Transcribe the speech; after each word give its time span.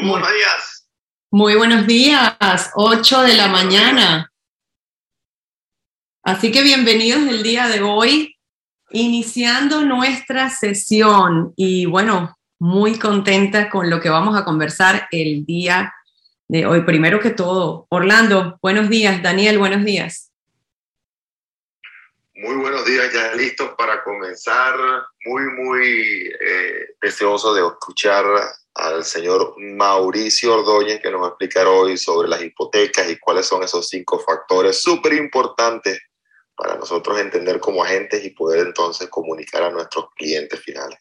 Muy 0.00 0.10
buenos 0.10 0.32
días. 0.32 0.88
Muy 1.32 1.54
buenos 1.56 1.86
días, 1.88 2.70
8 2.76 3.22
de 3.22 3.34
la 3.34 3.48
mañana. 3.48 4.32
Así 6.22 6.52
que 6.52 6.62
bienvenidos 6.62 7.22
el 7.22 7.42
día 7.42 7.66
de 7.66 7.82
hoy, 7.82 8.36
iniciando 8.90 9.82
nuestra 9.82 10.50
sesión 10.50 11.52
y 11.56 11.86
bueno, 11.86 12.38
muy 12.60 12.96
contenta 12.96 13.68
con 13.68 13.90
lo 13.90 14.00
que 14.00 14.08
vamos 14.08 14.38
a 14.38 14.44
conversar 14.44 15.08
el 15.10 15.44
día 15.44 15.92
de 16.46 16.64
hoy. 16.64 16.82
Primero 16.82 17.18
que 17.18 17.30
todo, 17.30 17.88
Orlando, 17.90 18.56
buenos 18.62 18.88
días. 18.88 19.20
Daniel, 19.20 19.58
buenos 19.58 19.84
días. 19.84 20.30
Muy 22.36 22.54
buenos 22.54 22.84
días, 22.84 23.12
ya 23.12 23.34
listos 23.34 23.74
para 23.76 24.04
comenzar. 24.04 24.76
Muy, 25.24 25.42
muy 25.54 26.30
eh, 26.40 26.94
deseoso 27.02 27.52
de 27.52 27.66
escuchar 27.66 28.24
al 28.78 29.04
señor 29.04 29.54
Mauricio 29.58 30.54
Ordóñez 30.54 31.00
que 31.02 31.10
nos 31.10 31.20
va 31.20 31.26
a 31.26 31.28
explicar 31.30 31.66
hoy 31.66 31.98
sobre 31.98 32.28
las 32.28 32.40
hipotecas 32.40 33.10
y 33.10 33.18
cuáles 33.18 33.46
son 33.46 33.64
esos 33.64 33.88
cinco 33.88 34.20
factores 34.20 34.80
súper 34.80 35.14
importantes 35.14 35.98
para 36.54 36.76
nosotros 36.76 37.18
entender 37.18 37.58
como 37.58 37.82
agentes 37.82 38.24
y 38.24 38.30
poder 38.30 38.60
entonces 38.66 39.08
comunicar 39.08 39.64
a 39.64 39.70
nuestros 39.70 40.06
clientes 40.14 40.60
finales. 40.60 40.98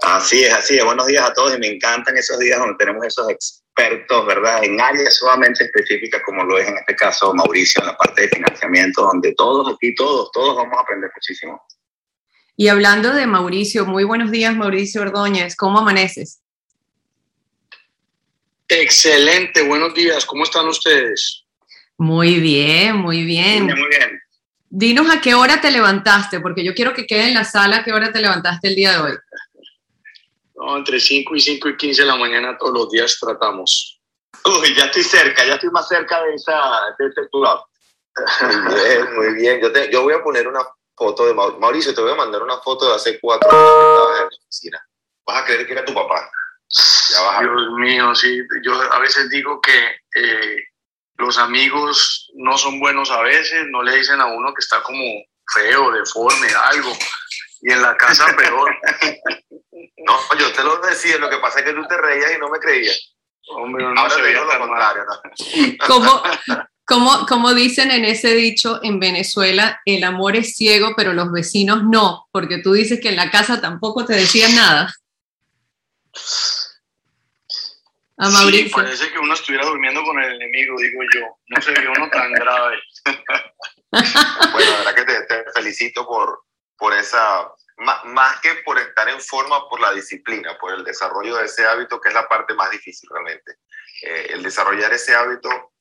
Así 0.00 0.42
es, 0.42 0.52
así 0.54 0.78
es. 0.78 0.84
Buenos 0.84 1.06
días 1.06 1.28
a 1.28 1.34
todos 1.34 1.54
y 1.54 1.58
me 1.58 1.68
encantan 1.68 2.16
esos 2.16 2.38
días 2.38 2.58
donde 2.58 2.76
tenemos 2.78 3.04
esos 3.04 3.28
expertos, 3.28 4.26
¿verdad? 4.26 4.64
En 4.64 4.80
áreas 4.80 5.16
sumamente 5.16 5.64
específicas 5.64 6.22
como 6.24 6.44
lo 6.44 6.58
es 6.58 6.66
en 6.66 6.78
este 6.78 6.96
caso 6.96 7.32
Mauricio 7.34 7.82
en 7.82 7.88
la 7.88 7.96
parte 7.96 8.22
de 8.22 8.28
financiamiento, 8.28 9.02
donde 9.02 9.34
todos 9.34 9.74
aquí, 9.74 9.94
todos, 9.94 10.30
todos 10.32 10.56
vamos 10.56 10.78
a 10.78 10.80
aprender 10.80 11.10
muchísimo. 11.14 11.62
Y 12.56 12.68
hablando 12.68 13.12
de 13.12 13.26
Mauricio, 13.26 13.84
muy 13.84 14.04
buenos 14.04 14.30
días 14.30 14.56
Mauricio 14.56 15.02
Ordóñez, 15.02 15.56
¿cómo 15.56 15.78
amaneces? 15.78 16.41
Excelente, 18.74 19.62
buenos 19.64 19.92
días, 19.92 20.24
¿cómo 20.24 20.44
están 20.44 20.66
ustedes? 20.66 21.44
Muy 21.98 22.40
bien, 22.40 22.96
muy 22.96 23.22
bien. 23.22 23.64
Muy 23.64 23.74
bien, 23.74 23.78
muy 23.78 23.88
bien. 23.90 24.22
Dinos 24.70 25.10
a 25.14 25.20
qué 25.20 25.34
hora 25.34 25.60
te 25.60 25.70
levantaste, 25.70 26.40
porque 26.40 26.64
yo 26.64 26.74
quiero 26.74 26.94
que 26.94 27.06
quede 27.06 27.28
en 27.28 27.34
la 27.34 27.44
sala 27.44 27.76
a 27.76 27.84
qué 27.84 27.92
hora 27.92 28.10
te 28.10 28.22
levantaste 28.22 28.68
el 28.68 28.74
día 28.74 28.92
de 28.92 28.98
hoy. 28.98 29.12
No, 30.56 30.78
entre 30.78 30.98
5 30.98 31.36
y 31.36 31.40
5 31.40 31.68
y 31.68 31.76
15 31.76 32.00
de 32.00 32.08
la 32.08 32.16
mañana 32.16 32.56
todos 32.56 32.72
los 32.72 32.90
días 32.90 33.18
tratamos. 33.20 34.00
Uy, 34.46 34.74
ya 34.74 34.86
estoy 34.86 35.02
cerca, 35.02 35.44
ya 35.44 35.56
estoy 35.56 35.68
más 35.68 35.86
cerca 35.86 36.22
de, 36.22 36.34
esa, 36.34 36.58
de 36.98 37.08
ese 37.08 37.28
club. 37.30 37.60
Muy 38.40 38.74
bien, 38.74 39.14
muy 39.14 39.34
bien. 39.34 39.60
Yo, 39.60 39.70
te, 39.70 39.92
yo 39.92 40.02
voy 40.02 40.14
a 40.14 40.22
poner 40.22 40.48
una 40.48 40.60
foto 40.96 41.26
de 41.26 41.34
Mauricio. 41.34 41.60
Mauricio, 41.60 41.94
te 41.94 42.00
voy 42.00 42.12
a 42.12 42.16
mandar 42.16 42.42
una 42.42 42.56
foto 42.56 42.88
de 42.88 42.94
hace 42.94 43.20
cuatro 43.20 43.50
años 43.50 43.70
que 43.70 43.90
estabas 43.90 44.16
en 44.16 44.22
la 44.22 44.36
oficina. 44.46 44.88
Vas 45.26 45.42
a 45.42 45.44
creer 45.44 45.66
que 45.66 45.72
era 45.72 45.84
tu 45.84 45.92
papá. 45.92 46.30
Ya 46.70 46.70
vas 46.72 46.78
a 46.78 47.01
ver. 47.01 47.01
Dios 47.40 47.72
mío, 47.78 48.14
sí. 48.14 48.40
Yo 48.62 48.74
a 48.92 48.98
veces 48.98 49.28
digo 49.30 49.60
que 49.60 50.20
eh, 50.20 50.56
los 51.16 51.38
amigos 51.38 52.30
no 52.34 52.56
son 52.58 52.80
buenos 52.80 53.10
a 53.10 53.22
veces, 53.22 53.66
no 53.70 53.82
le 53.82 53.96
dicen 53.96 54.20
a 54.20 54.26
uno 54.26 54.52
que 54.54 54.60
está 54.60 54.82
como 54.82 55.02
feo, 55.54 55.90
deforme, 55.92 56.48
algo. 56.70 56.92
Y 57.60 57.72
en 57.72 57.82
la 57.82 57.96
casa 57.96 58.26
peor. 58.36 58.74
No, 60.04 60.18
yo 60.36 60.52
te 60.52 60.64
lo 60.64 60.78
decía, 60.78 61.16
lo 61.18 61.30
que 61.30 61.38
pasa 61.38 61.60
es 61.60 61.64
que 61.64 61.74
tú 61.74 61.86
te 61.86 61.96
reías 61.96 62.32
y 62.34 62.40
no 62.40 62.48
me 62.48 62.58
creías. 62.58 63.14
Hombre, 63.50 63.84
no 63.84 64.00
Ahora 64.00 64.10
se 64.10 64.16
te 64.16 64.22
veía 64.22 64.40
digo 64.40 64.52
lo 64.52 64.58
contrario. 64.58 65.04
¿no? 65.04 65.86
Como, 65.86 66.22
como, 66.84 67.26
como 67.26 67.54
dicen 67.54 67.92
en 67.92 68.04
ese 68.04 68.34
dicho 68.34 68.80
en 68.82 68.98
Venezuela, 68.98 69.80
el 69.84 70.02
amor 70.02 70.34
es 70.34 70.56
ciego, 70.56 70.94
pero 70.96 71.12
los 71.12 71.30
vecinos 71.30 71.84
no, 71.84 72.26
porque 72.32 72.58
tú 72.58 72.72
dices 72.72 73.00
que 73.00 73.10
en 73.10 73.16
la 73.16 73.30
casa 73.30 73.60
tampoco 73.60 74.04
te 74.04 74.14
decían 74.14 74.54
nada. 74.56 74.92
A 78.22 78.30
Sí, 78.30 78.32
Mauricio. 78.36 78.76
parece 78.76 79.10
que 79.10 79.18
uno 79.18 79.34
estuviera 79.34 79.66
durmiendo 79.66 80.02
con 80.04 80.18
el 80.22 80.34
enemigo, 80.34 80.76
digo 80.78 81.02
yo. 81.12 81.38
No 81.48 81.60
se 81.60 81.72
vio 81.72 81.90
uno 81.90 82.08
tan 82.10 82.32
grave. 82.32 82.78
Bueno, 84.52 84.70
la 84.70 84.78
verdad 84.78 84.94
que 84.94 85.04
te, 85.04 85.22
te 85.26 85.50
felicito 85.52 86.06
por, 86.06 86.44
por 86.78 86.94
esa, 86.94 87.52
más, 87.76 88.04
más 88.06 88.40
que 88.40 88.54
por 88.64 88.78
estar 88.78 89.06
en 89.08 89.20
forma, 89.20 89.68
por 89.68 89.80
la 89.80 89.92
disciplina, 89.92 90.56
por 90.58 90.72
el 90.72 90.82
desarrollo 90.82 91.36
de 91.36 91.44
ese 91.44 91.66
hábito, 91.66 92.00
que 92.00 92.08
es 92.08 92.14
la 92.14 92.26
parte 92.26 92.54
más 92.54 92.70
difícil 92.70 93.08
realmente. 93.12 93.52
Eh, 94.02 94.28
el 94.30 94.42
desarrollar 94.42 94.92
ese 94.94 95.14
hábito 95.14 95.72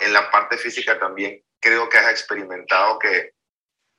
en 0.00 0.12
la 0.12 0.30
parte 0.30 0.58
física 0.58 0.98
también 0.98 1.42
creo 1.58 1.88
que 1.88 1.98
has 1.98 2.10
experimentado 2.10 2.98
que, 2.98 3.32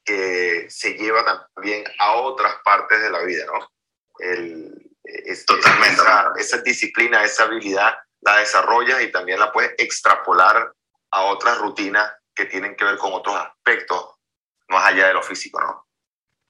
que 0.05 0.67
se 0.69 0.93
lleva 0.93 1.25
también 1.55 1.83
a 1.99 2.13
otras 2.13 2.57
partes 2.63 3.01
de 3.01 3.09
la 3.09 3.23
vida, 3.23 3.45
¿no? 3.45 3.71
El, 4.19 4.86
es, 5.07 5.45
Totalmente. 5.45 6.01
Esa, 6.01 6.33
esa 6.37 6.57
disciplina, 6.57 7.23
esa 7.23 7.43
habilidad, 7.43 7.95
la 8.21 8.37
desarrollas 8.37 9.01
y 9.01 9.11
también 9.11 9.39
la 9.39 9.51
puedes 9.51 9.73
extrapolar 9.77 10.71
a 11.11 11.21
otras 11.23 11.57
rutinas 11.59 12.11
que 12.35 12.45
tienen 12.45 12.75
que 12.75 12.85
ver 12.85 12.97
con 12.97 13.13
otros 13.13 13.35
aspectos 13.35 14.15
más 14.67 14.85
allá 14.85 15.07
de 15.07 15.13
lo 15.13 15.23
físico, 15.23 15.59
¿no? 15.61 15.87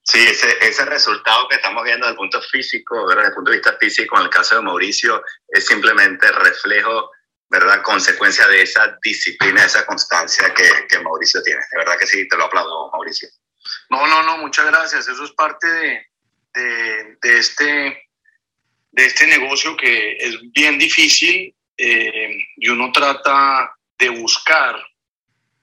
Sí, 0.03 0.25
ese, 0.25 0.57
ese 0.65 0.85
resultado 0.85 1.49
que 1.49 1.55
estamos 1.55 1.83
viendo 1.83 2.05
desde 2.05 2.13
el 2.13 2.17
punto 2.17 2.41
físico, 2.41 3.05
¿verdad? 3.07 3.23
desde 3.23 3.29
el 3.29 3.35
punto 3.35 3.51
de 3.51 3.57
vista 3.57 3.77
físico, 3.77 4.17
en 4.17 4.23
el 4.23 4.29
caso 4.29 4.55
de 4.55 4.61
Mauricio, 4.61 5.21
es 5.49 5.65
simplemente 5.65 6.31
reflejo, 6.31 7.11
¿verdad? 7.49 7.81
Consecuencia 7.81 8.47
de 8.47 8.61
esa 8.61 8.97
disciplina, 9.03 9.65
esa 9.65 9.85
constancia 9.85 10.53
que, 10.53 10.87
que 10.87 10.99
Mauricio 10.99 11.43
tiene. 11.43 11.59
De 11.71 11.77
verdad 11.79 11.97
que 11.99 12.07
sí, 12.07 12.25
te 12.27 12.37
lo 12.37 12.45
aplaudo, 12.45 12.89
Mauricio. 12.91 13.27
No, 13.89 14.07
no, 14.07 14.23
no, 14.23 14.37
muchas 14.37 14.65
gracias. 14.67 15.09
Eso 15.09 15.25
es 15.25 15.31
parte 15.33 15.67
de, 15.67 16.07
de, 16.53 17.17
de 17.21 17.37
este, 17.37 18.06
de 18.97 19.05
este 19.05 19.27
negocio 19.27 19.77
que 19.77 20.17
es 20.17 20.39
bien 20.53 20.79
difícil 20.79 21.55
eh, 21.77 22.35
y 22.57 22.67
uno 22.67 22.91
trata 22.91 23.71
de 23.99 24.09
buscar 24.09 24.75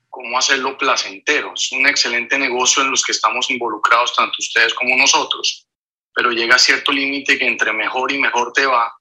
cómo 0.09 0.39
hacerlo 0.39 0.78
placentero. 0.78 1.53
Es 1.55 1.73
un 1.73 1.84
excelente 1.89 2.39
negocio 2.39 2.84
en 2.84 2.93
los 2.93 3.03
que 3.03 3.11
estamos 3.11 3.50
involucrados, 3.50 4.15
tanto 4.15 4.37
ustedes 4.39 4.73
como 4.73 4.97
nosotros, 4.97 5.67
pero 6.15 6.31
llega 6.31 6.55
a 6.55 6.61
cierto 6.61 6.93
límite 6.93 7.37
que 7.37 7.49
entre 7.49 7.73
mejor 7.73 8.12
y 8.12 8.21
mejor 8.21 8.53
te 8.53 8.67
va, 8.67 8.94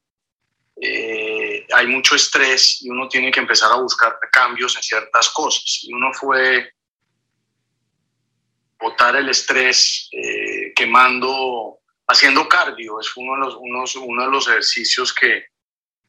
eh, 0.81 1.67
hay 1.71 1.85
mucho 1.85 2.15
estrés 2.15 2.81
y 2.81 2.89
uno 2.89 3.07
tiene 3.07 3.29
que 3.29 3.39
empezar 3.39 3.71
a 3.71 3.81
buscar 3.81 4.17
cambios 4.31 4.75
en 4.75 4.81
ciertas 4.81 5.29
cosas. 5.29 5.81
Y 5.83 5.93
uno 5.93 6.11
fue 6.11 6.71
botar 8.79 9.15
el 9.15 9.29
estrés 9.29 10.09
eh, 10.11 10.73
quemando, 10.75 11.82
haciendo 12.07 12.47
cardio. 12.47 12.99
Es 12.99 13.15
uno 13.15 13.33
de 13.33 13.39
los, 13.39 13.55
unos- 13.59 13.95
uno 13.95 14.25
de 14.25 14.31
los 14.31 14.47
ejercicios 14.47 15.13
que 15.13 15.45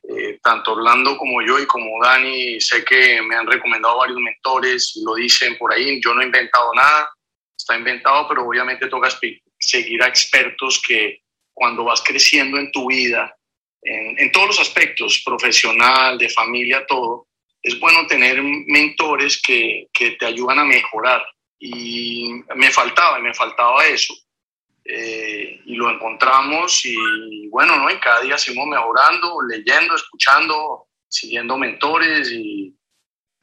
eh, 0.06 0.38
tanto 0.42 0.72
Orlando 0.72 1.16
como 1.16 1.40
yo 1.42 1.58
y 1.58 1.66
como 1.66 2.02
Dani 2.04 2.60
sé 2.60 2.84
que 2.84 3.22
me 3.22 3.36
han 3.36 3.46
recomendado 3.46 3.98
varios 3.98 4.18
mentores 4.18 4.92
lo 5.04 5.14
dicen 5.14 5.56
por 5.56 5.72
ahí. 5.72 6.00
Yo 6.02 6.12
no 6.14 6.20
he 6.20 6.26
inventado 6.26 6.72
nada, 6.74 7.10
está 7.56 7.76
inventado, 7.76 8.28
pero 8.28 8.46
obviamente 8.46 8.88
toca 8.88 9.08
seguir 9.58 10.02
a 10.02 10.08
expertos 10.08 10.82
que 10.86 11.20
cuando 11.54 11.84
vas 11.84 12.02
creciendo 12.02 12.58
en 12.58 12.70
tu 12.72 12.88
vida, 12.88 13.34
en, 13.80 14.18
en 14.18 14.32
todos 14.32 14.48
los 14.48 14.60
aspectos, 14.60 15.22
profesional, 15.24 16.18
de 16.18 16.28
familia, 16.28 16.84
todo, 16.86 17.28
es 17.62 17.78
bueno 17.80 18.06
tener 18.06 18.42
mentores 18.42 19.40
que, 19.40 19.86
que 19.92 20.12
te 20.12 20.26
ayudan 20.26 20.58
a 20.58 20.64
mejorar 20.64 21.24
y 21.58 22.28
me 22.56 22.70
faltaba, 22.70 23.18
me 23.20 23.32
faltaba 23.32 23.86
eso. 23.86 24.14
Eh, 24.86 25.62
y 25.64 25.76
lo 25.76 25.90
encontramos 25.90 26.84
y 26.84 27.48
bueno, 27.48 27.76
¿no? 27.76 27.90
Y 27.90 27.98
cada 28.00 28.20
día 28.20 28.36
seguimos 28.36 28.66
mejorando, 28.66 29.38
leyendo, 29.48 29.94
escuchando, 29.94 30.88
siguiendo 31.08 31.56
mentores 31.56 32.30
y, 32.30 32.76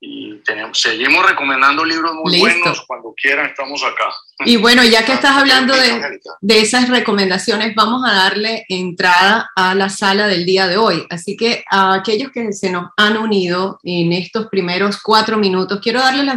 y 0.04 0.36
tenemos, 0.44 0.82
seguimos 0.82 1.24
recomendando 1.28 1.86
libros 1.86 2.14
muy 2.16 2.34
Listo. 2.34 2.48
buenos. 2.48 2.84
Cuando 2.88 3.14
quieran, 3.16 3.48
estamos 3.48 3.84
acá. 3.84 4.06
Y 4.46 4.58
bueno, 4.58 4.84
ya 4.84 5.06
que 5.06 5.14
estás 5.14 5.38
hablando 5.38 5.76
de, 5.76 6.20
de 6.42 6.60
esas 6.60 6.90
recomendaciones, 6.90 7.76
vamos 7.76 8.02
a 8.08 8.14
darle 8.14 8.66
entrada 8.68 9.50
a 9.56 9.76
la 9.76 9.90
sala 9.90 10.28
del 10.28 10.46
día 10.46 10.68
de 10.68 10.78
hoy. 10.78 11.06
Así 11.10 11.38
que 11.38 11.64
a 11.70 11.94
aquellos 11.94 12.32
que 12.32 12.52
se 12.52 12.72
nos 12.72 12.90
han 12.98 13.18
unido 13.18 13.80
en 13.84 14.12
estos 14.12 14.48
primeros 14.48 15.02
cuatro 15.02 15.38
minutos, 15.38 15.80
quiero 15.82 16.02
darles 16.02 16.26
la 16.26 16.36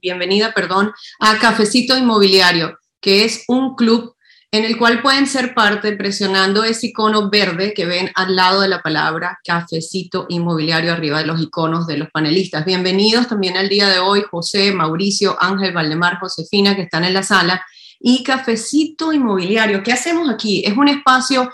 bienvenida, 0.00 0.52
perdón, 0.54 0.92
a 1.18 1.38
Cafecito 1.38 1.96
Inmobiliario, 1.96 2.78
que 3.00 3.24
es 3.24 3.44
un 3.48 3.74
club 3.74 4.14
en 4.54 4.64
el 4.64 4.78
cual 4.78 5.02
pueden 5.02 5.26
ser 5.26 5.52
parte 5.52 5.96
presionando 5.96 6.62
ese 6.62 6.86
icono 6.86 7.28
verde 7.28 7.74
que 7.74 7.86
ven 7.86 8.12
al 8.14 8.36
lado 8.36 8.60
de 8.60 8.68
la 8.68 8.82
palabra 8.82 9.40
cafecito 9.44 10.26
inmobiliario 10.28 10.92
arriba 10.92 11.18
de 11.18 11.26
los 11.26 11.42
iconos 11.42 11.88
de 11.88 11.96
los 11.96 12.08
panelistas. 12.12 12.64
Bienvenidos 12.64 13.26
también 13.26 13.56
al 13.56 13.68
día 13.68 13.88
de 13.88 13.98
hoy, 13.98 14.22
José, 14.30 14.70
Mauricio, 14.70 15.36
Ángel, 15.40 15.72
Valdemar, 15.72 16.20
Josefina, 16.20 16.76
que 16.76 16.82
están 16.82 17.02
en 17.02 17.14
la 17.14 17.24
sala. 17.24 17.66
Y 17.98 18.22
cafecito 18.22 19.12
inmobiliario, 19.12 19.82
¿qué 19.82 19.92
hacemos 19.92 20.30
aquí? 20.30 20.62
Es 20.64 20.76
un 20.76 20.86
espacio 20.86 21.50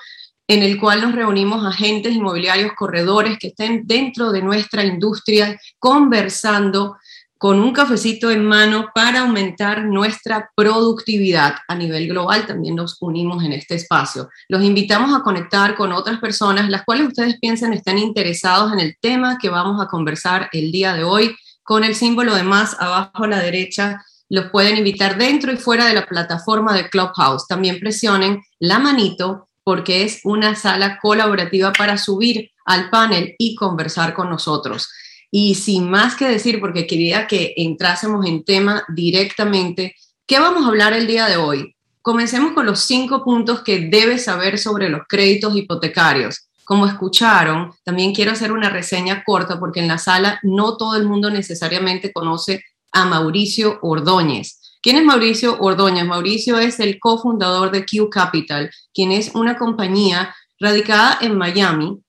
en 0.46 0.62
el 0.62 0.79
cual 0.79 1.00
nos 1.00 1.14
reunimos 1.14 1.64
agentes 1.64 2.14
inmobiliarios, 2.14 2.73
corredores 2.76 3.38
que 3.38 3.46
estén 3.46 3.87
dentro 3.87 4.31
de 4.31 4.43
nuestra 4.43 4.85
industria 4.85 5.58
conversando 5.79 6.99
con 7.41 7.59
un 7.59 7.73
cafecito 7.73 8.31
en 8.31 8.45
mano 8.45 8.91
para 8.95 9.21
aumentar 9.21 9.87
nuestra 9.87 10.51
productividad 10.55 11.55
a 11.69 11.75
nivel 11.75 12.07
global. 12.07 12.47
También 12.47 12.77
nos 12.77 12.99
unimos 13.01 13.43
en 13.43 13.55
este 13.55 13.77
espacio. 13.77 14.29
Los 14.47 14.63
invitamos 14.63 15.19
a 15.19 15.23
conectar 15.23 15.75
con 15.75 15.91
otras 15.91 16.19
personas, 16.19 16.69
las 16.69 16.85
cuales 16.85 17.09
ustedes 17.09 17.41
piensan 17.41 17.73
están 17.73 17.97
interesados 17.97 18.75
en 18.75 18.81
el 18.81 18.95
tema 19.01 19.39
que 19.41 19.49
vamos 19.49 19.83
a 19.83 19.87
conversar 19.87 20.51
el 20.53 20.71
día 20.71 20.93
de 20.93 21.03
hoy. 21.03 21.35
Con 21.63 21.83
el 21.83 21.95
símbolo 21.95 22.35
de 22.35 22.43
más 22.43 22.77
abajo 22.79 23.25
a 23.25 23.29
la 23.29 23.39
derecha, 23.39 24.05
los 24.29 24.51
pueden 24.51 24.77
invitar 24.77 25.17
dentro 25.17 25.51
y 25.51 25.57
fuera 25.57 25.87
de 25.87 25.95
la 25.95 26.05
plataforma 26.05 26.75
de 26.75 26.91
Clubhouse. 26.91 27.47
También 27.47 27.81
presionen 27.81 28.43
la 28.59 28.79
manito 28.79 29.49
porque 29.65 30.05
es 30.05 30.21
una 30.25 30.57
sala 30.57 30.99
colaborativa 31.01 31.73
para 31.73 31.97
subir 31.97 32.51
al 32.67 32.91
panel 32.91 33.35
y 33.39 33.55
conversar 33.55 34.13
con 34.13 34.29
nosotros. 34.29 34.91
Y 35.31 35.55
sin 35.55 35.88
más 35.88 36.17
que 36.17 36.27
decir, 36.27 36.61
porque 36.61 36.87
quería 36.87 37.27
que 37.27 37.55
entrásemos 37.56 38.27
en 38.27 38.44
tema 38.44 38.85
directamente, 38.88 39.94
¿qué 40.27 40.38
vamos 40.41 40.65
a 40.65 40.69
hablar 40.69 40.93
el 40.93 41.06
día 41.06 41.27
de 41.27 41.37
hoy? 41.37 41.77
Comencemos 42.03 42.53
con 42.53 42.67
los 42.67 42.81
cinco 42.81 43.23
puntos 43.23 43.62
que 43.62 43.88
debes 43.88 44.25
saber 44.25 44.59
sobre 44.59 44.88
los 44.88 45.03
créditos 45.09 45.55
hipotecarios. 45.56 46.49
Como 46.65 46.87
escucharon, 46.87 47.73
también 47.85 48.15
quiero 48.15 48.32
hacer 48.32 48.53
una 48.53 48.71
reseña 48.71 49.23
corta 49.25 49.59
porque 49.59 49.81
en 49.81 49.88
la 49.88 49.99
sala 49.99 50.41
no 50.43 50.77
todo 50.77 50.97
el 50.97 51.06
mundo 51.06 51.31
necesariamente 51.31 52.12
conoce 52.12 52.65
a 52.93 53.05
Mauricio 53.05 53.79
Ordóñez. 53.82 54.61
¿Quién 54.82 54.97
es 54.97 55.05
Mauricio 55.05 55.59
Ordóñez? 55.61 56.06
Mauricio 56.06 56.59
es 56.59 56.81
el 56.81 56.99
cofundador 56.99 57.71
de 57.71 57.85
Q 57.85 58.09
Capital, 58.09 58.71
quien 58.94 59.12
es 59.12 59.32
una 59.35 59.56
compañía 59.56 60.35
radicada 60.59 61.19
en 61.21 61.37
Miami 61.37 62.00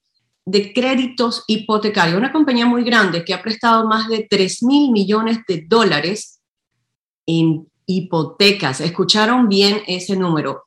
de 0.51 0.73
créditos 0.73 1.45
hipotecarios, 1.47 2.17
una 2.17 2.33
compañía 2.33 2.65
muy 2.65 2.83
grande 2.83 3.23
que 3.23 3.33
ha 3.33 3.41
prestado 3.41 3.87
más 3.87 4.09
de 4.09 4.27
3 4.29 4.63
mil 4.63 4.91
millones 4.91 5.39
de 5.47 5.63
dólares 5.65 6.41
en 7.25 7.67
hipotecas. 7.85 8.81
Escucharon 8.81 9.47
bien 9.47 9.81
ese 9.87 10.17
número. 10.17 10.65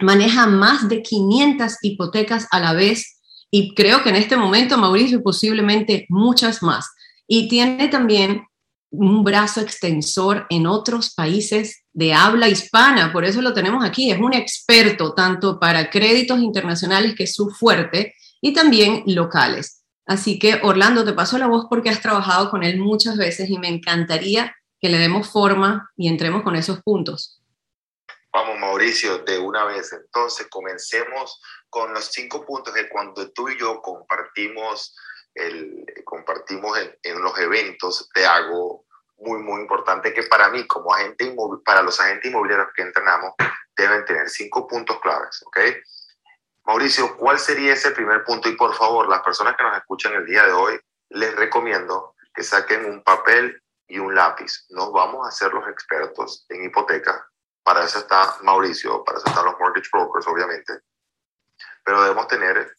Maneja 0.00 0.46
más 0.46 0.88
de 0.88 1.02
500 1.02 1.78
hipotecas 1.82 2.46
a 2.52 2.60
la 2.60 2.72
vez 2.72 3.20
y 3.50 3.74
creo 3.74 4.04
que 4.04 4.10
en 4.10 4.16
este 4.16 4.36
momento 4.36 4.78
Mauricio 4.78 5.20
posiblemente 5.22 6.06
muchas 6.08 6.62
más. 6.62 6.88
Y 7.26 7.48
tiene 7.48 7.88
también 7.88 8.44
un 8.90 9.24
brazo 9.24 9.60
extensor 9.60 10.46
en 10.50 10.68
otros 10.68 11.14
países 11.14 11.82
de 11.92 12.14
habla 12.14 12.48
hispana, 12.48 13.12
por 13.12 13.24
eso 13.24 13.42
lo 13.42 13.52
tenemos 13.52 13.84
aquí. 13.84 14.12
Es 14.12 14.20
un 14.20 14.34
experto 14.34 15.14
tanto 15.14 15.58
para 15.58 15.90
créditos 15.90 16.38
internacionales, 16.38 17.16
que 17.16 17.24
es 17.24 17.34
su 17.34 17.50
fuerte, 17.50 18.14
y 18.40 18.52
también 18.52 19.02
locales. 19.06 19.84
Así 20.06 20.38
que 20.38 20.60
Orlando, 20.62 21.04
te 21.04 21.12
paso 21.12 21.36
la 21.36 21.48
voz 21.48 21.66
porque 21.68 21.90
has 21.90 22.00
trabajado 22.00 22.50
con 22.50 22.62
él 22.62 22.78
muchas 22.78 23.16
veces 23.16 23.50
y 23.50 23.58
me 23.58 23.68
encantaría 23.68 24.54
que 24.80 24.88
le 24.88 24.98
demos 24.98 25.30
forma 25.30 25.90
y 25.96 26.08
entremos 26.08 26.42
con 26.42 26.54
esos 26.54 26.82
puntos. 26.82 27.42
Vamos, 28.32 28.58
Mauricio, 28.58 29.18
de 29.18 29.38
una 29.38 29.64
vez. 29.64 29.92
Entonces, 29.92 30.46
comencemos 30.48 31.40
con 31.70 31.92
los 31.94 32.04
cinco 32.12 32.44
puntos 32.44 32.74
que 32.74 32.88
cuando 32.88 33.30
tú 33.32 33.48
y 33.48 33.58
yo 33.58 33.80
compartimos, 33.80 34.94
el, 35.34 35.84
compartimos 36.04 36.78
en, 37.02 37.22
los 37.22 37.38
eventos, 37.38 38.08
te 38.12 38.26
hago 38.26 38.84
muy, 39.18 39.42
muy 39.42 39.62
importante 39.62 40.12
que 40.12 40.24
para 40.24 40.50
mí, 40.50 40.66
como 40.66 40.92
agente 40.92 41.34
para 41.64 41.82
los 41.82 41.98
agentes 41.98 42.30
inmobiliarios 42.30 42.68
que 42.76 42.82
entrenamos, 42.82 43.32
deben 43.74 44.04
tener 44.04 44.28
cinco 44.28 44.66
puntos 44.66 45.00
claves, 45.00 45.42
¿ok? 45.46 45.58
Mauricio, 46.66 47.16
¿cuál 47.16 47.38
sería 47.38 47.74
ese 47.74 47.92
primer 47.92 48.24
punto? 48.24 48.48
Y 48.48 48.56
por 48.56 48.74
favor, 48.74 49.08
las 49.08 49.22
personas 49.22 49.56
que 49.56 49.62
nos 49.62 49.76
escuchan 49.76 50.14
el 50.14 50.26
día 50.26 50.44
de 50.44 50.52
hoy, 50.52 50.80
les 51.10 51.32
recomiendo 51.36 52.16
que 52.34 52.42
saquen 52.42 52.84
un 52.86 53.04
papel 53.04 53.62
y 53.86 54.00
un 54.00 54.16
lápiz. 54.16 54.66
No 54.70 54.90
vamos 54.90 55.26
a 55.26 55.30
ser 55.30 55.54
los 55.54 55.68
expertos 55.68 56.44
en 56.48 56.64
hipoteca. 56.64 57.24
Para 57.62 57.84
eso 57.84 58.00
está 58.00 58.38
Mauricio, 58.42 59.04
para 59.04 59.18
eso 59.18 59.28
están 59.28 59.44
los 59.44 59.56
mortgage 59.60 59.88
brokers, 59.92 60.26
obviamente. 60.26 60.80
Pero 61.84 62.02
debemos 62.02 62.26
tener 62.26 62.74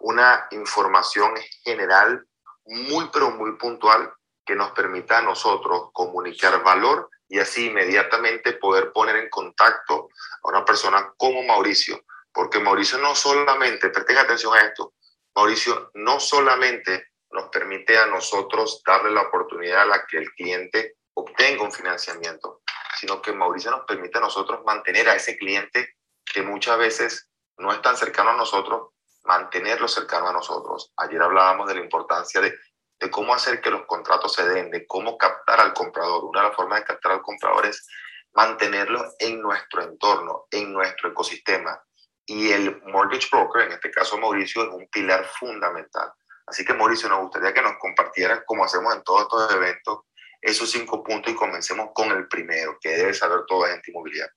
una 0.00 0.46
información 0.50 1.34
general 1.64 2.26
muy, 2.66 3.08
pero 3.10 3.30
muy 3.30 3.56
puntual 3.56 4.12
que 4.44 4.54
nos 4.54 4.72
permita 4.72 5.18
a 5.18 5.22
nosotros 5.22 5.88
comunicar 5.94 6.62
valor 6.62 7.08
y 7.26 7.38
así 7.38 7.68
inmediatamente 7.68 8.52
poder 8.52 8.92
poner 8.92 9.16
en 9.16 9.30
contacto 9.30 10.10
a 10.42 10.48
una 10.48 10.62
persona 10.62 11.14
como 11.16 11.42
Mauricio 11.42 12.02
porque 12.32 12.60
Mauricio 12.60 12.98
no 12.98 13.14
solamente, 13.14 13.90
presten 13.90 14.18
atención 14.18 14.54
a 14.54 14.60
esto, 14.60 14.94
Mauricio 15.34 15.90
no 15.94 16.20
solamente 16.20 17.10
nos 17.30 17.48
permite 17.48 17.96
a 17.96 18.06
nosotros 18.06 18.82
darle 18.84 19.10
la 19.12 19.22
oportunidad 19.22 19.82
a 19.82 19.86
la 19.86 20.06
que 20.06 20.18
el 20.18 20.30
cliente 20.32 20.96
obtenga 21.14 21.62
un 21.62 21.72
financiamiento, 21.72 22.62
sino 22.98 23.22
que 23.22 23.32
Mauricio 23.32 23.70
nos 23.70 23.84
permite 23.84 24.18
a 24.18 24.22
nosotros 24.22 24.60
mantener 24.64 25.08
a 25.08 25.14
ese 25.14 25.36
cliente 25.36 25.96
que 26.24 26.42
muchas 26.42 26.78
veces 26.78 27.30
no 27.56 27.72
es 27.72 27.80
tan 27.82 27.96
cercano 27.96 28.30
a 28.30 28.36
nosotros, 28.36 28.90
mantenerlo 29.24 29.86
cercano 29.86 30.28
a 30.28 30.32
nosotros. 30.32 30.92
Ayer 30.96 31.22
hablábamos 31.22 31.68
de 31.68 31.74
la 31.74 31.80
importancia 31.80 32.40
de, 32.40 32.54
de 32.98 33.10
cómo 33.10 33.34
hacer 33.34 33.60
que 33.60 33.70
los 33.70 33.86
contratos 33.86 34.32
se 34.32 34.48
den, 34.48 34.70
de 34.70 34.86
cómo 34.86 35.18
captar 35.18 35.60
al 35.60 35.72
comprador. 35.72 36.24
Una 36.24 36.40
de 36.40 36.48
las 36.48 36.56
formas 36.56 36.80
de 36.80 36.86
captar 36.86 37.12
al 37.12 37.22
comprador 37.22 37.66
es 37.66 37.86
mantenerlo 38.32 39.04
en 39.18 39.40
nuestro 39.40 39.82
entorno, 39.82 40.46
en 40.50 40.72
nuestro 40.72 41.10
ecosistema. 41.10 41.82
Y 42.26 42.50
el 42.50 42.80
mortgage 42.82 43.28
broker, 43.30 43.62
en 43.62 43.72
este 43.72 43.90
caso 43.90 44.18
Mauricio, 44.18 44.62
es 44.62 44.68
un 44.68 44.88
pilar 44.88 45.24
fundamental. 45.38 46.10
Así 46.46 46.64
que 46.64 46.74
Mauricio, 46.74 47.08
nos 47.08 47.20
gustaría 47.20 47.54
que 47.54 47.62
nos 47.62 47.78
compartieras, 47.78 48.42
como 48.46 48.64
hacemos 48.64 48.94
en 48.94 49.02
todos 49.02 49.22
estos 49.22 49.54
eventos, 49.54 49.98
esos 50.40 50.70
cinco 50.70 51.02
puntos 51.02 51.32
y 51.32 51.36
comencemos 51.36 51.90
con 51.94 52.10
el 52.10 52.26
primero, 52.28 52.78
que 52.80 52.90
debe 52.90 53.14
saber 53.14 53.40
toda 53.46 53.70
gente 53.70 53.90
inmobiliaria. 53.90 54.32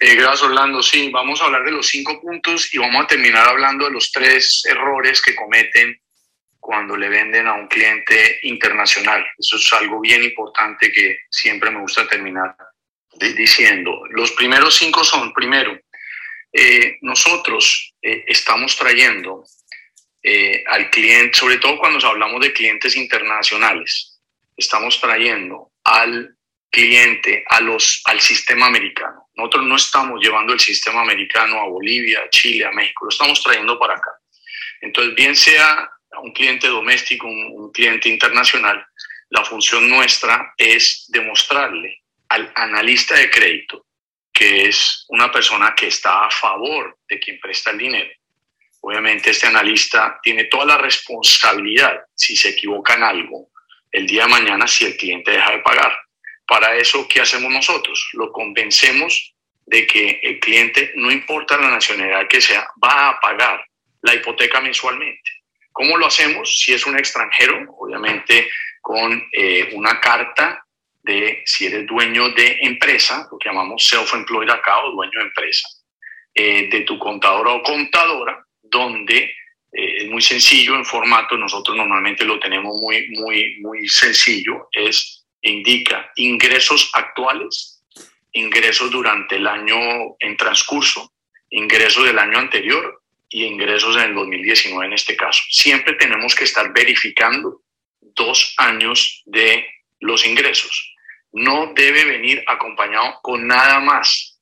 Eh, 0.00 0.14
gracias, 0.14 0.42
Orlando. 0.42 0.82
Sí, 0.82 1.10
vamos 1.10 1.40
a 1.40 1.46
hablar 1.46 1.64
de 1.64 1.72
los 1.72 1.88
cinco 1.88 2.20
puntos 2.20 2.72
y 2.72 2.78
vamos 2.78 3.04
a 3.04 3.06
terminar 3.06 3.48
hablando 3.48 3.86
de 3.86 3.90
los 3.90 4.12
tres 4.12 4.62
errores 4.64 5.20
que 5.20 5.34
cometen 5.34 6.00
cuando 6.60 6.96
le 6.96 7.08
venden 7.08 7.46
a 7.46 7.54
un 7.54 7.66
cliente 7.66 8.38
internacional. 8.42 9.26
Eso 9.36 9.56
es 9.56 9.72
algo 9.72 10.00
bien 10.00 10.22
importante 10.22 10.92
que 10.92 11.18
siempre 11.30 11.70
me 11.70 11.80
gusta 11.80 12.06
terminar 12.06 12.54
diciendo. 13.18 14.02
Los 14.10 14.32
primeros 14.32 14.76
cinco 14.76 15.02
son, 15.02 15.32
primero, 15.32 15.78
eh, 16.52 16.98
nosotros 17.02 17.94
eh, 18.00 18.24
estamos 18.26 18.76
trayendo 18.76 19.44
eh, 20.22 20.64
al 20.66 20.90
cliente, 20.90 21.38
sobre 21.38 21.58
todo 21.58 21.78
cuando 21.78 22.04
hablamos 22.06 22.40
de 22.40 22.52
clientes 22.52 22.96
internacionales, 22.96 24.20
estamos 24.56 25.00
trayendo 25.00 25.72
al 25.84 26.36
cliente 26.70 27.44
a 27.48 27.60
los, 27.60 28.02
al 28.04 28.20
sistema 28.20 28.66
americano. 28.66 29.28
Nosotros 29.34 29.66
no 29.66 29.76
estamos 29.76 30.20
llevando 30.20 30.52
el 30.52 30.60
sistema 30.60 31.02
americano 31.02 31.60
a 31.60 31.68
Bolivia, 31.68 32.20
a 32.20 32.30
Chile, 32.30 32.64
a 32.64 32.72
México, 32.72 33.04
lo 33.04 33.10
estamos 33.10 33.42
trayendo 33.42 33.78
para 33.78 33.94
acá. 33.94 34.10
Entonces, 34.80 35.14
bien 35.14 35.36
sea 35.36 35.88
un 36.22 36.32
cliente 36.32 36.68
doméstico, 36.68 37.26
un 37.26 37.70
cliente 37.72 38.08
internacional, 38.08 38.84
la 39.30 39.44
función 39.44 39.88
nuestra 39.88 40.54
es 40.56 41.04
demostrarle 41.08 42.02
al 42.28 42.50
analista 42.54 43.14
de 43.14 43.30
crédito 43.30 43.87
que 44.32 44.66
es 44.66 45.04
una 45.08 45.30
persona 45.30 45.74
que 45.74 45.88
está 45.88 46.26
a 46.26 46.30
favor 46.30 46.98
de 47.08 47.18
quien 47.18 47.40
presta 47.40 47.70
el 47.70 47.78
dinero. 47.78 48.10
Obviamente 48.80 49.30
este 49.30 49.46
analista 49.46 50.20
tiene 50.22 50.44
toda 50.44 50.64
la 50.64 50.78
responsabilidad 50.78 52.00
si 52.14 52.36
se 52.36 52.50
equivoca 52.50 52.94
en 52.94 53.02
algo 53.02 53.50
el 53.90 54.06
día 54.06 54.24
de 54.24 54.30
mañana 54.30 54.66
si 54.66 54.84
el 54.84 54.96
cliente 54.96 55.32
deja 55.32 55.50
de 55.52 55.58
pagar. 55.58 55.98
Para 56.46 56.76
eso, 56.76 57.06
¿qué 57.08 57.20
hacemos 57.20 57.50
nosotros? 57.50 58.08
Lo 58.12 58.30
convencemos 58.32 59.34
de 59.66 59.86
que 59.86 60.20
el 60.22 60.40
cliente, 60.40 60.92
no 60.94 61.10
importa 61.10 61.58
la 61.58 61.70
nacionalidad 61.70 62.26
que 62.28 62.40
sea, 62.40 62.66
va 62.82 63.10
a 63.10 63.20
pagar 63.20 63.64
la 64.02 64.14
hipoteca 64.14 64.60
mensualmente. 64.60 65.30
¿Cómo 65.72 65.96
lo 65.96 66.06
hacemos? 66.06 66.58
Si 66.58 66.72
es 66.72 66.86
un 66.86 66.98
extranjero, 66.98 67.66
obviamente 67.78 68.50
con 68.80 69.28
eh, 69.32 69.70
una 69.74 70.00
carta 70.00 70.64
de 71.08 71.42
si 71.46 71.66
eres 71.66 71.86
dueño 71.86 72.28
de 72.30 72.58
empresa, 72.60 73.26
lo 73.32 73.38
que 73.38 73.48
llamamos 73.48 73.82
self-employed 73.88 74.50
acá 74.50 74.78
o 74.84 74.92
dueño 74.92 75.18
de 75.20 75.24
empresa, 75.24 75.66
eh, 76.34 76.68
de 76.68 76.80
tu 76.82 76.98
contadora 76.98 77.52
o 77.52 77.62
contadora, 77.62 78.44
donde 78.62 79.18
eh, 79.72 79.96
es 80.02 80.08
muy 80.08 80.20
sencillo 80.20 80.74
en 80.76 80.84
formato, 80.84 81.38
nosotros 81.38 81.74
normalmente 81.74 82.26
lo 82.26 82.38
tenemos 82.38 82.76
muy, 82.78 83.08
muy, 83.08 83.56
muy 83.60 83.88
sencillo, 83.88 84.68
es 84.70 85.24
indica 85.40 86.12
ingresos 86.16 86.90
actuales, 86.92 87.82
ingresos 88.32 88.90
durante 88.90 89.36
el 89.36 89.46
año 89.46 89.78
en 90.20 90.36
transcurso, 90.36 91.10
ingresos 91.48 92.04
del 92.04 92.18
año 92.18 92.38
anterior 92.38 93.02
y 93.30 93.44
ingresos 93.44 93.96
en 93.96 94.10
el 94.10 94.14
2019 94.14 94.86
en 94.86 94.92
este 94.92 95.16
caso. 95.16 95.42
Siempre 95.48 95.94
tenemos 95.94 96.34
que 96.34 96.44
estar 96.44 96.70
verificando 96.70 97.62
dos 98.00 98.54
años 98.58 99.22
de 99.24 99.64
los 100.00 100.26
ingresos 100.26 100.97
no 101.32 101.72
debe 101.74 102.04
venir 102.04 102.42
acompañado 102.46 103.18
con 103.22 103.46
nada 103.46 103.80
más. 103.80 104.40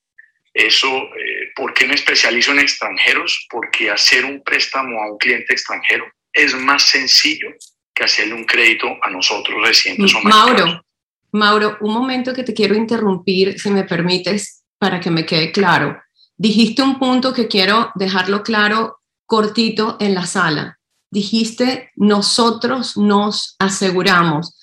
Eso, 0.52 0.88
eh, 0.88 1.52
¿por 1.55 1.75
qué 1.75 1.87
me 1.87 1.95
especializo 1.95 2.52
en 2.52 2.61
extranjeros? 2.61 3.47
Porque 3.50 3.90
hacer 3.90 4.25
un 4.25 4.43
préstamo 4.43 5.02
a 5.02 5.11
un 5.12 5.19
cliente 5.19 5.52
extranjero 5.52 6.07
es 6.33 6.55
más 6.55 6.83
sencillo 6.85 7.49
que 7.95 8.05
hacerle 8.05 8.35
un 8.35 8.45
crédito 8.45 8.97
a 9.02 9.11
nosotros 9.11 9.57
recientes 9.62 10.14
Mauro, 10.23 10.83
Mauro, 11.33 11.76
un 11.81 11.93
momento 11.93 12.35
que 12.35 12.43
te 12.43 12.55
quiero 12.55 12.75
interrumpir, 12.75 13.59
si 13.59 13.71
me 13.71 13.85
permites, 13.85 14.64
para 14.78 15.00
que 15.00 15.11
me 15.11 15.25
quede 15.25 15.52
claro. 15.52 15.99
Dijiste 16.37 16.83
un 16.83 16.99
punto 16.99 17.33
que 17.33 17.49
quiero 17.49 17.90
dejarlo 17.95 18.43
claro 18.43 18.99
cortito 19.25 19.97
en 20.00 20.14
la 20.14 20.26
sala. 20.26 20.78
Dijiste, 21.11 21.90
nosotros 21.97 22.97
nos 22.97 23.57
aseguramos 23.59 24.59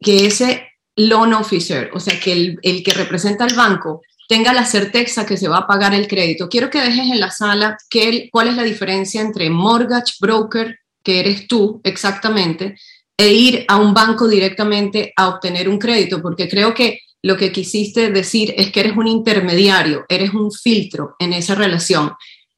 que 0.00 0.26
ese 0.26 0.73
loan 0.96 1.32
officer, 1.34 1.90
o 1.92 2.00
sea, 2.00 2.18
que 2.20 2.32
el, 2.32 2.58
el 2.62 2.82
que 2.82 2.92
representa 2.92 3.44
al 3.44 3.54
banco, 3.54 4.02
tenga 4.28 4.52
la 4.52 4.64
certeza 4.64 5.26
que 5.26 5.36
se 5.36 5.48
va 5.48 5.58
a 5.58 5.66
pagar 5.66 5.94
el 5.94 6.08
crédito. 6.08 6.48
Quiero 6.48 6.70
que 6.70 6.80
dejes 6.80 7.10
en 7.10 7.20
la 7.20 7.30
sala 7.30 7.76
que, 7.90 8.28
cuál 8.32 8.48
es 8.48 8.56
la 8.56 8.62
diferencia 8.62 9.20
entre 9.20 9.50
mortgage 9.50 10.14
broker, 10.20 10.78
que 11.02 11.20
eres 11.20 11.46
tú 11.46 11.80
exactamente, 11.84 12.76
e 13.16 13.32
ir 13.32 13.64
a 13.68 13.76
un 13.76 13.92
banco 13.94 14.26
directamente 14.26 15.12
a 15.16 15.28
obtener 15.28 15.68
un 15.68 15.78
crédito, 15.78 16.22
porque 16.22 16.48
creo 16.48 16.74
que 16.74 17.00
lo 17.22 17.36
que 17.36 17.52
quisiste 17.52 18.10
decir 18.10 18.54
es 18.56 18.70
que 18.70 18.80
eres 18.80 18.96
un 18.96 19.06
intermediario, 19.06 20.04
eres 20.08 20.34
un 20.34 20.50
filtro 20.50 21.16
en 21.18 21.32
esa 21.32 21.54
relación. 21.54 22.12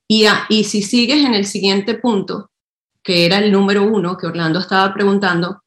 Y, 0.09 0.27
y 0.49 0.65
si 0.65 0.83
sigues 0.83 1.25
en 1.25 1.35
el 1.35 1.47
siguiente 1.47 1.95
punto, 1.95 2.51
que 3.03 3.27
era 3.27 3.39
el 3.39 3.53
número 3.53 3.85
uno 3.85 4.17
que 4.17 4.27
Orlando 4.27 4.59
estaba 4.59 4.93
preguntando, 4.93 5.63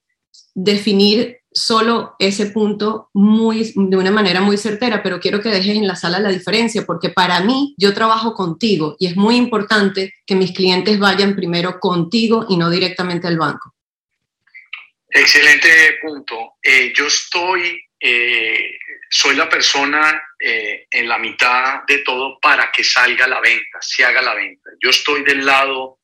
definir 0.53 1.38
solo 1.60 2.16
ese 2.20 2.48
punto 2.48 3.10
muy, 3.13 3.74
de 3.75 3.98
una 3.98 4.12
manera 4.12 4.42
muy 4.42 4.58
certera, 4.58 5.04
pero 5.04 5.20
quiero 5.20 5.42
que 5.42 5.50
dejes 5.50 5.75
en 5.75 5.88
la 5.88 5.96
sala 5.96 6.20
la 6.20 6.30
diferencia, 6.30 6.86
porque 6.86 7.10
para 7.10 7.42
mí 7.42 7.75
yo 7.78 7.94
trabajo 7.94 8.34
contigo 8.34 8.96
y 8.98 9.08
es 9.08 9.16
muy 9.16 9.36
importante 9.36 10.13
que 10.25 10.36
mis 10.36 10.54
clientes 10.54 10.98
vayan 10.98 11.36
primero 11.36 11.80
contigo 11.80 12.46
y 12.50 12.58
no 12.58 12.70
directamente 12.70 13.28
al 13.28 13.38
banco. 13.38 13.75
Excelente 15.10 15.98
punto. 16.01 16.54
Eh, 16.62 16.94
yo 16.96 17.08
estoy, 17.08 17.82
eh, 18.00 18.78
soy 19.10 19.36
la 19.36 19.50
persona 19.50 20.22
eh, 20.39 20.88
en 20.89 21.10
la 21.10 21.18
mitad 21.18 21.84
de 21.88 22.00
todo 22.00 22.39
para 22.39 22.72
que 22.72 22.84
salga 22.84 23.28
la 23.28 23.42
venta, 23.42 23.80
se 23.82 24.06
haga 24.06 24.22
la 24.22 24.36
venta. 24.36 24.70
Yo 24.82 24.92
estoy 24.92 25.24
del 25.24 25.46
lado 25.46 25.99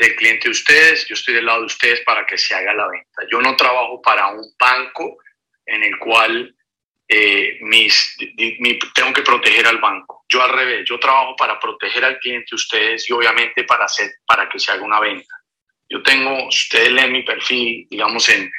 del 0.00 0.16
cliente 0.16 0.44
de 0.44 0.50
ustedes, 0.50 1.06
yo 1.06 1.14
estoy 1.14 1.34
del 1.34 1.46
lado 1.46 1.60
de 1.60 1.66
ustedes 1.66 2.00
para 2.00 2.26
que 2.26 2.38
se 2.38 2.54
haga 2.54 2.72
la 2.72 2.88
venta. 2.88 3.22
Yo 3.30 3.40
no 3.40 3.54
trabajo 3.54 4.00
para 4.00 4.28
un 4.28 4.54
banco 4.58 5.18
en 5.66 5.84
el 5.84 5.98
cual 5.98 6.54
mis, 7.62 8.16
tengo 8.94 9.12
que 9.12 9.22
proteger 9.22 9.66
al 9.66 9.78
banco. 9.78 10.24
Yo 10.28 10.42
al 10.42 10.52
revés, 10.52 10.88
yo 10.88 10.98
trabajo 10.98 11.34
para 11.36 11.58
proteger 11.58 12.04
al 12.04 12.18
cliente 12.18 12.46
de 12.50 12.56
ustedes 12.56 13.10
y 13.10 13.12
obviamente 13.12 13.64
para, 13.64 13.84
hacer, 13.84 14.10
para 14.26 14.48
que 14.48 14.58
se 14.58 14.72
haga 14.72 14.84
una 14.84 15.00
venta. 15.00 15.34
Yo 15.88 16.02
tengo, 16.02 16.46
ustedes 16.46 16.92
leen 16.92 17.12
mi 17.12 17.22
perfil, 17.22 17.86
digamos, 17.90 18.28
en, 18.28 18.52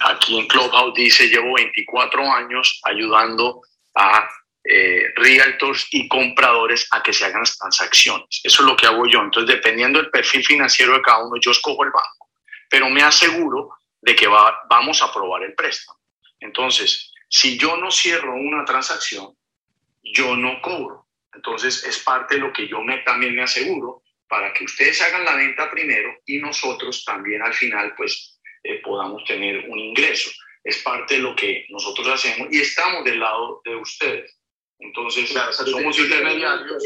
aquí 0.00 0.38
en 0.38 0.46
Clubhouse 0.46 0.94
dice, 0.94 1.28
llevo 1.28 1.54
24 1.54 2.32
años 2.32 2.80
ayudando 2.84 3.60
a 3.96 4.28
eh, 4.64 5.12
realtors 5.16 5.88
y 5.90 6.08
compradores 6.08 6.86
a 6.90 7.02
que 7.02 7.12
se 7.12 7.24
hagan 7.24 7.40
las 7.40 7.58
transacciones. 7.58 8.40
Eso 8.42 8.62
es 8.62 8.68
lo 8.68 8.76
que 8.76 8.86
hago 8.86 9.06
yo. 9.06 9.20
Entonces, 9.20 9.54
dependiendo 9.54 10.00
del 10.00 10.10
perfil 10.10 10.44
financiero 10.44 10.94
de 10.94 11.02
cada 11.02 11.26
uno, 11.26 11.38
yo 11.40 11.50
escojo 11.50 11.84
el 11.84 11.90
banco, 11.90 12.30
pero 12.70 12.88
me 12.88 13.02
aseguro 13.02 13.70
de 14.00 14.16
que 14.16 14.26
va, 14.26 14.62
vamos 14.68 15.02
a 15.02 15.06
aprobar 15.06 15.42
el 15.42 15.54
préstamo. 15.54 15.98
Entonces, 16.40 17.12
si 17.28 17.58
yo 17.58 17.76
no 17.76 17.90
cierro 17.90 18.34
una 18.34 18.64
transacción, 18.64 19.34
yo 20.02 20.36
no 20.36 20.60
cobro. 20.60 21.08
Entonces, 21.34 21.84
es 21.84 21.98
parte 21.98 22.36
de 22.36 22.42
lo 22.42 22.52
que 22.52 22.68
yo 22.68 22.80
me, 22.80 22.98
también 22.98 23.34
me 23.34 23.42
aseguro 23.42 24.02
para 24.28 24.52
que 24.52 24.64
ustedes 24.64 25.00
hagan 25.02 25.24
la 25.24 25.36
venta 25.36 25.70
primero 25.70 26.10
y 26.26 26.38
nosotros 26.38 27.04
también 27.04 27.42
al 27.42 27.54
final 27.54 27.94
pues 27.96 28.40
eh, 28.62 28.80
podamos 28.82 29.24
tener 29.24 29.68
un 29.68 29.78
ingreso. 29.78 30.30
Es 30.62 30.78
parte 30.78 31.14
de 31.14 31.20
lo 31.20 31.36
que 31.36 31.66
nosotros 31.68 32.08
hacemos 32.08 32.48
y 32.50 32.60
estamos 32.60 33.04
del 33.04 33.20
lado 33.20 33.60
de 33.64 33.76
ustedes. 33.76 34.38
Entonces, 34.84 35.34
somos 35.64 35.98
intermediarios. 35.98 36.82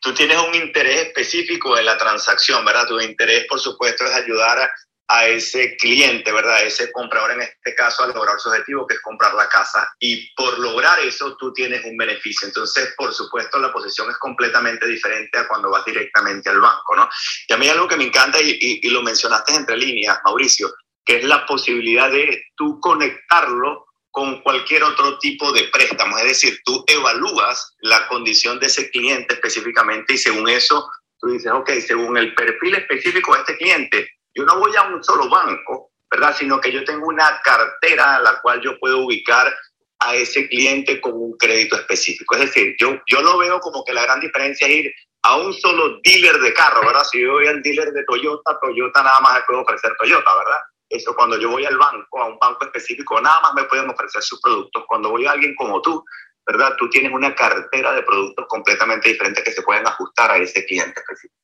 Tú 0.00 0.14
tienes 0.14 0.38
un 0.38 0.54
interés 0.54 1.06
específico 1.06 1.76
en 1.76 1.86
la 1.86 1.98
transacción, 1.98 2.64
¿verdad? 2.64 2.86
Tu 2.86 3.00
interés, 3.00 3.46
por 3.46 3.58
supuesto, 3.58 4.04
es 4.04 4.12
ayudar 4.12 4.58
a, 4.60 4.70
a 5.08 5.26
ese 5.26 5.76
cliente, 5.76 6.30
¿verdad? 6.30 6.62
Ese 6.62 6.92
comprador 6.92 7.32
en 7.32 7.42
este 7.42 7.74
caso 7.74 8.04
a 8.04 8.08
lograr 8.08 8.38
su 8.38 8.50
objetivo, 8.50 8.86
que 8.86 8.94
es 8.94 9.00
comprar 9.00 9.34
la 9.34 9.48
casa. 9.48 9.88
Y 9.98 10.32
por 10.34 10.58
lograr 10.58 11.00
eso, 11.00 11.34
tú 11.36 11.52
tienes 11.52 11.84
un 11.84 11.96
beneficio. 11.96 12.46
Entonces, 12.46 12.94
por 12.96 13.12
supuesto, 13.12 13.58
la 13.58 13.72
posición 13.72 14.10
es 14.10 14.18
completamente 14.18 14.86
diferente 14.86 15.38
a 15.38 15.48
cuando 15.48 15.70
vas 15.70 15.84
directamente 15.84 16.50
al 16.50 16.60
banco, 16.60 16.94
¿no? 16.94 17.08
Y 17.48 17.52
a 17.52 17.56
mí 17.56 17.68
algo 17.68 17.88
que 17.88 17.96
me 17.96 18.04
encanta, 18.04 18.40
y, 18.40 18.58
y, 18.60 18.90
lo 18.90 19.02
mencionaste 19.02 19.54
entre 19.54 19.78
líneas, 19.78 20.18
Mauricio, 20.24 20.72
que 21.04 21.16
es 21.16 21.24
la 21.24 21.46
posibilidad 21.46 22.10
de 22.12 22.44
tú 22.54 22.78
conectarlo 22.78 23.87
con 24.18 24.42
cualquier 24.42 24.82
otro 24.82 25.16
tipo 25.20 25.52
de 25.52 25.68
préstamo. 25.68 26.18
Es 26.18 26.24
decir, 26.24 26.58
tú 26.64 26.82
evalúas 26.88 27.76
la 27.82 28.08
condición 28.08 28.58
de 28.58 28.66
ese 28.66 28.90
cliente 28.90 29.34
específicamente 29.34 30.14
y 30.14 30.18
según 30.18 30.48
eso, 30.48 30.90
tú 31.20 31.28
dices, 31.28 31.52
ok, 31.52 31.70
según 31.86 32.18
el 32.18 32.34
perfil 32.34 32.74
específico 32.74 33.32
de 33.32 33.38
este 33.38 33.56
cliente, 33.56 34.10
yo 34.34 34.44
no 34.44 34.58
voy 34.58 34.74
a 34.74 34.82
un 34.88 35.04
solo 35.04 35.28
banco, 35.28 35.92
¿verdad? 36.10 36.34
Sino 36.36 36.60
que 36.60 36.72
yo 36.72 36.82
tengo 36.82 37.06
una 37.06 37.40
cartera 37.44 38.16
a 38.16 38.20
la 38.20 38.40
cual 38.40 38.60
yo 38.60 38.76
puedo 38.80 39.04
ubicar 39.04 39.54
a 40.00 40.16
ese 40.16 40.48
cliente 40.48 41.00
con 41.00 41.12
un 41.14 41.36
crédito 41.38 41.76
específico. 41.76 42.34
Es 42.34 42.40
decir, 42.40 42.74
yo, 42.80 43.00
yo 43.06 43.22
lo 43.22 43.38
veo 43.38 43.60
como 43.60 43.84
que 43.84 43.92
la 43.92 44.02
gran 44.02 44.18
diferencia 44.18 44.66
es 44.66 44.74
ir 44.74 44.94
a 45.22 45.36
un 45.36 45.54
solo 45.54 46.00
dealer 46.02 46.40
de 46.40 46.52
carro, 46.54 46.80
¿verdad? 46.80 47.04
Si 47.04 47.20
yo 47.20 47.34
voy 47.34 47.46
al 47.46 47.62
dealer 47.62 47.92
de 47.92 48.02
Toyota, 48.02 48.58
Toyota 48.60 49.00
nada 49.00 49.20
más 49.20 49.34
me 49.34 49.44
puede 49.46 49.60
ofrecer 49.60 49.92
Toyota, 49.96 50.36
¿verdad? 50.38 50.60
Eso 50.88 51.14
cuando 51.14 51.38
yo 51.38 51.50
voy 51.50 51.64
al 51.64 51.76
banco, 51.76 52.20
a 52.20 52.26
un 52.26 52.38
banco 52.38 52.64
específico, 52.64 53.20
nada 53.20 53.40
más 53.42 53.54
me 53.54 53.64
pueden 53.64 53.90
ofrecer 53.90 54.22
sus 54.22 54.40
productos. 54.40 54.84
Cuando 54.86 55.10
voy 55.10 55.26
a 55.26 55.32
alguien 55.32 55.54
como 55.54 55.82
tú, 55.82 56.02
¿verdad? 56.46 56.76
Tú 56.78 56.88
tienes 56.88 57.12
una 57.12 57.34
cartera 57.34 57.92
de 57.92 58.02
productos 58.02 58.46
completamente 58.48 59.10
diferente 59.10 59.42
que 59.42 59.52
se 59.52 59.62
pueden 59.62 59.86
ajustar 59.86 60.30
a 60.30 60.38
ese 60.38 60.64
cliente 60.64 60.98
específico. 61.00 61.38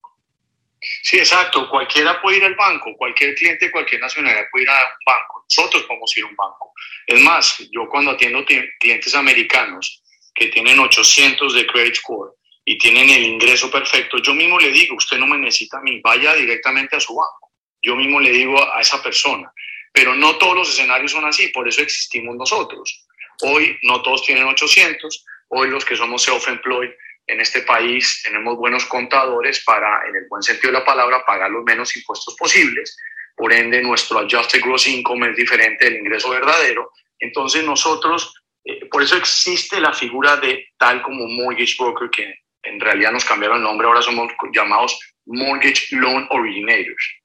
Sí, 1.02 1.18
exacto. 1.18 1.68
Cualquiera 1.68 2.20
puede 2.20 2.38
ir 2.38 2.44
al 2.44 2.54
banco, 2.54 2.94
cualquier 2.96 3.34
cliente 3.34 3.70
cualquier 3.70 4.00
nacionalidad 4.00 4.46
puede 4.50 4.64
ir 4.64 4.70
a 4.70 4.74
un 4.74 5.04
banco. 5.04 5.44
Nosotros 5.48 5.82
podemos 5.84 6.16
ir 6.16 6.24
a 6.24 6.28
un 6.28 6.36
banco. 6.36 6.72
Es 7.06 7.20
más, 7.20 7.58
yo 7.70 7.88
cuando 7.88 8.12
atiendo 8.12 8.44
clientes 8.80 9.14
americanos 9.14 10.02
que 10.34 10.48
tienen 10.48 10.78
800 10.78 11.54
de 11.54 11.66
credit 11.66 11.96
score 11.96 12.32
y 12.64 12.78
tienen 12.78 13.10
el 13.10 13.24
ingreso 13.24 13.70
perfecto, 13.70 14.18
yo 14.18 14.34
mismo 14.34 14.58
le 14.58 14.70
digo, 14.70 14.96
usted 14.96 15.18
no 15.18 15.26
me 15.26 15.38
necesita 15.38 15.78
a 15.78 15.82
mí, 15.82 16.00
vaya 16.00 16.34
directamente 16.34 16.96
a 16.96 17.00
su 17.00 17.14
banco. 17.14 17.43
Yo 17.84 17.94
mismo 17.96 18.20
le 18.20 18.30
digo 18.30 18.56
a 18.72 18.80
esa 18.80 19.02
persona. 19.02 19.52
Pero 19.92 20.14
no 20.14 20.36
todos 20.36 20.56
los 20.56 20.68
escenarios 20.70 21.12
son 21.12 21.24
así, 21.24 21.48
por 21.48 21.68
eso 21.68 21.82
existimos 21.82 22.34
nosotros. 22.36 23.06
Hoy 23.42 23.78
no 23.82 24.02
todos 24.02 24.24
tienen 24.24 24.44
800, 24.44 25.24
hoy 25.48 25.68
los 25.68 25.84
que 25.84 25.96
somos 25.96 26.22
self-employed 26.22 26.90
en 27.26 27.40
este 27.40 27.62
país 27.62 28.22
tenemos 28.22 28.56
buenos 28.56 28.84
contadores 28.86 29.62
para, 29.64 30.06
en 30.08 30.16
el 30.16 30.26
buen 30.28 30.42
sentido 30.42 30.72
de 30.72 30.78
la 30.78 30.84
palabra, 30.84 31.24
pagar 31.24 31.50
los 31.50 31.64
menos 31.64 31.96
impuestos 31.96 32.34
posibles. 32.36 32.96
Por 33.36 33.52
ende, 33.52 33.82
nuestro 33.82 34.18
adjusted 34.18 34.60
gross 34.62 34.86
income 34.86 35.30
es 35.30 35.36
diferente 35.36 35.84
del 35.84 35.96
ingreso 35.96 36.30
verdadero. 36.30 36.90
Entonces, 37.18 37.64
nosotros, 37.64 38.34
eh, 38.64 38.86
por 38.86 39.02
eso 39.02 39.16
existe 39.16 39.80
la 39.80 39.92
figura 39.92 40.36
de 40.36 40.68
tal 40.76 41.02
como 41.02 41.26
mortgage 41.26 41.76
broker, 41.78 42.10
que 42.10 42.34
en 42.62 42.80
realidad 42.80 43.12
nos 43.12 43.24
cambiaron 43.24 43.58
el 43.58 43.62
nombre, 43.62 43.86
ahora 43.86 44.02
somos 44.02 44.30
llamados 44.52 44.98
mortgage 45.26 45.96
loan 45.96 46.26
originators. 46.30 47.23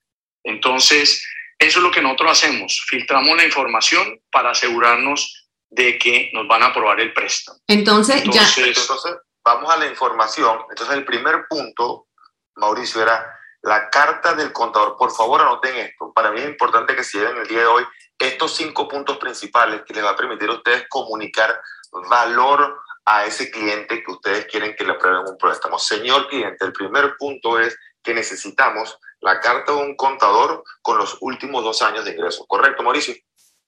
Entonces, 0.49 1.25
eso 1.57 1.79
es 1.79 1.83
lo 1.83 1.91
que 1.91 2.01
nosotros 2.01 2.31
hacemos. 2.31 2.85
Filtramos 2.87 3.35
la 3.37 3.45
información 3.45 4.19
para 4.31 4.51
asegurarnos 4.51 5.49
de 5.69 5.97
que 5.97 6.29
nos 6.33 6.47
van 6.47 6.63
a 6.63 6.67
aprobar 6.67 6.99
el 6.99 7.13
préstamo. 7.13 7.59
Entonces, 7.67 8.23
ya. 8.25 8.47
Entonces, 8.57 9.15
vamos 9.43 9.71
a 9.71 9.77
la 9.77 9.87
información. 9.87 10.59
Entonces, 10.69 10.95
el 10.95 11.05
primer 11.05 11.45
punto, 11.49 12.07
Mauricio, 12.55 13.01
era 13.01 13.39
la 13.61 13.89
carta 13.89 14.33
del 14.33 14.51
contador. 14.51 14.95
Por 14.97 15.11
favor, 15.11 15.41
anoten 15.41 15.75
esto. 15.75 16.11
Para 16.13 16.31
mí 16.31 16.39
es 16.39 16.47
importante 16.47 16.95
que 16.95 17.03
se 17.03 17.19
lleven 17.19 17.37
el 17.37 17.47
día 17.47 17.59
de 17.59 17.65
hoy 17.65 17.83
estos 18.19 18.55
cinco 18.55 18.87
puntos 18.87 19.17
principales 19.17 19.83
que 19.85 19.93
les 19.93 20.03
va 20.03 20.11
a 20.11 20.15
permitir 20.15 20.49
a 20.49 20.53
ustedes 20.53 20.85
comunicar 20.89 21.61
valor 22.09 22.81
a 23.05 23.25
ese 23.25 23.49
cliente 23.49 24.03
que 24.03 24.11
ustedes 24.11 24.45
quieren 24.45 24.75
que 24.75 24.83
le 24.83 24.91
aprueben 24.91 25.27
un 25.27 25.37
préstamo. 25.37 25.79
Señor 25.79 26.27
cliente, 26.27 26.65
el 26.65 26.73
primer 26.73 27.15
punto 27.17 27.59
es 27.59 27.77
que 28.03 28.13
necesitamos 28.13 28.97
la 29.21 29.39
carta 29.39 29.73
de 29.73 29.79
un 29.79 29.95
contador 29.95 30.63
con 30.81 30.97
los 30.97 31.17
últimos 31.21 31.63
dos 31.63 31.81
años 31.81 32.05
de 32.05 32.11
ingreso. 32.11 32.45
¿Correcto, 32.47 32.83
Mauricio? 32.83 33.15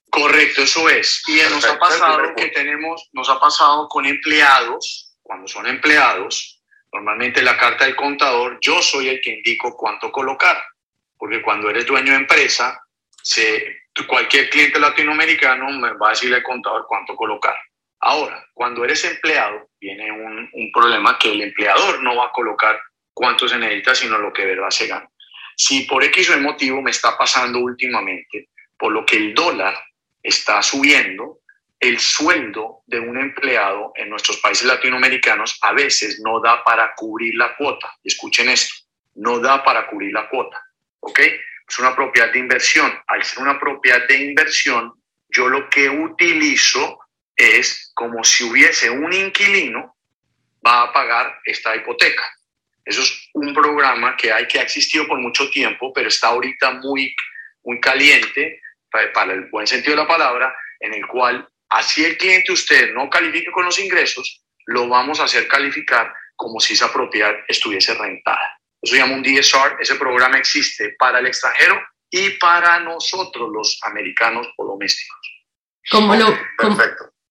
Correcto, 0.09 0.61
eso 0.61 0.89
es. 0.89 1.23
Y 1.27 1.39
nos 1.49 1.65
ha 1.65 1.79
pasado 1.79 2.35
que 2.35 2.47
tenemos, 2.47 3.09
nos 3.13 3.29
ha 3.29 3.39
pasado 3.39 3.87
con 3.87 4.05
empleados 4.05 5.11
cuando 5.31 5.47
son 5.47 5.65
empleados, 5.65 6.61
normalmente 6.91 7.41
la 7.41 7.57
carta 7.57 7.85
del 7.85 7.95
contador, 7.95 8.57
yo 8.59 8.81
soy 8.81 9.07
el 9.07 9.21
que 9.21 9.31
indico 9.31 9.77
cuánto 9.77 10.11
colocar, 10.11 10.61
porque 11.17 11.41
cuando 11.41 11.69
eres 11.69 11.85
dueño 11.85 12.11
de 12.11 12.17
empresa, 12.17 12.83
se, 13.23 13.83
cualquier 14.07 14.49
cliente 14.49 14.77
latinoamericano 14.77 15.69
me 15.69 15.93
va 15.93 16.07
a 16.07 16.09
decirle 16.09 16.35
al 16.35 16.43
contador 16.43 16.85
cuánto 16.85 17.15
colocar. 17.15 17.55
Ahora, 18.01 18.45
cuando 18.53 18.83
eres 18.83 19.05
empleado, 19.05 19.69
viene 19.79 20.11
un, 20.11 20.49
un 20.51 20.71
problema 20.73 21.17
que 21.17 21.31
el 21.31 21.41
empleador 21.43 22.03
no 22.03 22.17
va 22.17 22.25
a 22.25 22.31
colocar 22.33 22.77
cuánto 23.13 23.47
se 23.47 23.57
necesita, 23.57 23.95
sino 23.95 24.17
lo 24.17 24.33
que 24.33 24.45
verdad 24.45 24.69
se 24.69 24.87
gana. 24.87 25.09
Si 25.55 25.81
por 25.83 26.03
X 26.03 26.29
o 26.29 26.39
motivo 26.39 26.81
me 26.81 26.91
está 26.91 27.17
pasando 27.17 27.59
últimamente, 27.59 28.49
por 28.77 28.91
lo 28.91 29.05
que 29.05 29.17
el 29.17 29.33
dólar 29.33 29.75
está 30.23 30.61
subiendo, 30.61 31.39
el 31.79 31.99
sueldo 31.99 32.83
de 32.85 32.99
un 32.99 33.19
empleado 33.19 33.91
en 33.95 34.09
nuestros 34.09 34.37
países 34.37 34.67
latinoamericanos 34.67 35.57
a 35.61 35.73
veces 35.73 36.21
no 36.23 36.39
da 36.39 36.63
para 36.63 36.93
cubrir 36.95 37.35
la 37.35 37.55
cuota. 37.57 37.97
Escuchen 38.03 38.49
esto, 38.49 38.75
no 39.15 39.39
da 39.39 39.63
para 39.63 39.87
cubrir 39.87 40.13
la 40.13 40.29
cuota, 40.29 40.63
¿ok? 40.99 41.19
Es 41.19 41.79
una 41.79 41.95
propiedad 41.95 42.31
de 42.31 42.39
inversión. 42.39 42.93
Al 43.07 43.23
ser 43.23 43.39
una 43.39 43.59
propiedad 43.59 44.07
de 44.07 44.15
inversión, 44.15 44.93
yo 45.29 45.47
lo 45.47 45.69
que 45.69 45.89
utilizo 45.89 46.99
es 47.35 47.91
como 47.95 48.23
si 48.23 48.43
hubiese 48.43 48.89
un 48.89 49.11
inquilino, 49.11 49.95
va 50.65 50.83
a 50.83 50.93
pagar 50.93 51.39
esta 51.45 51.75
hipoteca. 51.75 52.23
Eso 52.83 53.01
es 53.01 53.29
un 53.33 53.53
programa 53.53 54.15
que 54.17 54.31
hay 54.31 54.47
que 54.47 54.59
ha 54.59 54.63
existido 54.63 55.07
por 55.07 55.19
mucho 55.19 55.49
tiempo, 55.49 55.93
pero 55.93 56.07
está 56.07 56.27
ahorita 56.29 56.71
muy, 56.73 57.15
muy 57.63 57.79
caliente, 57.79 58.61
para 59.13 59.33
el 59.33 59.49
buen 59.49 59.67
sentido 59.67 59.95
de 59.95 60.01
la 60.01 60.07
palabra, 60.07 60.53
en 60.79 60.93
el 60.93 61.07
cual 61.07 61.47
así 61.69 62.03
el 62.03 62.17
cliente 62.17 62.51
usted 62.51 62.93
no 62.93 63.09
califique 63.09 63.51
con 63.51 63.65
los 63.65 63.79
ingresos, 63.79 64.43
lo 64.65 64.87
vamos 64.87 65.19
a 65.19 65.23
hacer 65.23 65.47
calificar 65.47 66.13
como 66.35 66.59
si 66.59 66.73
esa 66.73 66.91
propiedad 66.91 67.33
estuviese 67.47 67.93
rentada. 67.93 68.59
Eso 68.81 68.95
se 68.95 69.01
llama 69.01 69.15
un 69.15 69.23
DSR. 69.23 69.77
Ese 69.79 69.95
programa 69.95 70.37
existe 70.37 70.95
para 70.97 71.19
el 71.19 71.27
extranjero 71.27 71.79
y 72.09 72.31
para 72.31 72.79
nosotros, 72.79 73.49
los 73.53 73.79
americanos 73.83 74.47
o 74.57 74.65
domésticos. 74.65 75.19
Como 75.89 76.15
lo, 76.15 76.37